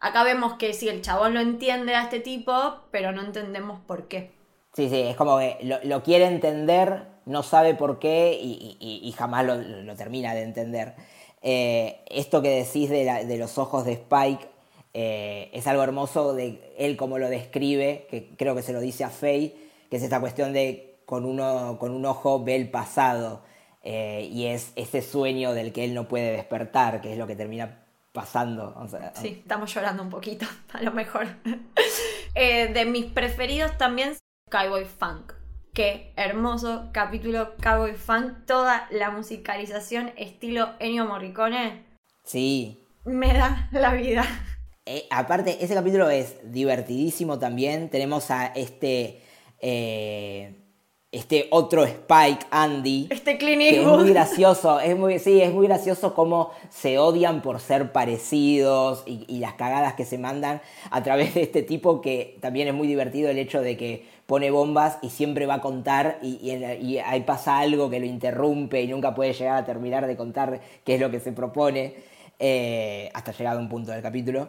acá 0.00 0.24
vemos 0.24 0.54
que 0.54 0.74
sí, 0.74 0.88
el 0.88 1.02
chabón 1.02 1.34
lo 1.34 1.40
entiende 1.40 1.94
a 1.94 2.02
este 2.04 2.20
tipo, 2.20 2.52
pero 2.90 3.12
no 3.12 3.22
entendemos 3.22 3.80
por 3.86 4.08
qué. 4.08 4.32
Sí, 4.74 4.88
sí, 4.88 5.00
es 5.00 5.16
como 5.16 5.38
que 5.38 5.58
lo, 5.62 5.78
lo 5.84 6.02
quiere 6.02 6.26
entender, 6.26 7.06
no 7.26 7.42
sabe 7.42 7.74
por 7.74 7.98
qué 7.98 8.38
y, 8.40 8.76
y- 8.80 9.00
y 9.08 9.12
jamás 9.12 9.44
lo, 9.44 9.56
lo 9.56 9.96
termina 9.96 10.34
de 10.34 10.42
entender. 10.42 10.94
Eh, 11.42 12.00
esto 12.08 12.42
que 12.42 12.50
decís 12.50 12.90
de, 12.90 13.04
la- 13.04 13.24
de 13.24 13.38
los 13.38 13.58
ojos 13.58 13.84
de 13.84 13.92
Spike 13.94 14.48
eh, 14.94 15.50
es 15.52 15.66
algo 15.66 15.82
hermoso 15.82 16.34
de 16.34 16.74
él 16.78 16.96
como 16.96 17.18
lo 17.18 17.28
describe, 17.28 18.06
que 18.10 18.30
creo 18.36 18.54
que 18.54 18.62
se 18.62 18.72
lo 18.72 18.80
dice 18.80 19.04
a 19.04 19.10
Faye, 19.10 19.54
que 19.90 19.96
es 19.96 20.02
esta 20.02 20.20
cuestión 20.20 20.52
de 20.52 20.89
con, 21.10 21.24
uno, 21.24 21.76
con 21.80 21.90
un 21.90 22.06
ojo 22.06 22.44
ve 22.44 22.54
el 22.54 22.70
pasado 22.70 23.42
eh, 23.82 24.28
y 24.30 24.46
es 24.46 24.72
ese 24.76 25.02
sueño 25.02 25.52
del 25.54 25.72
que 25.72 25.82
él 25.82 25.92
no 25.92 26.06
puede 26.06 26.30
despertar, 26.30 27.00
que 27.00 27.10
es 27.10 27.18
lo 27.18 27.26
que 27.26 27.34
termina 27.34 27.84
pasando. 28.12 28.72
O 28.76 28.86
sea, 28.86 29.12
Sí, 29.16 29.38
estamos 29.40 29.74
llorando 29.74 30.04
un 30.04 30.08
poquito, 30.08 30.46
a 30.72 30.80
lo 30.82 30.92
mejor. 30.92 31.26
Eh, 32.36 32.68
de 32.72 32.84
mis 32.84 33.06
preferidos 33.06 33.76
también, 33.76 34.16
Cowboy 34.48 34.84
Funk. 34.84 35.32
Qué 35.74 36.12
hermoso 36.14 36.90
capítulo 36.92 37.56
Cowboy 37.60 37.96
Funk. 37.96 38.46
Toda 38.46 38.86
la 38.92 39.10
musicalización 39.10 40.12
estilo 40.16 40.74
Ennio 40.78 41.06
Morricone 41.06 41.84
sí, 42.22 42.86
me 43.04 43.32
da 43.34 43.68
la 43.72 43.94
vida. 43.94 44.24
Eh, 44.86 45.08
aparte, 45.10 45.64
ese 45.64 45.74
capítulo 45.74 46.08
es 46.08 46.36
divertidísimo 46.52 47.40
también. 47.40 47.90
Tenemos 47.90 48.30
a 48.30 48.46
este. 48.46 49.22
eh, 49.58 50.69
este 51.12 51.48
otro 51.50 51.84
Spike, 51.84 52.46
Andy. 52.50 53.08
Este 53.10 53.36
Clint 53.36 53.62
que 53.62 53.80
es 53.80 53.86
muy 53.86 54.10
gracioso, 54.10 54.78
es 54.78 54.96
muy, 54.96 55.18
sí, 55.18 55.40
es 55.40 55.52
muy 55.52 55.66
gracioso 55.66 56.14
cómo 56.14 56.52
se 56.68 56.98
odian 56.98 57.42
por 57.42 57.58
ser 57.58 57.90
parecidos 57.90 59.02
y, 59.06 59.24
y 59.26 59.40
las 59.40 59.54
cagadas 59.54 59.94
que 59.94 60.04
se 60.04 60.18
mandan 60.18 60.60
a 60.90 61.02
través 61.02 61.34
de 61.34 61.42
este 61.42 61.62
tipo 61.62 62.00
que 62.00 62.38
también 62.40 62.68
es 62.68 62.74
muy 62.74 62.86
divertido 62.86 63.28
el 63.28 63.38
hecho 63.38 63.60
de 63.60 63.76
que 63.76 64.06
pone 64.26 64.52
bombas 64.52 64.98
y 65.02 65.10
siempre 65.10 65.46
va 65.46 65.54
a 65.54 65.60
contar 65.60 66.20
y, 66.22 66.38
y 66.46 66.98
ahí 66.98 67.22
pasa 67.22 67.58
algo 67.58 67.90
que 67.90 67.98
lo 67.98 68.06
interrumpe 68.06 68.80
y 68.80 68.86
nunca 68.86 69.12
puede 69.12 69.32
llegar 69.32 69.56
a 69.56 69.64
terminar 69.64 70.06
de 70.06 70.16
contar 70.16 70.60
qué 70.84 70.94
es 70.94 71.00
lo 71.00 71.10
que 71.10 71.18
se 71.18 71.32
propone 71.32 71.94
eh, 72.38 73.10
hasta 73.12 73.32
llegado 73.32 73.58
a 73.58 73.62
un 73.62 73.68
punto 73.68 73.90
del 73.90 74.00
capítulo. 74.00 74.48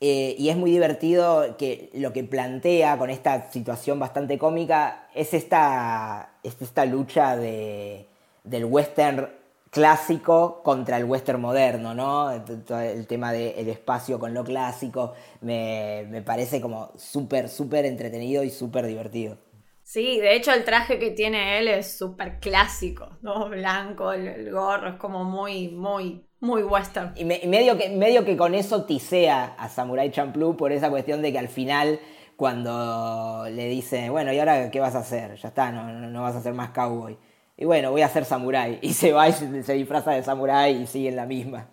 Eh, 0.00 0.34
y 0.38 0.50
es 0.50 0.56
muy 0.56 0.70
divertido 0.70 1.56
que 1.56 1.90
lo 1.94 2.12
que 2.12 2.22
plantea 2.24 2.98
con 2.98 3.08
esta 3.10 3.50
situación 3.50 3.98
bastante 3.98 4.38
cómica 4.38 5.08
es 5.14 5.32
esta, 5.32 6.34
es 6.42 6.60
esta 6.60 6.84
lucha 6.84 7.36
de, 7.36 8.06
del 8.44 8.66
western 8.66 9.30
clásico 9.70 10.62
contra 10.62 10.98
el 10.98 11.04
western 11.04 11.40
moderno, 11.40 11.94
¿no? 11.94 12.30
El 12.30 13.06
tema 13.06 13.32
del 13.32 13.68
espacio 13.68 14.18
con 14.18 14.34
lo 14.34 14.44
clásico 14.44 15.14
me, 15.40 16.06
me 16.10 16.22
parece 16.22 16.60
como 16.60 16.92
súper, 16.96 17.48
súper 17.48 17.86
entretenido 17.86 18.42
y 18.44 18.50
súper 18.50 18.86
divertido. 18.86 19.38
Sí, 19.82 20.18
de 20.20 20.34
hecho 20.34 20.52
el 20.52 20.64
traje 20.64 20.98
que 20.98 21.12
tiene 21.12 21.58
él 21.58 21.68
es 21.68 21.96
súper 21.96 22.40
clásico, 22.40 23.18
¿no? 23.22 23.48
Blanco, 23.48 24.12
el, 24.12 24.26
el 24.26 24.50
gorro, 24.50 24.88
es 24.90 24.96
como 24.96 25.24
muy, 25.24 25.68
muy, 25.68 26.25
muy 26.40 26.62
western. 26.62 27.12
Y, 27.16 27.24
me- 27.24 27.40
y 27.42 27.46
medio, 27.46 27.76
que, 27.78 27.88
medio 27.90 28.24
que 28.24 28.36
con 28.36 28.54
eso 28.54 28.84
tisea 28.84 29.54
a 29.58 29.68
Samurai 29.68 30.10
Champloo 30.10 30.56
por 30.56 30.72
esa 30.72 30.90
cuestión 30.90 31.22
de 31.22 31.32
que 31.32 31.38
al 31.38 31.48
final, 31.48 32.00
cuando 32.36 33.46
le 33.50 33.68
dice, 33.68 34.10
bueno, 34.10 34.32
¿y 34.32 34.38
ahora 34.38 34.70
qué 34.70 34.80
vas 34.80 34.94
a 34.94 35.00
hacer? 35.00 35.36
Ya 35.36 35.48
está, 35.48 35.72
no, 35.72 35.92
no, 35.92 36.08
no 36.08 36.22
vas 36.22 36.36
a 36.36 36.42
ser 36.42 36.54
más 36.54 36.70
cowboy. 36.70 37.16
Y 37.56 37.64
bueno, 37.64 37.90
voy 37.90 38.02
a 38.02 38.08
ser 38.08 38.24
samurái. 38.24 38.78
Y 38.82 38.92
se 38.94 39.12
va 39.12 39.28
y 39.28 39.32
se, 39.32 39.62
se 39.62 39.72
disfraza 39.74 40.12
de 40.12 40.22
samurái 40.22 40.82
y 40.82 40.86
sigue 40.86 41.08
en 41.08 41.16
la 41.16 41.26
misma. 41.26 41.68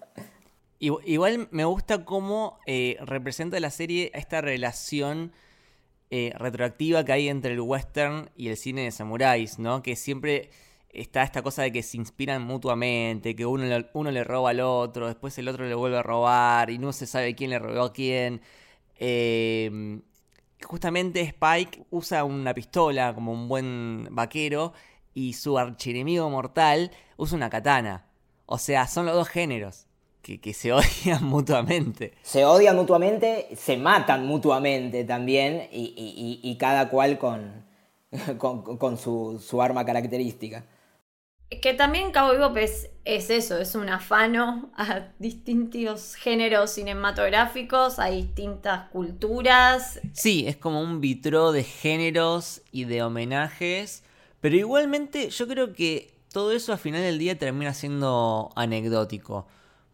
Igu- 0.80 1.01
Igual 1.05 1.47
me 1.51 1.66
gusta 1.66 2.05
cómo 2.05 2.59
eh, 2.66 2.97
representa 3.01 3.59
la 3.59 3.70
serie 3.70 4.11
esta 4.14 4.41
relación 4.41 5.32
eh, 6.09 6.32
retroactiva 6.38 7.03
que 7.03 7.11
hay 7.14 7.28
entre 7.30 7.53
el 7.53 7.61
western 7.61 8.30
y 8.38 8.49
el 8.49 8.57
cine 8.57 8.84
de 8.84 8.91
samuráis, 8.91 9.59
¿no? 9.59 9.82
Que 9.82 9.95
siempre 9.95 10.51
está 10.94 11.24
esta 11.24 11.41
cosa 11.41 11.64
de 11.64 11.72
que 11.72 11.84
se 11.84 11.98
inspiran 11.98 12.44
mutuamente, 12.44 13.36
que 13.36 13.46
uno, 13.46 13.64
le- 13.66 13.89
uno 13.94 14.12
le 14.12 14.24
roba 14.24 14.52
al 14.52 14.60
otro, 14.62 15.08
después 15.08 15.38
el 15.39 15.48
otro 15.48 15.66
le 15.68 15.74
vuelve 15.76 15.98
a 15.98 16.04
robar 16.04 16.70
y 16.70 16.78
no 16.78 16.94
se 16.94 17.06
sabe 17.08 17.36
quién 17.36 17.50
le 17.50 17.60
robó 17.60 17.82
a 17.84 17.94
quién. 17.94 18.41
Eh, 19.00 20.00
justamente 20.64 21.22
Spike 21.22 21.84
usa 21.91 22.24
una 22.24 22.54
pistola 22.54 23.14
como 23.14 23.32
un 23.34 23.48
buen 23.48 24.08
vaquero 24.12 24.74
y 25.14 25.34
su 25.34 25.58
archienemigo 25.58 26.30
mortal 26.30 26.91
usa 27.18 27.36
una 27.38 27.50
katana. 27.50 28.06
O 28.46 28.58
sea, 28.58 28.88
son 28.88 29.06
los 29.06 29.16
dos 29.16 29.28
géneros 29.30 29.88
que, 30.22 30.39
que 30.39 30.54
se 30.54 30.72
odian 30.74 31.24
mutuamente. 31.24 32.14
Se 32.22 32.46
odian 32.46 32.76
mutuamente, 32.76 33.50
se 33.56 33.78
matan 33.78 34.26
mutuamente 34.26 35.04
también 35.04 35.68
y, 35.72 35.94
y- 35.98 36.39
y- 36.44 36.52
y 36.52 36.56
cada 36.58 36.89
cual 36.89 37.18
con, 37.18 37.66
con, 38.38 38.78
con 38.78 38.98
su, 38.98 39.44
su 39.46 39.62
arma 39.62 39.86
característica. 39.86 40.66
Que 41.50 41.74
también 41.74 42.12
Cabo 42.12 42.32
Vivo 42.32 42.56
es, 42.58 42.89
es 43.06 43.30
eso, 43.30 43.58
es 43.60 43.76
un 43.76 43.88
afano 43.88 44.72
a 44.76 45.08
distintos 45.20 46.16
géneros 46.16 46.72
cinematográficos, 46.72 48.00
a 48.00 48.08
distintas 48.08 48.89
culturas. 48.89 50.00
Sí, 50.14 50.46
es 50.48 50.58
como 50.58 50.82
un 50.82 51.00
vitró 51.00 51.52
de 51.52 51.64
géneros 51.64 52.62
y 52.72 52.86
de 52.86 53.04
homenajes, 53.04 54.04
pero 54.41 54.56
igualmente 54.56 55.30
yo 55.30 55.48
creo 55.48 55.74
que 55.74 56.14
todo 56.32 56.52
eso 56.52 56.72
al 56.72 56.80
final 56.80 57.02
del 57.02 57.20
día 57.20 57.38
termina 57.38 57.74
siendo 57.74 58.52
anecdótico. 58.56 59.46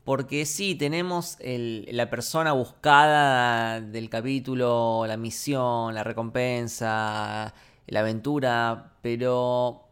Porque 0.06 0.46
sí, 0.46 0.76
tenemos 0.76 1.36
el- 1.42 1.88
la 1.92 2.10
persona 2.10 2.54
buscada 2.54 3.82
del 3.82 4.10
capítulo, 4.10 5.04
la 5.06 5.18
misión, 5.18 5.94
la 5.94 6.04
recompensa, 6.06 7.54
la 7.86 8.00
aventura, 8.00 8.94
pero 9.02 9.89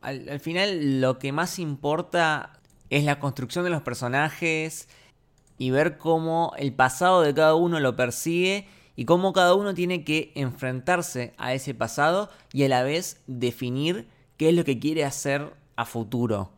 al, 0.00 0.28
al 0.28 0.40
final 0.40 1.00
lo 1.00 1.18
que 1.18 1.32
más 1.32 1.58
importa 1.58 2.60
es 2.90 3.04
la 3.04 3.18
construcción 3.18 3.64
de 3.64 3.70
los 3.70 3.82
personajes 3.82 4.88
y 5.58 5.70
ver 5.70 5.96
cómo 5.98 6.52
el 6.58 6.72
pasado 6.72 7.22
de 7.22 7.34
cada 7.34 7.54
uno 7.54 7.80
lo 7.80 7.96
persigue 7.96 8.68
y 8.94 9.04
cómo 9.04 9.32
cada 9.32 9.54
uno 9.54 9.74
tiene 9.74 10.04
que 10.04 10.32
enfrentarse 10.34 11.34
a 11.38 11.52
ese 11.54 11.74
pasado 11.74 12.30
y 12.52 12.64
a 12.64 12.68
la 12.68 12.82
vez 12.82 13.20
definir 13.26 14.06
qué 14.36 14.50
es 14.50 14.54
lo 14.54 14.64
que 14.64 14.78
quiere 14.78 15.04
hacer 15.04 15.52
a 15.76 15.84
futuro. 15.84 16.50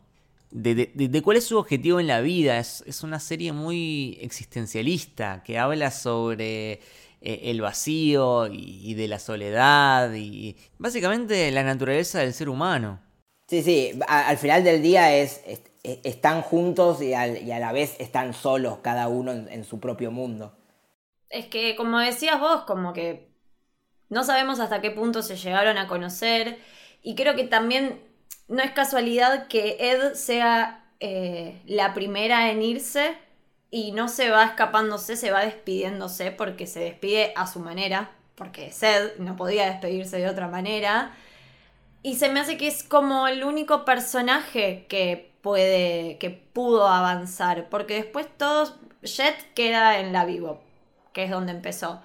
De, 0.51 0.73
de- 0.73 0.91
de- 0.95 1.07
de 1.09 1.21
cuál 1.21 1.37
es 1.37 1.45
su 1.45 1.57
objetivo 1.57 1.99
en 1.99 2.07
la 2.07 2.21
vida. 2.21 2.57
Es, 2.59 2.83
es 2.87 3.03
una 3.03 3.19
serie 3.19 3.53
muy 3.53 4.17
existencialista 4.21 5.43
que 5.43 5.59
habla 5.59 5.91
sobre 5.91 6.79
eh, 7.21 7.41
el 7.45 7.61
vacío 7.61 8.47
y, 8.47 8.81
y 8.83 8.93
de 8.95 9.07
la 9.07 9.19
soledad 9.19 10.13
y 10.13 10.55
básicamente 10.77 11.51
la 11.51 11.63
naturaleza 11.63 12.19
del 12.19 12.33
ser 12.33 12.49
humano. 12.49 12.99
Sí, 13.47 13.63
sí, 13.63 13.99
a- 14.07 14.27
al 14.29 14.37
final 14.37 14.63
del 14.63 14.81
día 14.81 15.13
es, 15.15 15.41
es- 15.45 15.61
es- 15.83 15.99
están 16.03 16.41
juntos 16.41 17.01
y, 17.01 17.13
al- 17.13 17.41
y 17.41 17.51
a 17.51 17.59
la 17.59 17.71
vez 17.73 17.95
están 17.99 18.33
solos 18.33 18.79
cada 18.81 19.07
uno 19.07 19.31
en, 19.33 19.47
en 19.49 19.63
su 19.65 19.79
propio 19.79 20.11
mundo. 20.11 20.53
Es 21.29 21.47
que, 21.47 21.75
como 21.75 21.99
decías 21.99 22.39
vos, 22.39 22.63
como 22.63 22.93
que 22.93 23.29
no 24.09 24.23
sabemos 24.23 24.59
hasta 24.59 24.81
qué 24.81 24.91
punto 24.91 25.23
se 25.23 25.37
llegaron 25.37 25.77
a 25.77 25.87
conocer. 25.87 26.59
Y 27.03 27.15
creo 27.15 27.35
que 27.35 27.45
también 27.45 28.01
no 28.47 28.61
es 28.63 28.71
casualidad 28.71 29.47
que 29.47 29.77
Ed 29.79 30.15
sea 30.15 30.91
eh, 30.99 31.61
la 31.65 31.93
primera 31.93 32.51
en 32.51 32.61
irse 32.63 33.17
y 33.71 33.91
no 33.91 34.07
se 34.07 34.29
va 34.29 34.45
escapándose, 34.45 35.15
se 35.15 35.31
va 35.31 35.41
despidiéndose 35.41 36.31
porque 36.31 36.67
se 36.67 36.79
despide 36.79 37.33
a 37.35 37.47
su 37.47 37.59
manera, 37.59 38.11
porque 38.35 38.67
es 38.67 38.81
Ed, 38.83 39.17
no 39.19 39.35
podía 39.35 39.67
despedirse 39.69 40.17
de 40.17 40.29
otra 40.29 40.47
manera. 40.47 41.15
Y 42.01 42.15
se 42.15 42.29
me 42.29 42.39
hace 42.39 42.57
que 42.57 42.67
es 42.67 42.83
como 42.83 43.27
el 43.27 43.43
único 43.43 43.85
personaje 43.85 44.85
que 44.87 45.31
puede, 45.41 46.17
que 46.17 46.29
pudo 46.29 46.87
avanzar, 46.87 47.69
porque 47.69 47.95
después 47.95 48.27
todos, 48.37 48.75
Jet 49.03 49.35
queda 49.53 49.99
en 49.99 50.13
la 50.13 50.25
Vivo, 50.25 50.61
que 51.13 51.23
es 51.23 51.31
donde 51.31 51.51
empezó. 51.51 52.01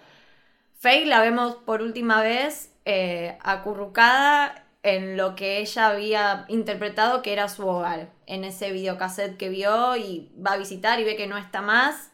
Faye 0.78 1.06
la 1.06 1.20
vemos 1.22 1.56
por 1.56 1.82
última 1.82 2.20
vez 2.20 2.70
eh, 2.84 3.38
acurrucada 3.40 4.66
en 4.82 5.16
lo 5.16 5.34
que 5.34 5.58
ella 5.58 5.88
había 5.88 6.44
interpretado 6.48 7.22
que 7.22 7.32
era 7.32 7.48
su 7.48 7.66
hogar, 7.66 8.10
en 8.26 8.44
ese 8.44 8.72
videocassette 8.72 9.36
que 9.36 9.48
vio 9.48 9.96
y 9.96 10.32
va 10.44 10.52
a 10.52 10.56
visitar 10.58 11.00
y 11.00 11.04
ve 11.04 11.16
que 11.16 11.26
no 11.26 11.36
está 11.38 11.62
más 11.62 12.10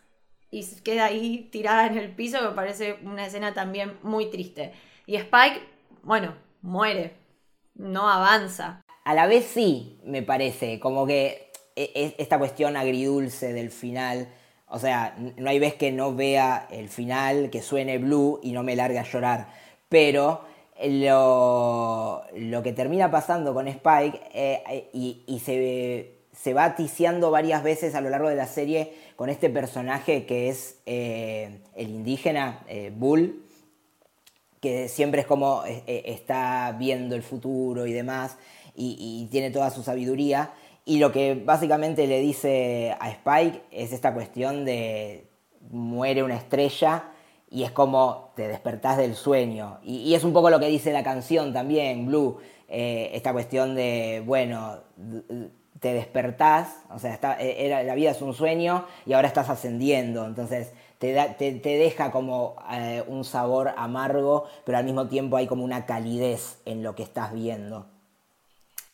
y 0.50 0.64
queda 0.82 1.06
ahí 1.06 1.48
tirada 1.52 1.86
en 1.86 1.96
el 1.96 2.10
piso, 2.14 2.40
que 2.40 2.48
me 2.48 2.54
parece 2.54 2.98
una 3.04 3.26
escena 3.26 3.54
también 3.54 3.98
muy 4.02 4.30
triste. 4.30 4.72
Y 5.06 5.16
Spike, 5.16 5.62
bueno, 6.02 6.34
muere, 6.62 7.14
no 7.74 8.08
avanza. 8.08 8.82
A 9.04 9.14
la 9.14 9.26
vez 9.26 9.46
sí, 9.46 10.00
me 10.04 10.22
parece, 10.22 10.80
como 10.80 11.06
que 11.06 11.52
e- 11.76 11.92
e- 11.94 12.14
esta 12.18 12.38
cuestión 12.38 12.76
agridulce 12.76 13.52
del 13.52 13.70
final, 13.70 14.28
o 14.66 14.78
sea, 14.78 15.16
no 15.36 15.50
hay 15.50 15.58
vez 15.58 15.74
que 15.74 15.92
no 15.92 16.14
vea 16.14 16.66
el 16.70 16.88
final, 16.88 17.50
que 17.50 17.62
suene 17.62 17.98
blue 17.98 18.40
y 18.42 18.52
no 18.52 18.62
me 18.62 18.76
largue 18.76 18.98
a 18.98 19.04
llorar, 19.04 19.48
pero 19.88 20.44
lo, 20.88 22.22
lo 22.36 22.62
que 22.62 22.72
termina 22.72 23.10
pasando 23.10 23.52
con 23.52 23.68
Spike 23.68 24.20
eh, 24.32 24.88
y, 24.92 25.38
se, 25.44 26.12
se 26.32 26.54
va 26.54 26.74
ticiando 26.74 27.30
varias 27.30 27.62
veces 27.62 27.94
a 27.94 28.00
lo 28.00 28.10
largo 28.10 28.28
de 28.28 28.36
la 28.36 28.46
serie 28.46 28.94
con 29.16 29.28
este 29.28 29.50
personaje 29.50 30.24
que 30.24 30.48
es 30.48 30.78
eh, 30.86 31.60
el 31.74 31.90
indígena, 31.90 32.64
eh, 32.68 32.92
Bull, 32.94 33.44
que 34.60 34.88
siempre 34.88 35.22
es 35.22 35.26
como 35.26 35.62
está 35.86 36.76
viendo 36.78 37.14
el 37.14 37.22
futuro 37.22 37.86
y 37.86 37.92
demás, 37.92 38.36
y, 38.74 38.96
y 38.98 39.30
tiene 39.30 39.50
toda 39.50 39.70
su 39.70 39.82
sabiduría. 39.82 40.52
Y 40.84 40.98
lo 40.98 41.12
que 41.12 41.34
básicamente 41.34 42.06
le 42.06 42.20
dice 42.20 42.94
a 43.00 43.10
Spike 43.10 43.62
es 43.70 43.92
esta 43.92 44.12
cuestión 44.12 44.66
de 44.66 45.30
muere 45.70 46.22
una 46.22 46.36
estrella 46.36 47.04
y 47.50 47.64
es 47.64 47.72
como 47.72 48.32
te 48.36 48.46
despertás 48.48 48.96
del 48.96 49.16
sueño. 49.16 49.80
Y, 49.82 50.14
es 50.14 50.24
un 50.24 50.32
poco 50.32 50.50
lo 50.50 50.60
que 50.60 50.68
dice 50.68 50.92
la 50.92 51.02
canción 51.02 51.52
también, 51.52 52.06
Blue, 52.06 52.38
eh, 52.68 53.10
esta 53.14 53.32
cuestión 53.32 53.74
de, 53.74 54.22
bueno, 54.24 54.78
te 55.80 55.92
despertás, 55.94 56.84
o 56.90 56.98
sea, 56.98 57.12
está- 57.12 57.40
era, 57.40 57.82
la 57.82 57.94
vida 57.94 58.10
es 58.12 58.22
un 58.22 58.34
sueño 58.34 58.86
y 59.06 59.14
ahora 59.14 59.28
estás 59.28 59.48
ascendiendo, 59.50 60.26
entonces 60.26 60.72
te, 60.98 61.14
deja 61.62 62.10
como 62.12 62.56
eh, 62.70 63.02
un 63.06 63.24
sabor 63.24 63.72
amargo, 63.76 64.46
pero 64.64 64.78
al 64.78 64.84
mismo 64.84 65.08
tiempo 65.08 65.36
hay 65.36 65.46
como 65.46 65.64
una 65.64 65.86
calidez 65.86 66.60
en 66.66 66.82
lo 66.82 66.94
que 66.94 67.02
estás 67.02 67.32
viendo. 67.32 67.86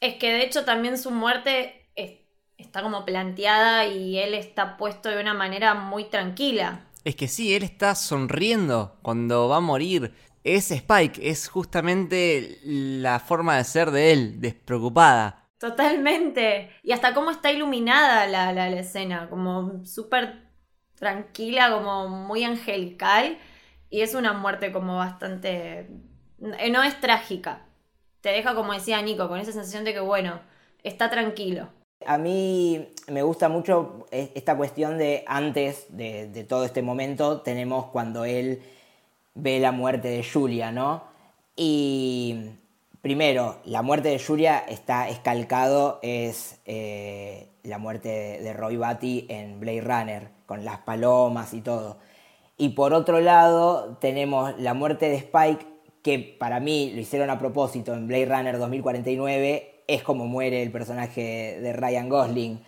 Es 0.00 0.14
que 0.14 0.32
de 0.32 0.44
hecho 0.44 0.64
también 0.64 0.96
su 0.96 1.10
muerte 1.10 1.88
es- 1.96 2.20
está 2.56 2.82
como 2.82 3.04
planteada 3.04 3.86
y 3.86 4.18
él 4.18 4.34
está 4.34 4.76
puesto 4.76 5.08
de 5.08 5.20
una 5.20 5.34
manera 5.34 5.74
muy 5.74 6.04
tranquila. 6.04 6.85
Es 7.06 7.14
que 7.16 7.28
sí, 7.28 7.54
él 7.54 7.62
está 7.62 7.94
sonriendo 7.94 8.98
cuando 9.02 9.48
va 9.48 9.56
a 9.58 9.60
morir. 9.60 10.12
es 10.44 10.70
Spike, 10.70 11.20
es 11.30 11.48
justamente 11.48 12.58
la 12.64 13.18
forma 13.20 13.56
de 13.56 13.64
ser 13.64 13.90
de 13.92 14.12
él, 14.12 14.40
despreocupada. 14.40 15.48
Totalmente. 15.58 16.70
Y 16.82 16.92
hasta 16.92 17.14
cómo 17.14 17.30
está 17.30 17.50
iluminada 17.50 18.26
la, 18.26 18.52
la, 18.52 18.68
la 18.70 18.80
escena, 18.80 19.28
como 19.30 19.84
súper 19.86 20.50
tranquila, 20.96 21.70
como 21.72 22.08
muy 22.08 22.44
angelical. 22.44 23.38
Y 23.90 24.02
es 24.02 24.14
una 24.14 24.32
muerte 24.34 24.72
como 24.72 24.96
bastante... 24.98 25.88
eh, 26.58 26.70
No 26.70 26.82
es 26.82 27.00
trágica. 27.00 27.66
Te 28.20 28.30
deja, 28.30 28.54
como 28.54 28.72
decía 28.74 29.00
Nico, 29.02 29.28
con 29.28 29.38
esa 29.40 29.52
sensación 29.52 29.84
de 29.84 29.94
que, 29.94 30.00
bueno, 30.00 30.40
está 30.82 31.10
tranquilo. 31.10 31.70
A 32.04 32.18
mí 32.18 32.88
me 33.08 33.22
gusta 33.22 33.48
mucho 33.48 34.06
e- 34.10 34.32
esta 34.34 34.56
cuestión 34.56 34.98
de 34.98 35.24
antes 35.26 35.86
de, 35.88 36.28
de 36.28 36.44
todo 36.44 36.64
este 36.64 36.82
momento, 36.82 37.40
tenemos 37.40 37.86
cuando 37.86 38.24
él 38.24 38.62
ve 39.34 39.60
la 39.60 39.72
muerte 39.72 40.08
de 40.08 40.24
Julia, 40.24 40.72
¿no? 40.72 41.04
Y 41.56 42.50
primero, 43.00 43.56
la 43.64 43.82
muerte 43.82 44.10
de 44.10 44.18
Julia 44.18 44.58
está 44.58 45.08
escalcado, 45.08 45.98
es 46.02 46.60
eh, 46.66 47.48
la 47.62 47.78
muerte 47.78 48.08
de, 48.08 48.40
de 48.42 48.52
Roy 48.52 48.76
Batty 48.76 49.26
en 49.28 49.58
Blade 49.60 49.80
Runner, 49.80 50.28
con 50.44 50.64
las 50.64 50.78
palomas 50.80 51.54
y 51.54 51.62
todo. 51.62 51.98
Y 52.58 52.70
por 52.70 52.92
otro 52.94 53.20
lado, 53.20 53.96
tenemos 54.00 54.58
la 54.58 54.74
muerte 54.74 55.08
de 55.08 55.16
Spike, 55.16 55.66
que 56.02 56.18
para 56.18 56.60
mí 56.60 56.92
lo 56.94 57.00
hicieron 57.00 57.30
a 57.30 57.38
propósito 57.38 57.94
en 57.94 58.06
Blade 58.06 58.26
Runner 58.26 58.58
2049, 58.58 59.75
es 59.86 60.02
como 60.02 60.26
muere 60.26 60.62
el 60.62 60.70
personaje 60.70 61.58
de 61.60 61.72
Ryan 61.72 62.08
Gosling. 62.08 62.60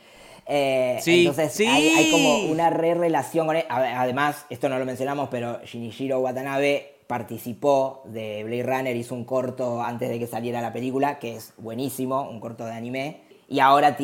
Eh, 0.46 0.98
Sí, 1.02 1.20
entonces 1.20 1.52
sí. 1.52 1.66
Hay, 1.66 1.88
hay 1.88 2.10
como 2.10 2.50
una 2.50 2.70
re 2.70 2.94
relación 2.94 3.46
con 3.46 3.56
él. 3.56 3.64
Además, 3.68 4.46
esto 4.50 4.68
no 4.68 4.78
lo 4.78 4.84
mencionamos, 4.86 5.28
pero 5.30 5.60
Shinichiro 5.64 6.20
Watanabe 6.20 6.98
participó 7.06 8.02
de 8.04 8.44
Blade 8.44 8.62
Runner, 8.62 8.96
hizo 8.96 9.14
un 9.14 9.24
corto 9.24 9.82
antes 9.82 10.08
de 10.08 10.18
que 10.18 10.26
saliera 10.26 10.60
la 10.60 10.72
película, 10.72 11.18
que 11.18 11.36
es 11.36 11.54
buenísimo, 11.56 12.28
un 12.28 12.38
corto 12.38 12.64
de 12.66 12.72
anime. 12.72 13.22
Y 13.48 13.60
ahora 13.60 13.96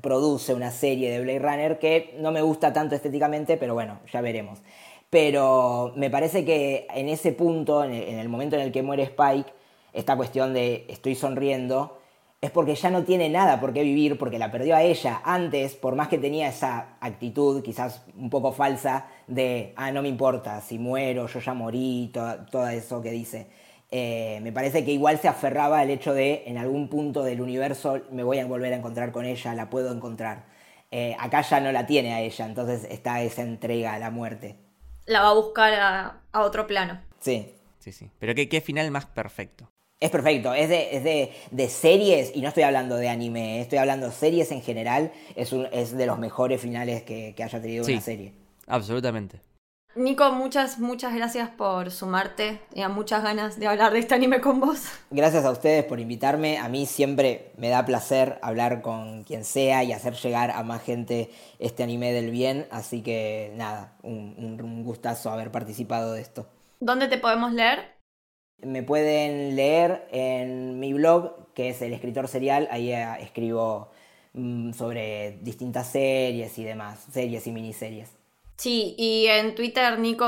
produce 0.00 0.54
una 0.54 0.70
serie 0.70 1.10
de 1.10 1.20
Blade 1.20 1.40
Runner 1.40 1.78
que 1.78 2.14
no 2.20 2.30
me 2.30 2.42
gusta 2.42 2.72
tanto 2.72 2.94
estéticamente, 2.94 3.56
pero 3.56 3.74
bueno, 3.74 3.98
ya 4.12 4.20
veremos. 4.20 4.60
Pero 5.10 5.92
me 5.96 6.08
parece 6.08 6.44
que 6.44 6.86
en 6.94 7.08
ese 7.08 7.32
punto, 7.32 7.82
en 7.82 7.92
el, 7.92 8.02
en 8.04 8.18
el 8.20 8.28
momento 8.28 8.54
en 8.54 8.62
el 8.62 8.70
que 8.70 8.82
muere 8.82 9.02
Spike, 9.02 9.52
esta 9.92 10.16
cuestión 10.16 10.54
de 10.54 10.84
estoy 10.88 11.16
sonriendo, 11.16 11.98
es 12.46 12.52
porque 12.52 12.74
ya 12.74 12.90
no 12.90 13.04
tiene 13.04 13.28
nada 13.28 13.60
por 13.60 13.72
qué 13.72 13.82
vivir, 13.82 14.18
porque 14.18 14.38
la 14.38 14.50
perdió 14.50 14.76
a 14.76 14.82
ella. 14.82 15.20
Antes, 15.24 15.74
por 15.74 15.94
más 15.96 16.08
que 16.08 16.18
tenía 16.18 16.48
esa 16.48 16.96
actitud 17.00 17.62
quizás 17.62 18.02
un 18.16 18.30
poco 18.30 18.52
falsa 18.52 19.06
de, 19.26 19.72
ah, 19.76 19.90
no 19.92 20.02
me 20.02 20.08
importa, 20.08 20.60
si 20.60 20.78
muero, 20.78 21.26
yo 21.26 21.40
ya 21.40 21.54
morí, 21.54 22.10
todo 22.12 22.68
eso 22.68 23.02
que 23.02 23.10
dice. 23.10 23.50
Eh, 23.90 24.40
me 24.42 24.52
parece 24.52 24.84
que 24.84 24.92
igual 24.92 25.18
se 25.18 25.28
aferraba 25.28 25.80
al 25.80 25.90
hecho 25.90 26.12
de, 26.12 26.44
en 26.46 26.58
algún 26.58 26.88
punto 26.88 27.22
del 27.22 27.40
universo, 27.40 28.00
me 28.10 28.22
voy 28.22 28.38
a 28.38 28.46
volver 28.46 28.72
a 28.72 28.76
encontrar 28.76 29.12
con 29.12 29.24
ella, 29.24 29.54
la 29.54 29.70
puedo 29.70 29.92
encontrar. 29.92 30.46
Eh, 30.90 31.16
acá 31.18 31.42
ya 31.42 31.60
no 31.60 31.72
la 31.72 31.86
tiene 31.86 32.14
a 32.14 32.20
ella, 32.20 32.46
entonces 32.46 32.84
está 32.90 33.22
esa 33.22 33.42
entrega 33.42 33.94
a 33.94 33.98
la 33.98 34.10
muerte. 34.10 34.56
La 35.04 35.22
va 35.22 35.30
a 35.30 35.34
buscar 35.34 35.74
a, 35.74 36.20
a 36.32 36.42
otro 36.42 36.66
plano. 36.66 37.00
Sí. 37.20 37.52
Sí, 37.78 37.92
sí. 37.92 38.10
Pero 38.18 38.34
qué, 38.34 38.48
qué 38.48 38.60
final 38.60 38.90
más 38.90 39.06
perfecto. 39.06 39.68
Es 39.98 40.10
perfecto, 40.10 40.52
es, 40.52 40.68
de, 40.68 40.94
es 40.96 41.04
de, 41.04 41.32
de 41.50 41.68
series, 41.70 42.32
y 42.34 42.42
no 42.42 42.48
estoy 42.48 42.64
hablando 42.64 42.96
de 42.96 43.08
anime, 43.08 43.62
estoy 43.62 43.78
hablando 43.78 44.06
de 44.06 44.12
series 44.12 44.52
en 44.52 44.60
general, 44.60 45.10
es, 45.36 45.54
un, 45.54 45.66
es 45.72 45.96
de 45.96 46.04
los 46.04 46.18
mejores 46.18 46.60
finales 46.60 47.02
que, 47.02 47.34
que 47.34 47.42
haya 47.42 47.62
tenido 47.62 47.82
Sí. 47.84 47.92
una 47.92 48.02
serie. 48.02 48.34
Absolutamente. 48.66 49.40
Nico, 49.94 50.30
muchas, 50.32 50.78
muchas 50.78 51.14
gracias 51.14 51.48
por 51.48 51.90
sumarte. 51.90 52.60
Tenía 52.68 52.90
muchas 52.90 53.22
ganas 53.22 53.58
de 53.58 53.66
hablar 53.66 53.94
de 53.94 54.00
este 54.00 54.14
anime 54.14 54.42
con 54.42 54.60
vos. 54.60 54.82
Gracias 55.10 55.46
a 55.46 55.50
ustedes 55.50 55.86
por 55.86 55.98
invitarme, 55.98 56.58
a 56.58 56.68
mí 56.68 56.84
siempre 56.84 57.52
me 57.56 57.70
da 57.70 57.86
placer 57.86 58.38
hablar 58.42 58.82
con 58.82 59.24
quien 59.24 59.46
sea 59.46 59.82
y 59.84 59.92
hacer 59.94 60.12
llegar 60.12 60.50
a 60.50 60.62
más 60.62 60.82
gente 60.82 61.30
este 61.58 61.82
anime 61.82 62.12
del 62.12 62.30
bien, 62.30 62.66
así 62.70 63.00
que 63.00 63.54
nada, 63.56 63.96
un, 64.02 64.34
un- 64.36 64.60
un 64.62 64.84
gustazo 64.84 65.30
haber 65.30 65.50
participado 65.50 66.12
de 66.12 66.20
esto. 66.20 66.46
¿Dónde 66.80 67.08
te 67.08 67.16
podemos 67.16 67.54
leer? 67.54 67.95
Me 68.62 68.82
pueden 68.82 69.54
leer 69.56 70.08
en 70.10 70.80
mi 70.80 70.92
blog, 70.92 71.52
que 71.54 71.70
es 71.70 71.82
el 71.82 71.92
escritor 71.92 72.28
serial, 72.28 72.68
ahí 72.70 72.92
eh, 72.92 73.06
escribo 73.20 73.90
mm, 74.32 74.72
sobre 74.72 75.38
distintas 75.42 75.88
series 75.88 76.58
y 76.58 76.64
demás, 76.64 77.06
series 77.12 77.46
y 77.46 77.52
miniseries. 77.52 78.16
Sí, 78.56 78.94
y 78.96 79.26
en 79.26 79.54
Twitter, 79.54 79.98
Nico, 79.98 80.26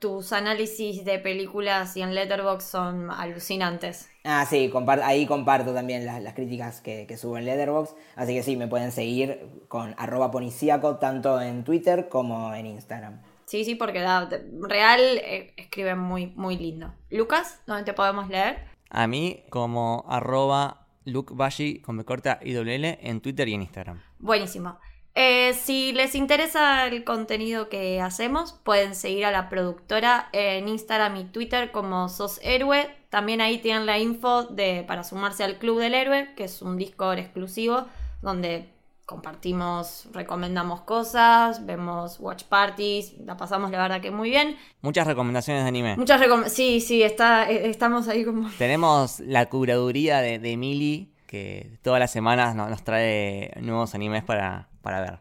tus 0.00 0.34
análisis 0.34 1.02
de 1.06 1.18
películas 1.18 1.96
y 1.96 2.02
en 2.02 2.14
Letterboxd 2.14 2.68
son 2.68 3.10
alucinantes. 3.10 4.10
Ah, 4.24 4.44
sí, 4.48 4.70
ahí 5.02 5.24
comparto 5.24 5.72
también 5.72 6.04
las, 6.04 6.22
las 6.22 6.34
críticas 6.34 6.82
que, 6.82 7.06
que 7.06 7.16
subo 7.16 7.38
en 7.38 7.46
Letterboxd, 7.46 7.94
así 8.16 8.34
que 8.34 8.42
sí, 8.42 8.56
me 8.56 8.68
pueden 8.68 8.92
seguir 8.92 9.64
con 9.68 9.94
arroba 9.96 10.30
ponicíaco 10.30 10.96
tanto 10.96 11.40
en 11.40 11.64
Twitter 11.64 12.10
como 12.10 12.54
en 12.54 12.66
Instagram. 12.66 13.22
Sí, 13.50 13.64
sí, 13.64 13.74
porque 13.74 13.98
da, 13.98 14.28
real 14.60 15.00
eh, 15.00 15.52
escribe 15.56 15.96
muy, 15.96 16.28
muy 16.36 16.56
lindo. 16.56 16.94
Lucas, 17.10 17.60
¿dónde 17.66 17.82
te 17.82 17.92
podemos 17.94 18.28
leer? 18.28 18.58
A 18.90 19.08
mí 19.08 19.42
como 19.50 20.04
arroba 20.08 20.86
lukebashi 21.04 21.80
con 21.80 21.96
B 21.96 22.04
corta 22.04 22.38
IWL 22.44 22.84
en 23.00 23.20
Twitter 23.20 23.48
y 23.48 23.54
en 23.54 23.62
Instagram. 23.62 24.00
Buenísimo. 24.20 24.78
Eh, 25.16 25.54
si 25.54 25.90
les 25.90 26.14
interesa 26.14 26.86
el 26.86 27.02
contenido 27.02 27.68
que 27.68 28.00
hacemos, 28.00 28.52
pueden 28.52 28.94
seguir 28.94 29.24
a 29.24 29.32
la 29.32 29.48
productora 29.48 30.28
en 30.30 30.68
Instagram 30.68 31.16
y 31.16 31.24
Twitter 31.24 31.72
como 31.72 32.08
Sos 32.08 32.38
Héroe. 32.44 32.88
También 33.08 33.40
ahí 33.40 33.58
tienen 33.58 33.84
la 33.84 33.98
info 33.98 34.44
de, 34.44 34.84
para 34.86 35.02
sumarse 35.02 35.42
al 35.42 35.58
Club 35.58 35.80
del 35.80 35.94
Héroe, 35.94 36.36
que 36.36 36.44
es 36.44 36.62
un 36.62 36.76
Discord 36.76 37.18
exclusivo 37.18 37.88
donde 38.22 38.68
compartimos, 39.10 40.06
recomendamos 40.12 40.82
cosas, 40.82 41.66
vemos 41.66 42.18
watch 42.20 42.44
parties, 42.44 43.14
la 43.24 43.36
pasamos 43.36 43.70
la 43.70 43.82
verdad 43.82 44.00
que 44.00 44.10
muy 44.10 44.30
bien. 44.30 44.56
Muchas 44.82 45.06
recomendaciones 45.06 45.64
de 45.64 45.68
anime. 45.68 45.96
Muchas 45.96 46.20
recom- 46.20 46.46
Sí, 46.48 46.80
sí, 46.80 47.02
está, 47.02 47.50
eh, 47.50 47.68
estamos 47.68 48.06
ahí 48.08 48.24
como... 48.24 48.48
Tenemos 48.58 49.20
la 49.20 49.46
curaduría 49.46 50.20
de, 50.20 50.38
de 50.38 50.56
Mili, 50.56 51.12
que 51.26 51.78
todas 51.82 51.98
las 52.00 52.10
semanas 52.10 52.54
no- 52.54 52.68
nos 52.68 52.82
trae 52.84 53.52
nuevos 53.60 53.94
animes 53.94 54.22
para, 54.24 54.68
para 54.82 55.00
ver. 55.00 55.18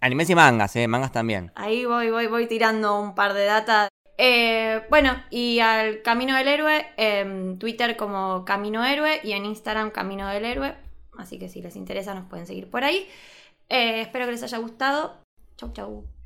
Animes 0.00 0.30
y 0.30 0.34
mangas, 0.34 0.74
eh, 0.76 0.86
mangas 0.88 1.12
también. 1.12 1.50
Ahí 1.54 1.84
voy, 1.84 2.10
voy, 2.10 2.26
voy 2.26 2.46
tirando 2.46 2.98
un 3.00 3.14
par 3.14 3.32
de 3.34 3.44
data. 3.44 3.88
Eh, 4.16 4.82
bueno, 4.90 5.14
y 5.30 5.60
al 5.60 6.02
Camino 6.02 6.36
del 6.36 6.48
Héroe, 6.48 6.86
en 6.96 7.58
Twitter 7.58 7.96
como 7.96 8.44
Camino 8.44 8.84
Héroe 8.84 9.20
y 9.24 9.32
en 9.32 9.44
Instagram 9.46 9.90
Camino 9.90 10.28
del 10.28 10.44
Héroe. 10.44 10.74
Así 11.20 11.38
que 11.38 11.48
si 11.48 11.62
les 11.62 11.76
interesa 11.76 12.14
nos 12.14 12.28
pueden 12.28 12.46
seguir 12.46 12.68
por 12.70 12.84
ahí. 12.84 13.06
Eh, 13.68 14.02
espero 14.02 14.26
que 14.26 14.32
les 14.32 14.42
haya 14.42 14.58
gustado. 14.58 15.22
Chau, 15.56 15.72
chau. 15.72 16.19